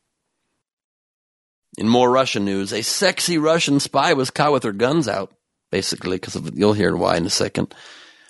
in 1.78 1.88
more 1.88 2.12
Russian 2.12 2.46
news, 2.46 2.74
a 2.74 2.82
sexy 2.82 3.38
Russian 3.38 3.80
spy 3.80 4.14
was 4.14 4.30
caught 4.30 4.52
with 4.52 4.64
her 4.64 4.74
guns 4.74 5.08
out, 5.08 5.34
basically, 5.72 6.18
because 6.18 6.40
you'll 6.54 6.74
hear 6.74 6.96
why 6.96 7.18
in 7.18 7.26
a 7.26 7.30
second. 7.30 7.74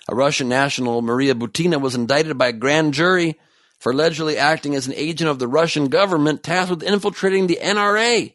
A 0.08 0.14
Russian 0.14 0.48
national, 0.48 1.02
Maria 1.02 1.34
Butina, 1.34 1.80
was 1.80 1.94
indicted 1.94 2.36
by 2.38 2.48
a 2.48 2.52
grand 2.52 2.94
jury 2.94 3.38
for 3.78 3.92
allegedly 3.92 4.38
acting 4.38 4.74
as 4.74 4.86
an 4.86 4.94
agent 4.94 5.28
of 5.28 5.38
the 5.38 5.48
Russian 5.48 5.88
government 5.88 6.42
tasked 6.42 6.70
with 6.70 6.82
infiltrating 6.82 7.46
the 7.46 7.58
NRA 7.60 8.34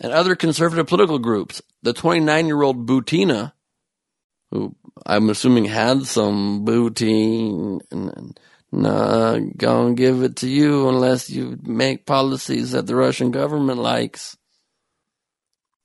and 0.00 0.12
other 0.12 0.34
conservative 0.34 0.86
political 0.86 1.18
groups. 1.18 1.62
The 1.82 1.92
29 1.92 2.46
year 2.46 2.62
old 2.62 2.86
Butina, 2.86 3.52
who 4.50 4.74
I'm 5.04 5.28
assuming 5.30 5.66
had 5.66 6.06
some 6.06 6.64
booty 6.64 7.48
and, 7.90 8.40
Nah, 8.76 9.38
gonna 9.56 9.94
give 9.94 10.22
it 10.22 10.36
to 10.36 10.48
you 10.50 10.90
unless 10.90 11.30
you 11.30 11.58
make 11.62 12.04
policies 12.04 12.72
that 12.72 12.86
the 12.86 12.94
Russian 12.94 13.30
government 13.30 13.78
likes. 13.78 14.36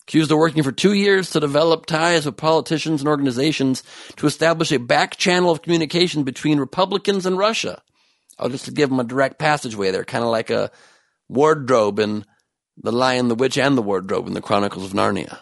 Accused 0.02 0.30
of 0.30 0.38
working 0.38 0.62
for 0.62 0.74
two 0.74 0.92
years 0.92 1.30
to 1.30 1.40
develop 1.40 1.86
ties 1.86 2.26
with 2.26 2.36
politicians 2.36 3.00
and 3.00 3.08
organizations 3.08 3.82
to 4.18 4.28
establish 4.28 4.74
a 4.74 4.78
back 4.78 5.16
channel 5.16 5.52
of 5.52 5.62
communication 5.62 6.24
between 6.24 6.60
Republicans 6.60 7.26
and 7.26 7.38
Russia. 7.38 7.82
I'll 8.38 8.50
just 8.50 8.74
give 8.74 8.90
them 8.90 9.00
a 9.00 9.06
direct 9.06 9.40
passageway 9.40 9.92
there, 9.92 10.04
kind 10.04 10.26
of 10.26 10.30
like 10.30 10.50
a 10.50 10.70
wardrobe 11.30 11.98
in 11.98 12.26
The 12.76 12.92
Lion, 12.92 13.30
the 13.30 13.36
Witch, 13.36 13.58
and 13.58 13.78
the 13.78 13.82
Wardrobe 13.82 14.28
in 14.28 14.34
the 14.34 14.42
Chronicles 14.42 14.84
of 14.84 14.92
Narnia. 14.92 15.40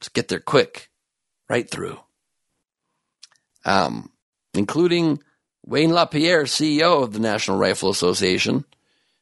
Just 0.00 0.12
get 0.12 0.26
there 0.26 0.40
quick, 0.40 0.90
right 1.48 1.70
through. 1.70 2.00
Um, 3.64 4.10
including 4.54 5.22
Wayne 5.70 5.92
LaPierre, 5.92 6.44
CEO 6.44 7.00
of 7.00 7.12
the 7.12 7.20
National 7.20 7.56
Rifle 7.56 7.90
Association, 7.90 8.64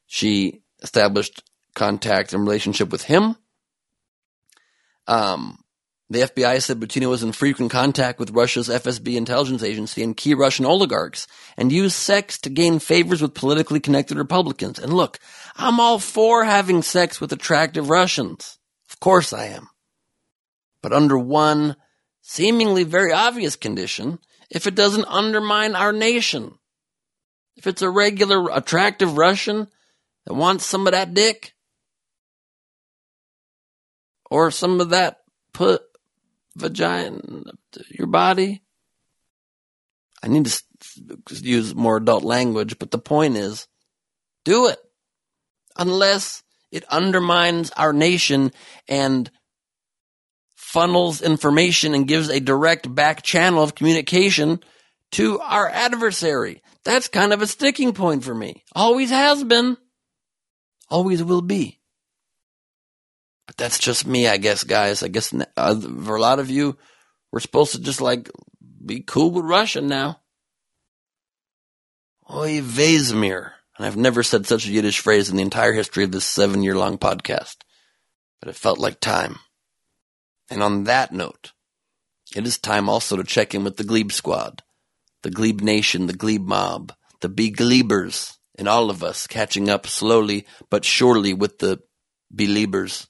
she 0.06 0.62
established 0.80 1.42
contact 1.74 2.32
and 2.32 2.42
relationship 2.42 2.90
with 2.90 3.02
him. 3.02 3.36
Um, 5.06 5.62
the 6.08 6.20
FBI 6.20 6.62
said 6.62 6.80
Butina 6.80 7.06
was 7.06 7.22
in 7.22 7.32
frequent 7.32 7.70
contact 7.70 8.18
with 8.18 8.30
Russia's 8.30 8.70
FSB 8.70 9.16
intelligence 9.16 9.62
agency 9.62 10.02
and 10.02 10.16
key 10.16 10.32
Russian 10.32 10.64
oligarchs 10.64 11.26
and 11.58 11.70
used 11.70 11.94
sex 11.94 12.38
to 12.38 12.48
gain 12.48 12.78
favors 12.78 13.20
with 13.20 13.34
politically 13.34 13.78
connected 13.78 14.16
Republicans. 14.16 14.78
And 14.78 14.94
look, 14.94 15.18
I'm 15.54 15.78
all 15.78 15.98
for 15.98 16.44
having 16.44 16.80
sex 16.80 17.20
with 17.20 17.30
attractive 17.30 17.90
Russians. 17.90 18.58
Of 18.88 19.00
course 19.00 19.34
I 19.34 19.48
am. 19.48 19.68
But 20.80 20.94
under 20.94 21.18
one 21.18 21.76
seemingly 22.22 22.84
very 22.84 23.12
obvious 23.12 23.54
condition 23.54 24.18
if 24.50 24.66
it 24.66 24.74
doesn't 24.74 25.06
undermine 25.06 25.74
our 25.74 25.92
nation. 25.92 26.54
If 27.56 27.66
it's 27.66 27.82
a 27.82 27.90
regular, 27.90 28.50
attractive 28.50 29.16
Russian 29.16 29.68
that 30.26 30.34
wants 30.34 30.64
some 30.64 30.86
of 30.86 30.92
that 30.92 31.14
dick, 31.14 31.54
or 34.30 34.50
some 34.50 34.80
of 34.80 34.90
that 34.90 35.18
put 35.52 35.82
vagina, 36.54 37.16
in 37.16 37.44
your 37.90 38.06
body. 38.06 38.62
I 40.22 40.28
need 40.28 40.46
to 40.46 40.62
use 41.42 41.74
more 41.74 41.96
adult 41.96 42.24
language, 42.24 42.78
but 42.78 42.90
the 42.90 42.98
point 42.98 43.36
is, 43.36 43.68
do 44.44 44.68
it. 44.68 44.78
Unless 45.76 46.42
it 46.70 46.84
undermines 46.90 47.70
our 47.72 47.92
nation 47.92 48.52
and 48.88 49.30
funnels 50.68 51.22
information 51.22 51.94
and 51.94 52.06
gives 52.06 52.28
a 52.28 52.40
direct 52.40 52.94
back 52.94 53.22
channel 53.22 53.62
of 53.62 53.74
communication 53.74 54.60
to 55.10 55.40
our 55.40 55.66
adversary. 55.66 56.62
That's 56.84 57.08
kind 57.08 57.32
of 57.32 57.40
a 57.40 57.46
sticking 57.46 57.94
point 57.94 58.22
for 58.22 58.34
me. 58.34 58.64
Always 58.74 59.08
has 59.08 59.42
been. 59.44 59.78
Always 60.90 61.24
will 61.24 61.40
be. 61.40 61.80
But 63.46 63.56
that's 63.56 63.78
just 63.78 64.06
me, 64.06 64.28
I 64.28 64.36
guess, 64.36 64.62
guys. 64.62 65.02
I 65.02 65.08
guess 65.08 65.32
uh, 65.56 65.80
for 65.80 66.16
a 66.16 66.20
lot 66.20 66.38
of 66.38 66.50
you, 66.50 66.76
we're 67.32 67.40
supposed 67.40 67.72
to 67.72 67.80
just 67.80 68.02
like 68.02 68.30
be 68.84 69.00
cool 69.00 69.30
with 69.30 69.46
Russia 69.46 69.80
now. 69.80 70.20
Oy 72.30 72.60
Vezmir. 72.60 73.52
And 73.78 73.86
I've 73.86 73.96
never 73.96 74.22
said 74.22 74.44
such 74.44 74.66
a 74.66 74.70
Yiddish 74.70 74.98
phrase 74.98 75.30
in 75.30 75.36
the 75.36 75.42
entire 75.42 75.72
history 75.72 76.04
of 76.04 76.12
this 76.12 76.26
seven 76.26 76.62
year 76.62 76.74
long 76.76 76.98
podcast. 76.98 77.56
But 78.40 78.50
it 78.50 78.56
felt 78.56 78.78
like 78.78 79.00
time. 79.00 79.38
And 80.50 80.62
on 80.62 80.84
that 80.84 81.12
note, 81.12 81.52
it 82.34 82.46
is 82.46 82.58
time 82.58 82.88
also 82.88 83.16
to 83.16 83.24
check 83.24 83.54
in 83.54 83.64
with 83.64 83.76
the 83.76 83.84
Gleib 83.84 84.12
Squad, 84.12 84.62
the 85.22 85.30
Gleib 85.30 85.60
Nation, 85.60 86.06
the 86.06 86.12
Gleib 86.12 86.46
Mob, 86.46 86.92
the 87.20 87.28
Beglebers, 87.28 88.36
and 88.56 88.68
all 88.68 88.90
of 88.90 89.02
us 89.02 89.26
catching 89.26 89.68
up 89.68 89.86
slowly 89.86 90.46
but 90.68 90.84
surely 90.84 91.32
with 91.32 91.58
the 91.58 91.80
Beliebers. 92.34 93.06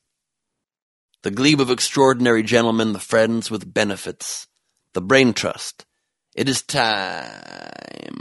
The 1.22 1.32
glebe 1.32 1.61
of 1.61 1.70
extraordinary 1.70 2.45
gentlemen, 2.45 2.93
the 2.93 3.01
friends 3.01 3.51
with 3.51 3.74
benefits, 3.74 4.47
the 4.93 5.01
brain 5.01 5.32
trust. 5.32 5.84
It 6.36 6.49
is 6.49 6.62
time 6.62 8.14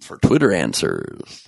for 0.00 0.16
Twitter 0.16 0.50
answers. 0.52 1.44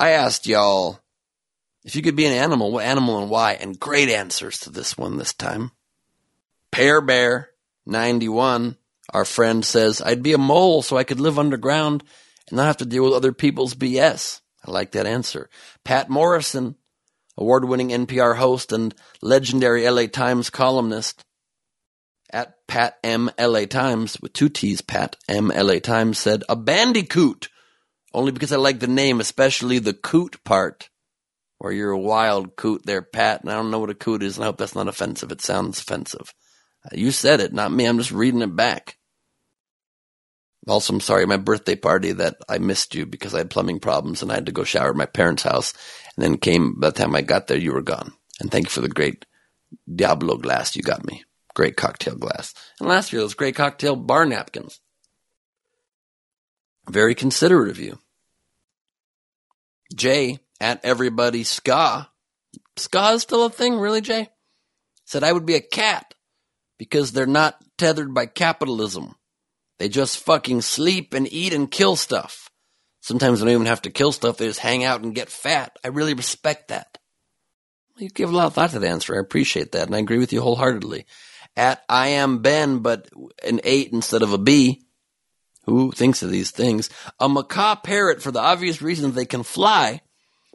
I 0.00 0.10
asked 0.10 0.46
y'all 0.46 1.00
if 1.84 1.96
you 1.96 2.02
could 2.02 2.16
be 2.16 2.26
an 2.26 2.32
animal, 2.32 2.70
what 2.70 2.84
animal 2.84 3.18
and 3.18 3.30
why? 3.30 3.54
And 3.54 3.78
great 3.78 4.08
answers 4.08 4.58
to 4.60 4.70
this 4.70 4.98
one 4.98 5.16
this 5.16 5.32
time. 5.32 5.70
Pear 6.70 7.00
Bear, 7.00 7.50
91, 7.86 8.76
our 9.12 9.24
friend 9.24 9.64
says, 9.64 10.02
I'd 10.02 10.22
be 10.22 10.34
a 10.34 10.38
mole 10.38 10.82
so 10.82 10.96
I 10.96 11.04
could 11.04 11.20
live 11.20 11.38
underground 11.38 12.04
and 12.48 12.56
not 12.56 12.66
have 12.66 12.76
to 12.78 12.86
deal 12.86 13.04
with 13.04 13.14
other 13.14 13.32
people's 13.32 13.74
BS. 13.74 14.40
I 14.66 14.70
like 14.70 14.92
that 14.92 15.06
answer. 15.06 15.48
Patt 15.84 16.10
Morrison, 16.10 16.76
award 17.36 17.64
winning 17.64 17.88
NPR 17.88 18.36
host 18.36 18.72
and 18.72 18.94
legendary 19.22 19.88
LA 19.88 20.06
Times 20.06 20.50
columnist, 20.50 21.24
at 22.30 22.66
Patt 22.66 22.98
M. 23.02 23.30
LA 23.38 23.64
Times, 23.64 24.20
with 24.20 24.34
two 24.34 24.50
T's, 24.50 24.82
Patt 24.82 25.16
M. 25.28 25.48
LA 25.48 25.78
Times 25.78 26.18
said, 26.18 26.44
a 26.48 26.56
bandicoot 26.56 27.48
only 28.14 28.32
because 28.32 28.52
I 28.52 28.56
like 28.56 28.80
the 28.80 28.86
name, 28.86 29.20
especially 29.20 29.78
the 29.78 29.92
coot 29.94 30.42
part, 30.44 30.88
where 31.58 31.72
you're 31.72 31.90
a 31.90 31.98
wild 31.98 32.56
coot 32.56 32.82
there, 32.84 33.02
Pat, 33.02 33.42
and 33.42 33.50
I 33.50 33.54
don't 33.54 33.70
know 33.70 33.80
what 33.80 33.90
a 33.90 33.94
coot 33.94 34.22
is, 34.22 34.36
and 34.36 34.44
I 34.44 34.46
hope 34.46 34.58
that's 34.58 34.74
not 34.74 34.88
offensive. 34.88 35.32
It 35.32 35.40
sounds 35.40 35.80
offensive. 35.80 36.32
Uh, 36.84 36.96
you 36.96 37.10
said 37.10 37.40
it, 37.40 37.52
not 37.52 37.72
me. 37.72 37.84
I'm 37.84 37.98
just 37.98 38.12
reading 38.12 38.42
it 38.42 38.54
back. 38.54 38.96
Also, 40.66 40.92
I'm 40.92 41.00
sorry, 41.00 41.24
my 41.26 41.38
birthday 41.38 41.76
party 41.76 42.12
that 42.12 42.36
I 42.48 42.58
missed 42.58 42.94
you 42.94 43.06
because 43.06 43.34
I 43.34 43.38
had 43.38 43.50
plumbing 43.50 43.80
problems 43.80 44.22
and 44.22 44.30
I 44.30 44.34
had 44.34 44.46
to 44.46 44.52
go 44.52 44.64
shower 44.64 44.90
at 44.90 44.96
my 44.96 45.06
parents' 45.06 45.42
house. 45.42 45.72
And 46.16 46.24
then 46.24 46.36
came, 46.36 46.74
by 46.78 46.90
the 46.90 46.92
time 46.92 47.14
I 47.14 47.22
got 47.22 47.46
there, 47.46 47.56
you 47.56 47.72
were 47.72 47.82
gone. 47.82 48.12
And 48.38 48.50
thank 48.50 48.66
you 48.66 48.70
for 48.70 48.82
the 48.82 48.88
great 48.88 49.24
Diablo 49.92 50.36
glass 50.36 50.76
you 50.76 50.82
got 50.82 51.06
me. 51.06 51.24
Great 51.54 51.76
cocktail 51.76 52.16
glass. 52.16 52.52
And 52.80 52.88
last 52.88 53.12
year, 53.12 53.22
those 53.22 53.34
great 53.34 53.54
cocktail 53.54 53.96
bar 53.96 54.26
napkins. 54.26 54.80
Very 56.88 57.14
considerate 57.14 57.70
of 57.70 57.78
you. 57.78 57.98
Jay 59.94 60.38
at 60.60 60.84
everybody 60.84 61.44
ska. 61.44 62.08
Ska 62.76 63.10
is 63.10 63.22
still 63.22 63.44
a 63.44 63.50
thing, 63.50 63.78
really, 63.78 64.00
Jay? 64.00 64.28
Said 65.04 65.24
I 65.24 65.32
would 65.32 65.46
be 65.46 65.54
a 65.54 65.60
cat 65.60 66.14
because 66.78 67.12
they're 67.12 67.26
not 67.26 67.62
tethered 67.76 68.14
by 68.14 68.26
capitalism. 68.26 69.14
They 69.78 69.88
just 69.88 70.18
fucking 70.18 70.62
sleep 70.62 71.14
and 71.14 71.30
eat 71.32 71.52
and 71.52 71.70
kill 71.70 71.96
stuff. 71.96 72.50
Sometimes 73.00 73.38
they 73.38 73.46
don't 73.46 73.54
even 73.54 73.66
have 73.66 73.82
to 73.82 73.90
kill 73.90 74.12
stuff, 74.12 74.36
they 74.36 74.46
just 74.46 74.60
hang 74.60 74.84
out 74.84 75.02
and 75.02 75.14
get 75.14 75.30
fat. 75.30 75.78
I 75.84 75.88
really 75.88 76.14
respect 76.14 76.68
that. 76.68 76.98
You 77.96 78.08
give 78.08 78.32
a 78.32 78.36
lot 78.36 78.46
of 78.46 78.54
thought 78.54 78.70
to 78.70 78.78
the 78.78 78.88
answer. 78.88 79.16
I 79.16 79.20
appreciate 79.20 79.72
that, 79.72 79.86
and 79.86 79.96
I 79.96 79.98
agree 79.98 80.18
with 80.18 80.32
you 80.32 80.40
wholeheartedly. 80.40 81.06
At 81.56 81.82
I 81.88 82.08
am 82.08 82.42
Ben, 82.42 82.78
but 82.78 83.08
an 83.44 83.60
eight 83.64 83.92
instead 83.92 84.22
of 84.22 84.32
a 84.32 84.38
B. 84.38 84.84
Who 85.68 85.92
thinks 85.92 86.22
of 86.22 86.30
these 86.30 86.50
things? 86.50 86.88
A 87.20 87.28
macaw 87.28 87.76
parrot 87.76 88.22
for 88.22 88.30
the 88.30 88.40
obvious 88.40 88.80
reason 88.80 89.12
they 89.12 89.26
can 89.26 89.42
fly, 89.42 90.00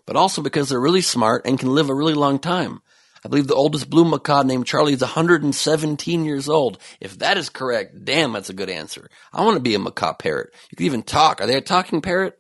but 0.08 0.16
also 0.16 0.42
because 0.42 0.70
they're 0.70 0.80
really 0.80 1.02
smart 1.02 1.46
and 1.46 1.60
can 1.60 1.70
live 1.70 1.90
a 1.90 1.94
really 1.94 2.16
long 2.16 2.40
time. 2.40 2.82
I 3.24 3.30
believe 3.30 3.46
the 3.46 3.54
oldest 3.54 3.92
blue 3.92 4.06
macaw 4.06 4.42
named 4.42 4.66
Charlie 4.66 4.94
is 4.94 5.02
117 5.02 6.26
years 6.26 6.50
old. 6.50 6.80
If 7.00 7.20
that 7.20 7.38
is 7.38 7.50
correct, 7.50 8.04
damn, 8.04 8.34
that's 8.34 8.50
a 8.50 8.56
good 8.56 8.72
answer. 8.72 9.08
I 9.32 9.46
want 9.46 9.56
to 9.56 9.62
be 9.62 9.76
a 9.76 9.80
macaw 9.80 10.14
parrot. 10.14 10.52
You 10.72 10.78
could 10.78 10.86
even 10.86 11.04
talk. 11.04 11.42
Are 11.42 11.46
they 11.46 11.58
a 11.58 11.62
talking 11.62 12.02
parrot? 12.02 12.36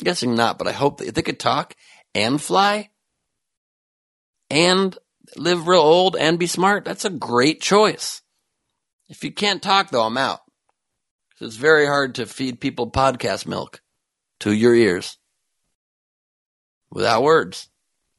I'm 0.00 0.04
guessing 0.04 0.34
not, 0.34 0.56
but 0.58 0.68
I 0.68 0.72
hope 0.72 0.98
that 0.98 1.08
if 1.08 1.14
they 1.14 1.22
could 1.22 1.38
talk 1.38 1.76
and 2.14 2.40
fly 2.40 2.88
and 4.48 4.96
live 5.36 5.68
real 5.68 5.80
old 5.80 6.16
and 6.16 6.38
be 6.38 6.46
smart, 6.46 6.86
that's 6.86 7.04
a 7.04 7.10
great 7.10 7.60
choice. 7.60 8.22
If 9.10 9.22
you 9.22 9.32
can't 9.32 9.62
talk, 9.62 9.90
though, 9.90 10.04
I'm 10.04 10.16
out. 10.16 10.40
It's 11.40 11.56
very 11.56 11.86
hard 11.86 12.16
to 12.16 12.26
feed 12.26 12.60
people 12.60 12.90
podcast 12.90 13.46
milk 13.46 13.80
to 14.40 14.52
your 14.52 14.74
ears 14.74 15.16
without 16.90 17.22
words. 17.22 17.68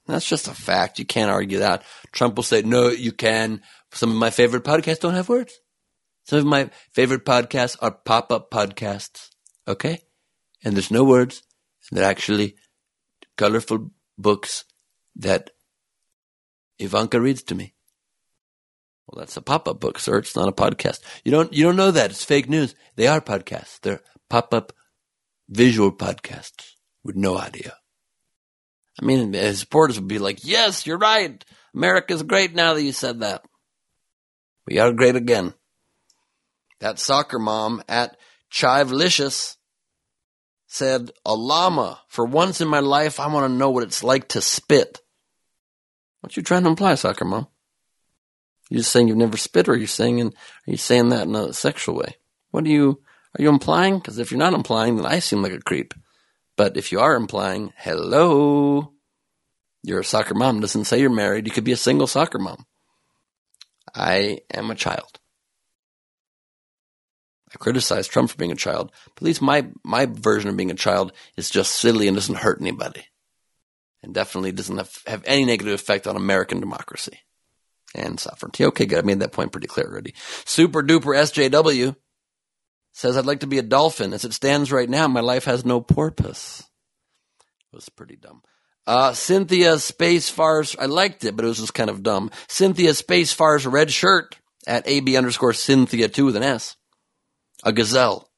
That's 0.08 0.28
just 0.28 0.48
a 0.48 0.54
fact. 0.54 0.98
You 0.98 1.06
can't 1.06 1.30
argue 1.30 1.60
that. 1.60 1.84
Trump 2.12 2.36
will 2.36 2.44
say, 2.44 2.64
no, 2.64 2.90
you 2.90 3.12
can. 3.12 3.62
Some 3.94 4.10
of 4.10 4.18
my 4.18 4.32
favorite 4.32 4.64
podcasts 4.64 5.00
don't 5.00 5.14
have 5.14 5.30
words. 5.30 5.54
Some 6.26 6.40
of 6.40 6.46
my 6.46 6.70
favorite 6.94 7.24
podcasts 7.24 7.78
are 7.80 7.92
pop 7.92 8.32
up 8.32 8.50
podcasts. 8.50 9.30
Okay? 9.68 10.00
And 10.64 10.76
there's 10.76 10.92
no 10.92 11.04
words. 11.04 11.44
And 11.90 11.98
they're 11.98 12.10
actually 12.10 12.56
colorful 13.38 13.92
books 14.18 14.66
that 15.16 15.52
Ivanka 16.80 17.22
reads 17.22 17.44
to 17.44 17.56
me. 17.56 17.76
Well, 19.12 19.20
that's 19.20 19.36
a 19.36 19.42
pop-up 19.42 19.80
book, 19.80 20.00
sir. 20.00 20.20
It's 20.20 20.36
not 20.36 20.48
a 20.48 20.54
podcast. 20.54 21.00
You 21.26 21.32
don't 21.32 21.52
you 21.52 21.64
don't 21.64 21.76
know 21.76 21.92
that. 21.92 22.12
It's 22.12 22.24
fake 22.24 22.48
news. 22.48 22.76
They 22.96 23.08
are 23.08 23.20
podcasts. 23.20 23.80
They're 23.82 24.02
pop-up 24.30 24.72
visual 25.50 25.92
podcasts 25.92 26.76
with 27.04 27.18
no 27.18 27.38
audio. 27.38 27.72
I 29.02 29.06
mean, 29.06 29.34
his 29.34 29.60
supporters 29.60 30.00
would 30.00 30.08
be 30.08 30.20
like, 30.20 30.46
"Yes, 30.46 30.86
you're 30.86 30.98
right. 30.98 31.44
America's 31.74 32.24
great 32.24 32.56
now 32.56 32.74
that 32.74 32.84
you 32.84 32.94
said 32.94 33.20
that. 33.20 33.44
We 34.66 34.80
are 34.80 34.94
great 34.94 35.16
again." 35.16 35.54
That 36.80 36.98
soccer 36.98 37.40
mom 37.40 37.84
at 37.90 38.18
Chivelicious 38.50 39.58
said, 40.68 41.12
"A 41.26 41.34
llama. 41.34 42.02
For 42.08 42.26
once 42.26 42.62
in 42.62 42.70
my 42.70 42.80
life, 42.80 43.20
I 43.20 43.28
want 43.28 43.46
to 43.46 43.58
know 43.58 43.72
what 43.72 43.84
it's 43.84 44.04
like 44.04 44.30
to 44.30 44.42
spit." 44.42 45.02
What 46.22 46.38
you 46.38 46.44
trying 46.44 46.64
to 46.64 46.70
imply, 46.70 46.96
soccer 46.96 47.26
mom? 47.26 47.48
You 48.72 48.78
just 48.78 48.94
saying 48.94 49.10
you've 49.10 49.18
never 49.18 49.36
spit, 49.36 49.68
or 49.68 49.74
are 49.74 49.78
you 49.78 49.86
saying 49.86 50.20
in, 50.20 50.28
are 50.28 50.72
you 50.72 50.78
saying 50.78 51.10
that 51.10 51.28
in 51.28 51.36
a 51.36 51.52
sexual 51.52 51.96
way? 51.96 52.16
What 52.52 52.64
are 52.64 52.70
you 52.70 53.02
are 53.38 53.42
you 53.42 53.50
implying? 53.50 54.00
Because 54.00 54.18
if 54.18 54.32
you're 54.32 54.38
not 54.38 54.54
implying, 54.54 54.96
then 54.96 55.06
I 55.06 55.20
seem 55.20 55.42
like 55.42 55.52
a 55.52 55.60
creep. 55.60 55.94
But 56.56 56.78
if 56.78 56.90
you 56.90 57.02
are 57.02 57.16
implying, 57.16 57.74
hello, 57.76 58.94
you're 59.84 60.00
a 60.00 60.06
soccer 60.06 60.36
mom. 60.36 60.62
Doesn't 60.62 60.86
say 60.86 61.02
you're 61.02 61.10
married. 61.10 61.48
You 61.48 61.52
could 61.52 61.66
be 61.66 61.74
a 61.74 61.78
single 61.78 62.08
soccer 62.08 62.40
mom. 62.40 62.66
I 63.94 64.40
am 64.54 64.72
a 64.72 64.76
child. 64.76 65.20
I 67.54 67.58
criticize 67.58 68.08
Trump 68.08 68.30
for 68.30 68.38
being 68.38 68.54
a 68.54 68.56
child, 68.56 68.94
but 69.16 69.24
at 69.24 69.26
least 69.26 69.42
my 69.42 69.68
my 69.84 70.06
version 70.06 70.50
of 70.50 70.56
being 70.56 70.72
a 70.72 70.76
child 70.76 71.12
is 71.36 71.50
just 71.50 71.76
silly 71.76 72.08
and 72.08 72.16
doesn't 72.16 72.36
hurt 72.36 72.62
anybody, 72.62 73.04
and 74.02 74.14
definitely 74.14 74.54
doesn't 74.54 74.78
have, 74.78 74.98
have 75.08 75.24
any 75.26 75.44
negative 75.44 75.74
effect 75.74 76.08
on 76.08 76.16
American 76.16 76.62
democracy 76.62 77.20
and 77.96 78.20
sovereignty. 78.20 78.66
Okay, 78.66 78.86
good. 78.86 79.00
I 79.00 79.02
made 79.02 79.20
that 79.20 79.32
point 79.32 79.52
pretty 79.52 79.68
clear 79.68 79.88
already. 79.88 80.14
Super 80.46 80.82
duper 80.84 81.16
SJW 81.16 81.96
says, 82.94 83.18
I'd 83.18 83.26
like 83.26 83.42
to 83.42 83.48
be 83.48 83.58
a 83.58 83.64
dolphin. 83.64 84.14
As 84.14 84.26
it 84.26 84.34
stands 84.34 84.72
right 84.72 84.90
now, 84.90 85.08
my 85.08 85.22
life 85.22 85.46
has 85.46 85.66
no 85.66 85.82
purpose. 85.82 86.64
It 87.72 87.76
was 87.76 87.90
pretty 87.90 88.16
dumb. 88.16 88.42
Uh, 88.88 89.14
Cynthia 89.14 89.78
Space 89.78 90.30
Fars, 90.30 90.76
I 90.78 90.86
liked 90.86 91.24
it, 91.24 91.36
but 91.36 91.46
it 91.46 91.48
was 91.48 91.60
just 91.60 91.74
kind 91.74 91.90
of 91.90 92.04
dumb. 92.04 92.32
Cynthia 92.48 92.94
Space 92.94 93.32
Fars 93.32 93.66
red 93.66 93.92
shirt 93.92 94.38
at 94.68 94.88
AB 94.88 95.16
underscore 95.16 95.54
Cynthia 95.54 96.08
2 96.08 96.26
with 96.26 96.36
an 96.36 96.44
S. 96.44 96.76
A 97.64 97.72
gazelle. 97.72 98.30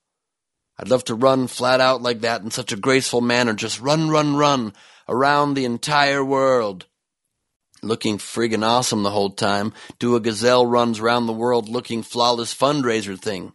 I'd 0.78 0.90
love 0.90 1.06
to 1.06 1.16
run 1.16 1.48
flat 1.48 1.80
out 1.80 2.02
like 2.02 2.22
that 2.22 2.42
in 2.42 2.52
such 2.52 2.72
a 2.72 2.78
graceful 2.78 3.22
manner. 3.22 3.54
Just 3.54 3.80
run, 3.80 4.10
run, 4.10 4.36
run 4.36 4.74
around 5.08 5.54
the 5.54 5.66
entire 5.66 6.24
world. 6.24 6.86
Looking 7.84 8.18
friggin' 8.18 8.64
awesome 8.64 9.03
the 9.03 9.11
whole 9.11 9.31
time. 9.31 9.73
Do 9.99 10.15
a 10.15 10.22
gazelle 10.22 10.65
runs 10.65 11.01
round 11.01 11.27
the 11.27 11.34
world 11.34 11.68
looking 11.68 12.01
flawless 12.01 12.53
fundraiser 12.53 13.19
thing. 13.19 13.53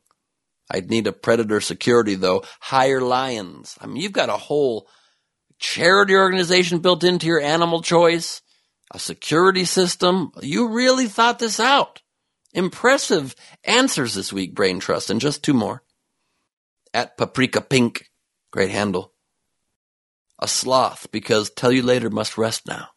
I'd 0.71 0.91
need 0.91 1.07
a 1.07 1.13
predator 1.13 1.61
security 1.61 2.15
though. 2.15 2.45
Hire 2.61 3.01
lions. 3.01 3.77
I 3.81 3.87
mean, 3.87 3.97
you've 3.97 4.13
got 4.13 4.29
a 4.29 4.37
whole 4.37 4.89
charity 5.59 6.15
organization 6.15 6.81
built 6.81 7.05
into 7.05 7.27
your 7.27 7.41
animal 7.41 7.83
choice, 7.83 8.43
a 8.93 8.99
security 8.99 9.65
system. 9.65 10.31
You 10.43 10.69
really 10.69 11.07
thought 11.07 11.39
this 11.39 11.59
out. 11.59 12.03
Impressive 12.53 13.35
answers 13.65 14.15
this 14.15 14.33
week, 14.33 14.55
Brain 14.55 14.81
Trust, 14.81 15.11
and 15.11 15.21
just 15.21 15.43
two 15.43 15.55
more. 15.55 15.83
At 16.95 17.17
Paprika 17.17 17.61
Pink, 17.61 18.11
great 18.51 18.71
handle. 18.71 19.13
A 20.39 20.49
sloth, 20.49 21.09
because 21.13 21.51
tell 21.51 21.73
you 21.73 21.83
later 21.83 22.11
must 22.11 22.39
rest 22.39 22.67
now. 22.67 22.89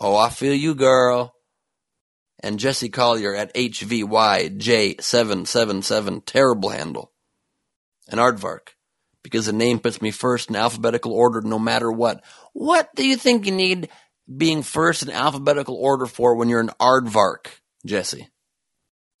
Oh, 0.00 0.16
I 0.16 0.30
feel 0.30 0.54
you, 0.54 0.74
girl. 0.74 1.34
And 2.42 2.58
Jesse 2.58 2.88
Collier 2.88 3.34
at 3.34 3.54
HVYJ777, 3.54 6.22
terrible 6.24 6.70
handle. 6.70 7.12
And 8.08 8.18
Aardvark, 8.18 8.70
because 9.22 9.44
the 9.44 9.52
name 9.52 9.78
puts 9.78 10.00
me 10.00 10.10
first 10.10 10.48
in 10.48 10.56
alphabetical 10.56 11.12
order 11.12 11.42
no 11.42 11.58
matter 11.58 11.92
what. 11.92 12.24
What 12.54 12.88
do 12.96 13.06
you 13.06 13.16
think 13.16 13.44
you 13.44 13.52
need 13.52 13.90
being 14.34 14.62
first 14.62 15.02
in 15.02 15.10
alphabetical 15.10 15.76
order 15.76 16.06
for 16.06 16.34
when 16.34 16.48
you're 16.48 16.60
an 16.60 16.70
aardvark, 16.80 17.48
Jesse? 17.84 18.30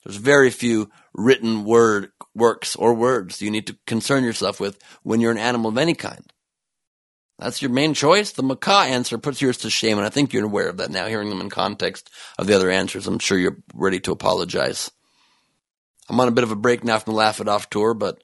There's 0.02 0.16
very 0.16 0.48
few 0.50 0.88
written 1.12 1.64
word 1.64 2.12
works 2.34 2.74
or 2.74 2.94
words 2.94 3.42
you 3.42 3.50
need 3.50 3.66
to 3.66 3.76
concern 3.86 4.24
yourself 4.24 4.58
with 4.58 4.78
when 5.02 5.20
you're 5.20 5.32
an 5.32 5.36
animal 5.36 5.68
of 5.70 5.76
any 5.76 5.92
kind. 5.94 6.24
That's 7.40 7.62
your 7.62 7.70
main 7.70 7.94
choice. 7.94 8.32
The 8.32 8.42
macaw 8.42 8.82
answer 8.82 9.16
puts 9.16 9.40
yours 9.40 9.56
to 9.58 9.70
shame, 9.70 9.96
and 9.96 10.06
I 10.06 10.10
think 10.10 10.34
you're 10.34 10.44
aware 10.44 10.68
of 10.68 10.76
that 10.76 10.90
now, 10.90 11.06
hearing 11.06 11.30
them 11.30 11.40
in 11.40 11.48
context 11.48 12.10
of 12.38 12.46
the 12.46 12.54
other 12.54 12.70
answers. 12.70 13.06
I'm 13.06 13.18
sure 13.18 13.38
you're 13.38 13.56
ready 13.74 13.98
to 14.00 14.12
apologize. 14.12 14.90
I'm 16.10 16.20
on 16.20 16.28
a 16.28 16.32
bit 16.32 16.44
of 16.44 16.50
a 16.50 16.56
break 16.56 16.84
now 16.84 16.98
from 16.98 17.14
the 17.14 17.18
Laugh 17.18 17.40
It 17.40 17.48
Off 17.48 17.70
tour, 17.70 17.94
but 17.94 18.22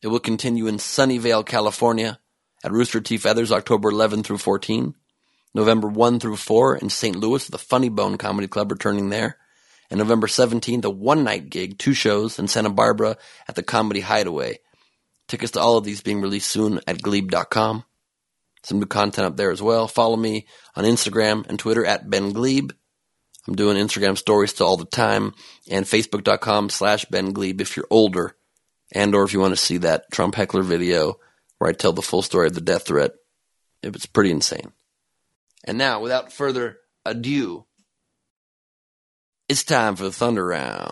it 0.00 0.08
will 0.08 0.18
continue 0.18 0.66
in 0.66 0.78
Sunnyvale, 0.78 1.44
California 1.44 2.18
at 2.64 2.72
Rooster 2.72 3.02
T. 3.02 3.18
Feathers, 3.18 3.52
October 3.52 3.90
11 3.90 4.22
through 4.22 4.38
14. 4.38 4.94
November 5.52 5.86
1 5.86 6.18
through 6.18 6.36
4 6.36 6.76
in 6.76 6.88
St. 6.88 7.16
Louis, 7.16 7.44
at 7.44 7.52
the 7.52 7.58
Funny 7.58 7.90
Bone 7.90 8.16
Comedy 8.16 8.48
Club 8.48 8.72
returning 8.72 9.10
there. 9.10 9.36
And 9.90 9.98
November 9.98 10.26
17th, 10.26 10.84
a 10.86 10.90
one 10.90 11.22
night 11.22 11.50
gig, 11.50 11.78
two 11.78 11.92
shows 11.92 12.38
in 12.38 12.48
Santa 12.48 12.70
Barbara 12.70 13.18
at 13.46 13.56
the 13.56 13.62
Comedy 13.62 14.00
Hideaway. 14.00 14.60
Tickets 15.28 15.52
to 15.52 15.60
all 15.60 15.76
of 15.76 15.84
these 15.84 16.00
being 16.00 16.22
released 16.22 16.50
soon 16.50 16.80
at 16.86 17.02
glebe.com 17.02 17.84
some 18.64 18.80
new 18.80 18.86
content 18.86 19.26
up 19.26 19.36
there 19.36 19.50
as 19.50 19.62
well. 19.62 19.86
Follow 19.86 20.16
me 20.16 20.46
on 20.74 20.84
Instagram 20.84 21.46
and 21.48 21.58
Twitter 21.58 21.84
at 21.84 22.08
Ben 22.08 22.32
Gleib. 22.32 22.72
I'm 23.46 23.54
doing 23.54 23.76
Instagram 23.76 24.16
stories 24.16 24.50
still 24.50 24.66
all 24.66 24.76
the 24.76 24.86
time 24.86 25.34
and 25.70 25.84
facebook.com 25.84 26.70
slash 26.70 27.04
Ben 27.06 27.32
Gleib 27.32 27.60
if 27.60 27.76
you're 27.76 27.86
older 27.90 28.36
and 28.92 29.14
or 29.14 29.24
if 29.24 29.32
you 29.32 29.40
want 29.40 29.52
to 29.52 29.60
see 29.60 29.78
that 29.78 30.10
Trump 30.10 30.34
heckler 30.34 30.62
video 30.62 31.16
where 31.58 31.68
I 31.68 31.74
tell 31.74 31.92
the 31.92 32.02
full 32.02 32.22
story 32.22 32.46
of 32.46 32.54
the 32.54 32.60
death 32.60 32.86
threat. 32.86 33.12
It 33.82 33.92
was 33.92 34.06
pretty 34.06 34.30
insane. 34.30 34.72
And 35.64 35.76
now, 35.76 36.00
without 36.00 36.32
further 36.32 36.78
ado, 37.04 37.66
it's 39.48 39.64
time 39.64 39.96
for 39.96 40.04
the 40.04 40.12
Thunder 40.12 40.46
Round. 40.46 40.90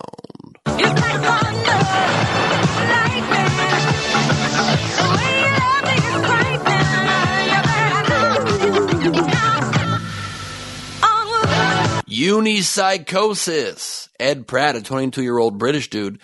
Unipsychosis. 12.27 14.09
Ed 14.19 14.47
Pratt, 14.47 14.77
a 14.77 14.83
22 14.83 15.23
year 15.23 15.39
old 15.39 15.59
British 15.59 15.91
dude, 15.91 16.21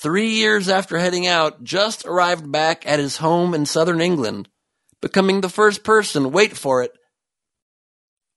three 0.00 0.30
years 0.30 0.68
after 0.68 0.98
heading 0.98 1.26
out, 1.26 1.62
just 1.62 2.06
arrived 2.06 2.50
back 2.50 2.86
at 2.86 2.98
his 2.98 3.18
home 3.18 3.54
in 3.54 3.66
southern 3.66 4.00
England, 4.00 4.48
becoming 5.02 5.40
the 5.40 5.48
first 5.48 5.84
person, 5.84 6.32
wait 6.32 6.56
for 6.56 6.82
it, 6.82 6.92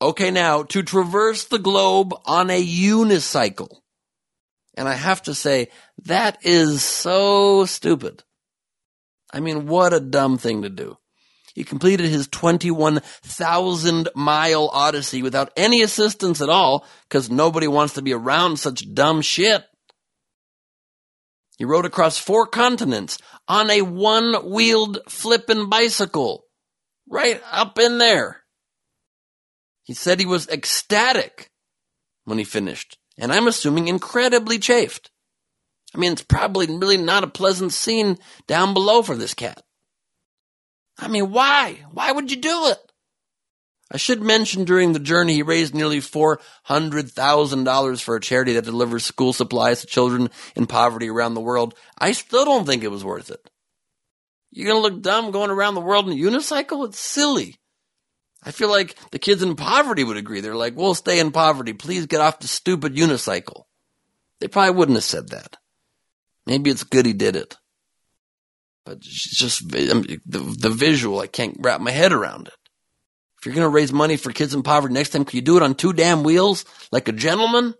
okay 0.02 0.32
now, 0.32 0.64
to 0.64 0.84
traverse 0.84 1.46
the 1.46 1.60
globe 1.60 2.14
on 2.26 2.50
a 2.50 2.62
unicycle. 2.64 3.78
And 4.76 4.88
I 4.88 4.94
have 4.94 5.22
to 5.24 5.36
say, 5.36 5.68
that 6.06 6.40
is 6.42 6.82
so 6.84 7.66
stupid. 7.66 8.24
I 9.32 9.40
mean, 9.40 9.68
what 9.68 9.94
a 9.94 10.00
dumb 10.00 10.38
thing 10.38 10.64
to 10.64 10.70
do. 10.70 10.98
He 11.54 11.64
completed 11.64 12.08
his 12.08 12.28
21,000 12.28 14.10
mile 14.16 14.70
odyssey 14.74 15.22
without 15.22 15.52
any 15.58 15.82
assistance 15.82 16.42
at 16.42 16.50
all 16.50 16.86
because 17.10 17.30
nobody 17.30 17.68
wants 17.68 17.94
to 17.96 18.02
be 18.02 18.14
around 18.14 18.58
such 18.58 18.94
dumb 18.94 19.22
shit. 19.22 19.64
He 21.58 21.66
rode 21.66 21.86
across 21.86 22.18
four 22.18 22.48
continents 22.48 23.18
on 23.48 23.70
a 23.70 23.82
one 23.82 24.50
wheeled 24.50 25.00
flippin' 25.08 25.70
bicycle. 25.70 26.46
Right 27.10 27.42
up 27.52 27.78
in 27.78 27.98
there. 27.98 28.42
He 29.84 29.94
said 29.94 30.20
he 30.20 30.26
was 30.26 30.48
ecstatic 30.48 31.52
when 32.24 32.38
he 32.38 32.46
finished, 32.46 32.98
and 33.18 33.34
I'm 33.34 33.48
assuming 33.48 33.90
incredibly 33.90 34.58
chafed. 34.58 35.12
I 35.94 35.98
mean, 35.98 36.14
it's 36.14 36.24
probably 36.24 36.68
really 36.68 36.98
not 36.98 37.24
a 37.26 37.28
pleasant 37.28 37.74
scene 37.74 38.18
down 38.48 38.74
below 38.74 39.02
for 39.02 39.16
this 39.16 39.34
cat. 39.34 39.62
I 41.02 41.08
mean, 41.08 41.32
why? 41.32 41.80
Why 41.92 42.12
would 42.12 42.32
you 42.32 42.38
do 42.38 42.68
it? 42.68 42.78
I 43.94 43.98
should 43.98 44.22
mention 44.22 44.64
during 44.64 44.94
the 44.94 45.00
journey 45.00 45.34
he 45.34 45.44
raised 45.44 45.76
nearly 45.76 46.00
$400,000 46.00 48.02
for 48.02 48.16
a 48.16 48.22
charity 48.22 48.54
that 48.54 48.64
delivers 48.64 49.04
school 49.04 49.34
supplies 49.34 49.82
to 49.82 49.88
children 49.88 50.30
in 50.56 50.66
poverty 50.66 51.10
around 51.10 51.34
the 51.34 51.42
world. 51.42 51.76
I 51.98 52.14
still 52.14 52.46
don't 52.46 52.66
think 52.66 52.84
it 52.84 52.92
was 52.92 53.04
worth 53.04 53.32
it. 53.32 53.50
You're 54.52 54.68
going 54.68 54.82
to 54.82 54.82
look 54.82 55.02
dumb 55.02 55.32
going 55.32 55.50
around 55.50 55.76
the 55.76 55.82
world 55.82 56.08
in 56.08 56.18
a 56.18 56.22
unicycle? 56.22 56.88
It's 56.88 57.00
silly. 57.00 57.60
I 58.44 58.52
feel 58.52 58.70
like 58.70 58.96
the 59.12 59.20
kids 59.20 59.44
in 59.44 59.56
poverty 59.56 60.04
would 60.04 60.18
agree. 60.18 60.40
They're 60.40 60.56
like, 60.56 60.76
we'll 60.76 60.96
stay 60.96 61.20
in 61.20 61.32
poverty. 61.32 61.74
Please 61.74 62.06
get 62.06 62.22
off 62.22 62.40
the 62.40 62.48
stupid 62.48 62.96
unicycle. 62.96 63.64
They 64.40 64.48
probably 64.48 64.78
wouldn't 64.78 64.98
have 64.98 65.04
said 65.04 65.30
that. 65.30 65.58
Maybe 66.46 66.70
it's 66.70 66.84
good 66.84 67.06
he 67.06 67.14
did 67.14 67.36
it. 67.36 67.58
But 68.86 69.00
just 69.00 69.70
the, 69.70 70.20
the 70.26 70.70
visual, 70.70 71.20
I 71.20 71.28
can't 71.28 71.58
wrap 71.60 71.82
my 71.82 71.92
head 71.92 72.14
around 72.14 72.48
it. 72.48 72.54
If 73.38 73.46
you're 73.46 73.56
going 73.56 73.66
to 73.66 73.70
raise 73.70 73.92
money 73.92 74.18
for 74.18 74.32
kids 74.32 74.54
in 74.54 74.64
poverty 74.64 74.94
next 74.94 75.10
time, 75.10 75.26
can 75.26 75.36
you 75.36 75.42
do 75.42 75.58
it 75.58 75.64
on 75.64 75.76
two 75.76 75.94
damn 75.94 76.24
wheels 76.24 76.66
like 76.92 77.08
a 77.08 77.12
gentleman? 77.12 77.74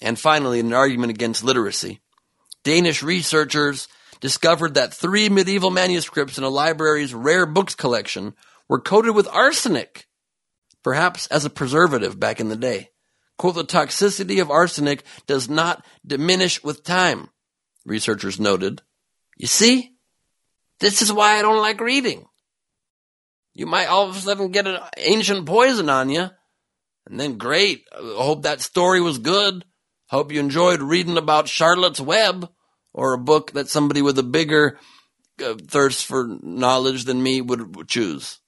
And 0.00 0.18
finally, 0.18 0.60
an 0.60 0.72
argument 0.72 1.10
against 1.10 1.44
literacy. 1.44 2.00
Danish 2.64 3.02
researchers 3.02 3.88
discovered 4.20 4.74
that 4.74 4.94
three 4.94 5.28
medieval 5.28 5.70
manuscripts 5.70 6.38
in 6.38 6.44
a 6.44 6.48
library's 6.48 7.14
rare 7.14 7.46
books 7.46 7.74
collection 7.74 8.34
were 8.68 8.80
coated 8.80 9.14
with 9.14 9.28
arsenic, 9.28 10.06
perhaps 10.84 11.26
as 11.28 11.44
a 11.44 11.50
preservative 11.50 12.18
back 12.18 12.40
in 12.40 12.48
the 12.48 12.56
day. 12.56 12.90
Quote, 13.38 13.54
the 13.54 13.64
toxicity 13.64 14.40
of 14.40 14.50
arsenic 14.50 15.02
does 15.26 15.48
not 15.48 15.84
diminish 16.06 16.62
with 16.62 16.84
time 16.84 17.28
researchers 17.90 18.40
noted. 18.40 18.80
You 19.36 19.48
see? 19.48 19.92
This 20.78 21.02
is 21.02 21.12
why 21.12 21.38
I 21.38 21.42
don't 21.42 21.60
like 21.60 21.80
reading. 21.80 22.26
You 23.52 23.66
might 23.66 23.88
all 23.88 24.08
of 24.08 24.16
a 24.16 24.20
sudden 24.20 24.50
get 24.52 24.66
an 24.66 24.78
ancient 24.96 25.44
poison 25.44 25.90
on 25.90 26.08
you. 26.08 26.30
And 27.06 27.20
then 27.20 27.36
great. 27.36 27.84
Hope 27.92 28.42
that 28.42 28.60
story 28.60 29.00
was 29.00 29.18
good. 29.18 29.64
Hope 30.08 30.32
you 30.32 30.40
enjoyed 30.40 30.80
reading 30.80 31.18
about 31.18 31.48
Charlotte's 31.48 32.00
Web 32.00 32.48
or 32.94 33.12
a 33.12 33.18
book 33.18 33.52
that 33.52 33.68
somebody 33.68 34.00
with 34.00 34.18
a 34.18 34.22
bigger 34.22 34.78
uh, 35.44 35.54
thirst 35.66 36.06
for 36.06 36.38
knowledge 36.42 37.04
than 37.04 37.22
me 37.22 37.40
would 37.40 37.88
choose. 37.88 38.38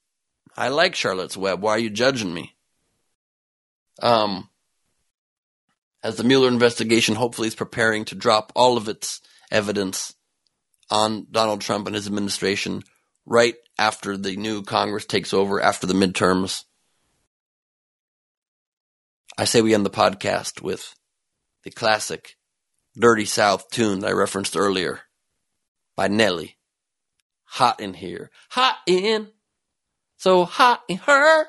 I 0.56 0.68
like 0.68 0.94
Charlotte's 0.94 1.36
Web. 1.36 1.60
Why 1.60 1.72
are 1.72 1.78
you 1.78 1.90
judging 1.90 2.32
me? 2.32 2.54
Um, 4.00 4.48
as 6.02 6.16
the 6.16 6.24
Mueller 6.24 6.48
investigation 6.48 7.14
hopefully 7.14 7.48
is 7.48 7.54
preparing 7.54 8.04
to 8.06 8.14
drop 8.14 8.52
all 8.54 8.76
of 8.76 8.88
its 8.88 9.20
evidence 9.52 10.14
on 10.90 11.26
Donald 11.30 11.60
Trump 11.60 11.86
and 11.86 11.94
his 11.94 12.06
administration 12.06 12.82
right 13.24 13.54
after 13.78 14.16
the 14.16 14.36
new 14.36 14.62
Congress 14.62 15.06
takes 15.06 15.32
over 15.32 15.60
after 15.60 15.86
the 15.86 15.94
midterms. 15.94 16.64
I 19.38 19.44
say 19.44 19.62
we 19.62 19.74
end 19.74 19.86
the 19.86 19.90
podcast 19.90 20.60
with 20.60 20.94
the 21.62 21.70
classic 21.70 22.36
Dirty 22.98 23.24
South 23.24 23.70
tune 23.70 24.00
that 24.00 24.08
I 24.08 24.12
referenced 24.12 24.56
earlier 24.56 25.00
by 25.96 26.08
Nelly. 26.08 26.58
Hot 27.44 27.80
in 27.80 27.94
here. 27.94 28.30
Hot 28.50 28.76
in. 28.86 29.28
So 30.16 30.44
hot 30.44 30.82
in 30.88 30.98
her. 30.98 31.46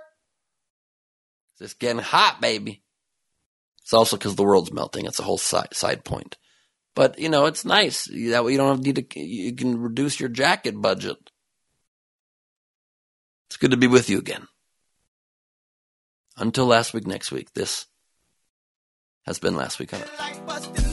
It's 1.59 1.73
getting 1.75 2.01
hot, 2.01 2.41
baby. 2.41 2.83
It's 3.83 3.93
also 3.93 4.17
because 4.17 4.35
the 4.35 4.43
world's 4.43 4.73
melting. 4.73 5.05
It's 5.05 5.19
a 5.19 5.23
whole 5.23 5.37
side, 5.37 5.73
side 5.73 6.03
point. 6.03 6.37
But, 6.95 7.17
you 7.17 7.29
know, 7.29 7.45
it's 7.45 7.65
nice. 7.65 8.05
That 8.05 8.43
way 8.43 8.51
you 8.51 8.57
don't 8.57 8.81
need 8.81 8.95
to, 8.95 9.19
you 9.19 9.53
can 9.55 9.81
reduce 9.81 10.19
your 10.19 10.29
jacket 10.29 10.79
budget. 10.79 11.17
It's 13.47 13.57
good 13.57 13.71
to 13.71 13.77
be 13.77 13.87
with 13.87 14.09
you 14.09 14.19
again. 14.19 14.47
Until 16.37 16.65
last 16.65 16.93
week, 16.93 17.07
next 17.07 17.31
week, 17.31 17.53
this 17.53 17.85
has 19.25 19.39
been 19.39 19.55
last 19.55 19.79
week 19.79 19.93
on 19.93 20.01
Earth. 20.01 20.92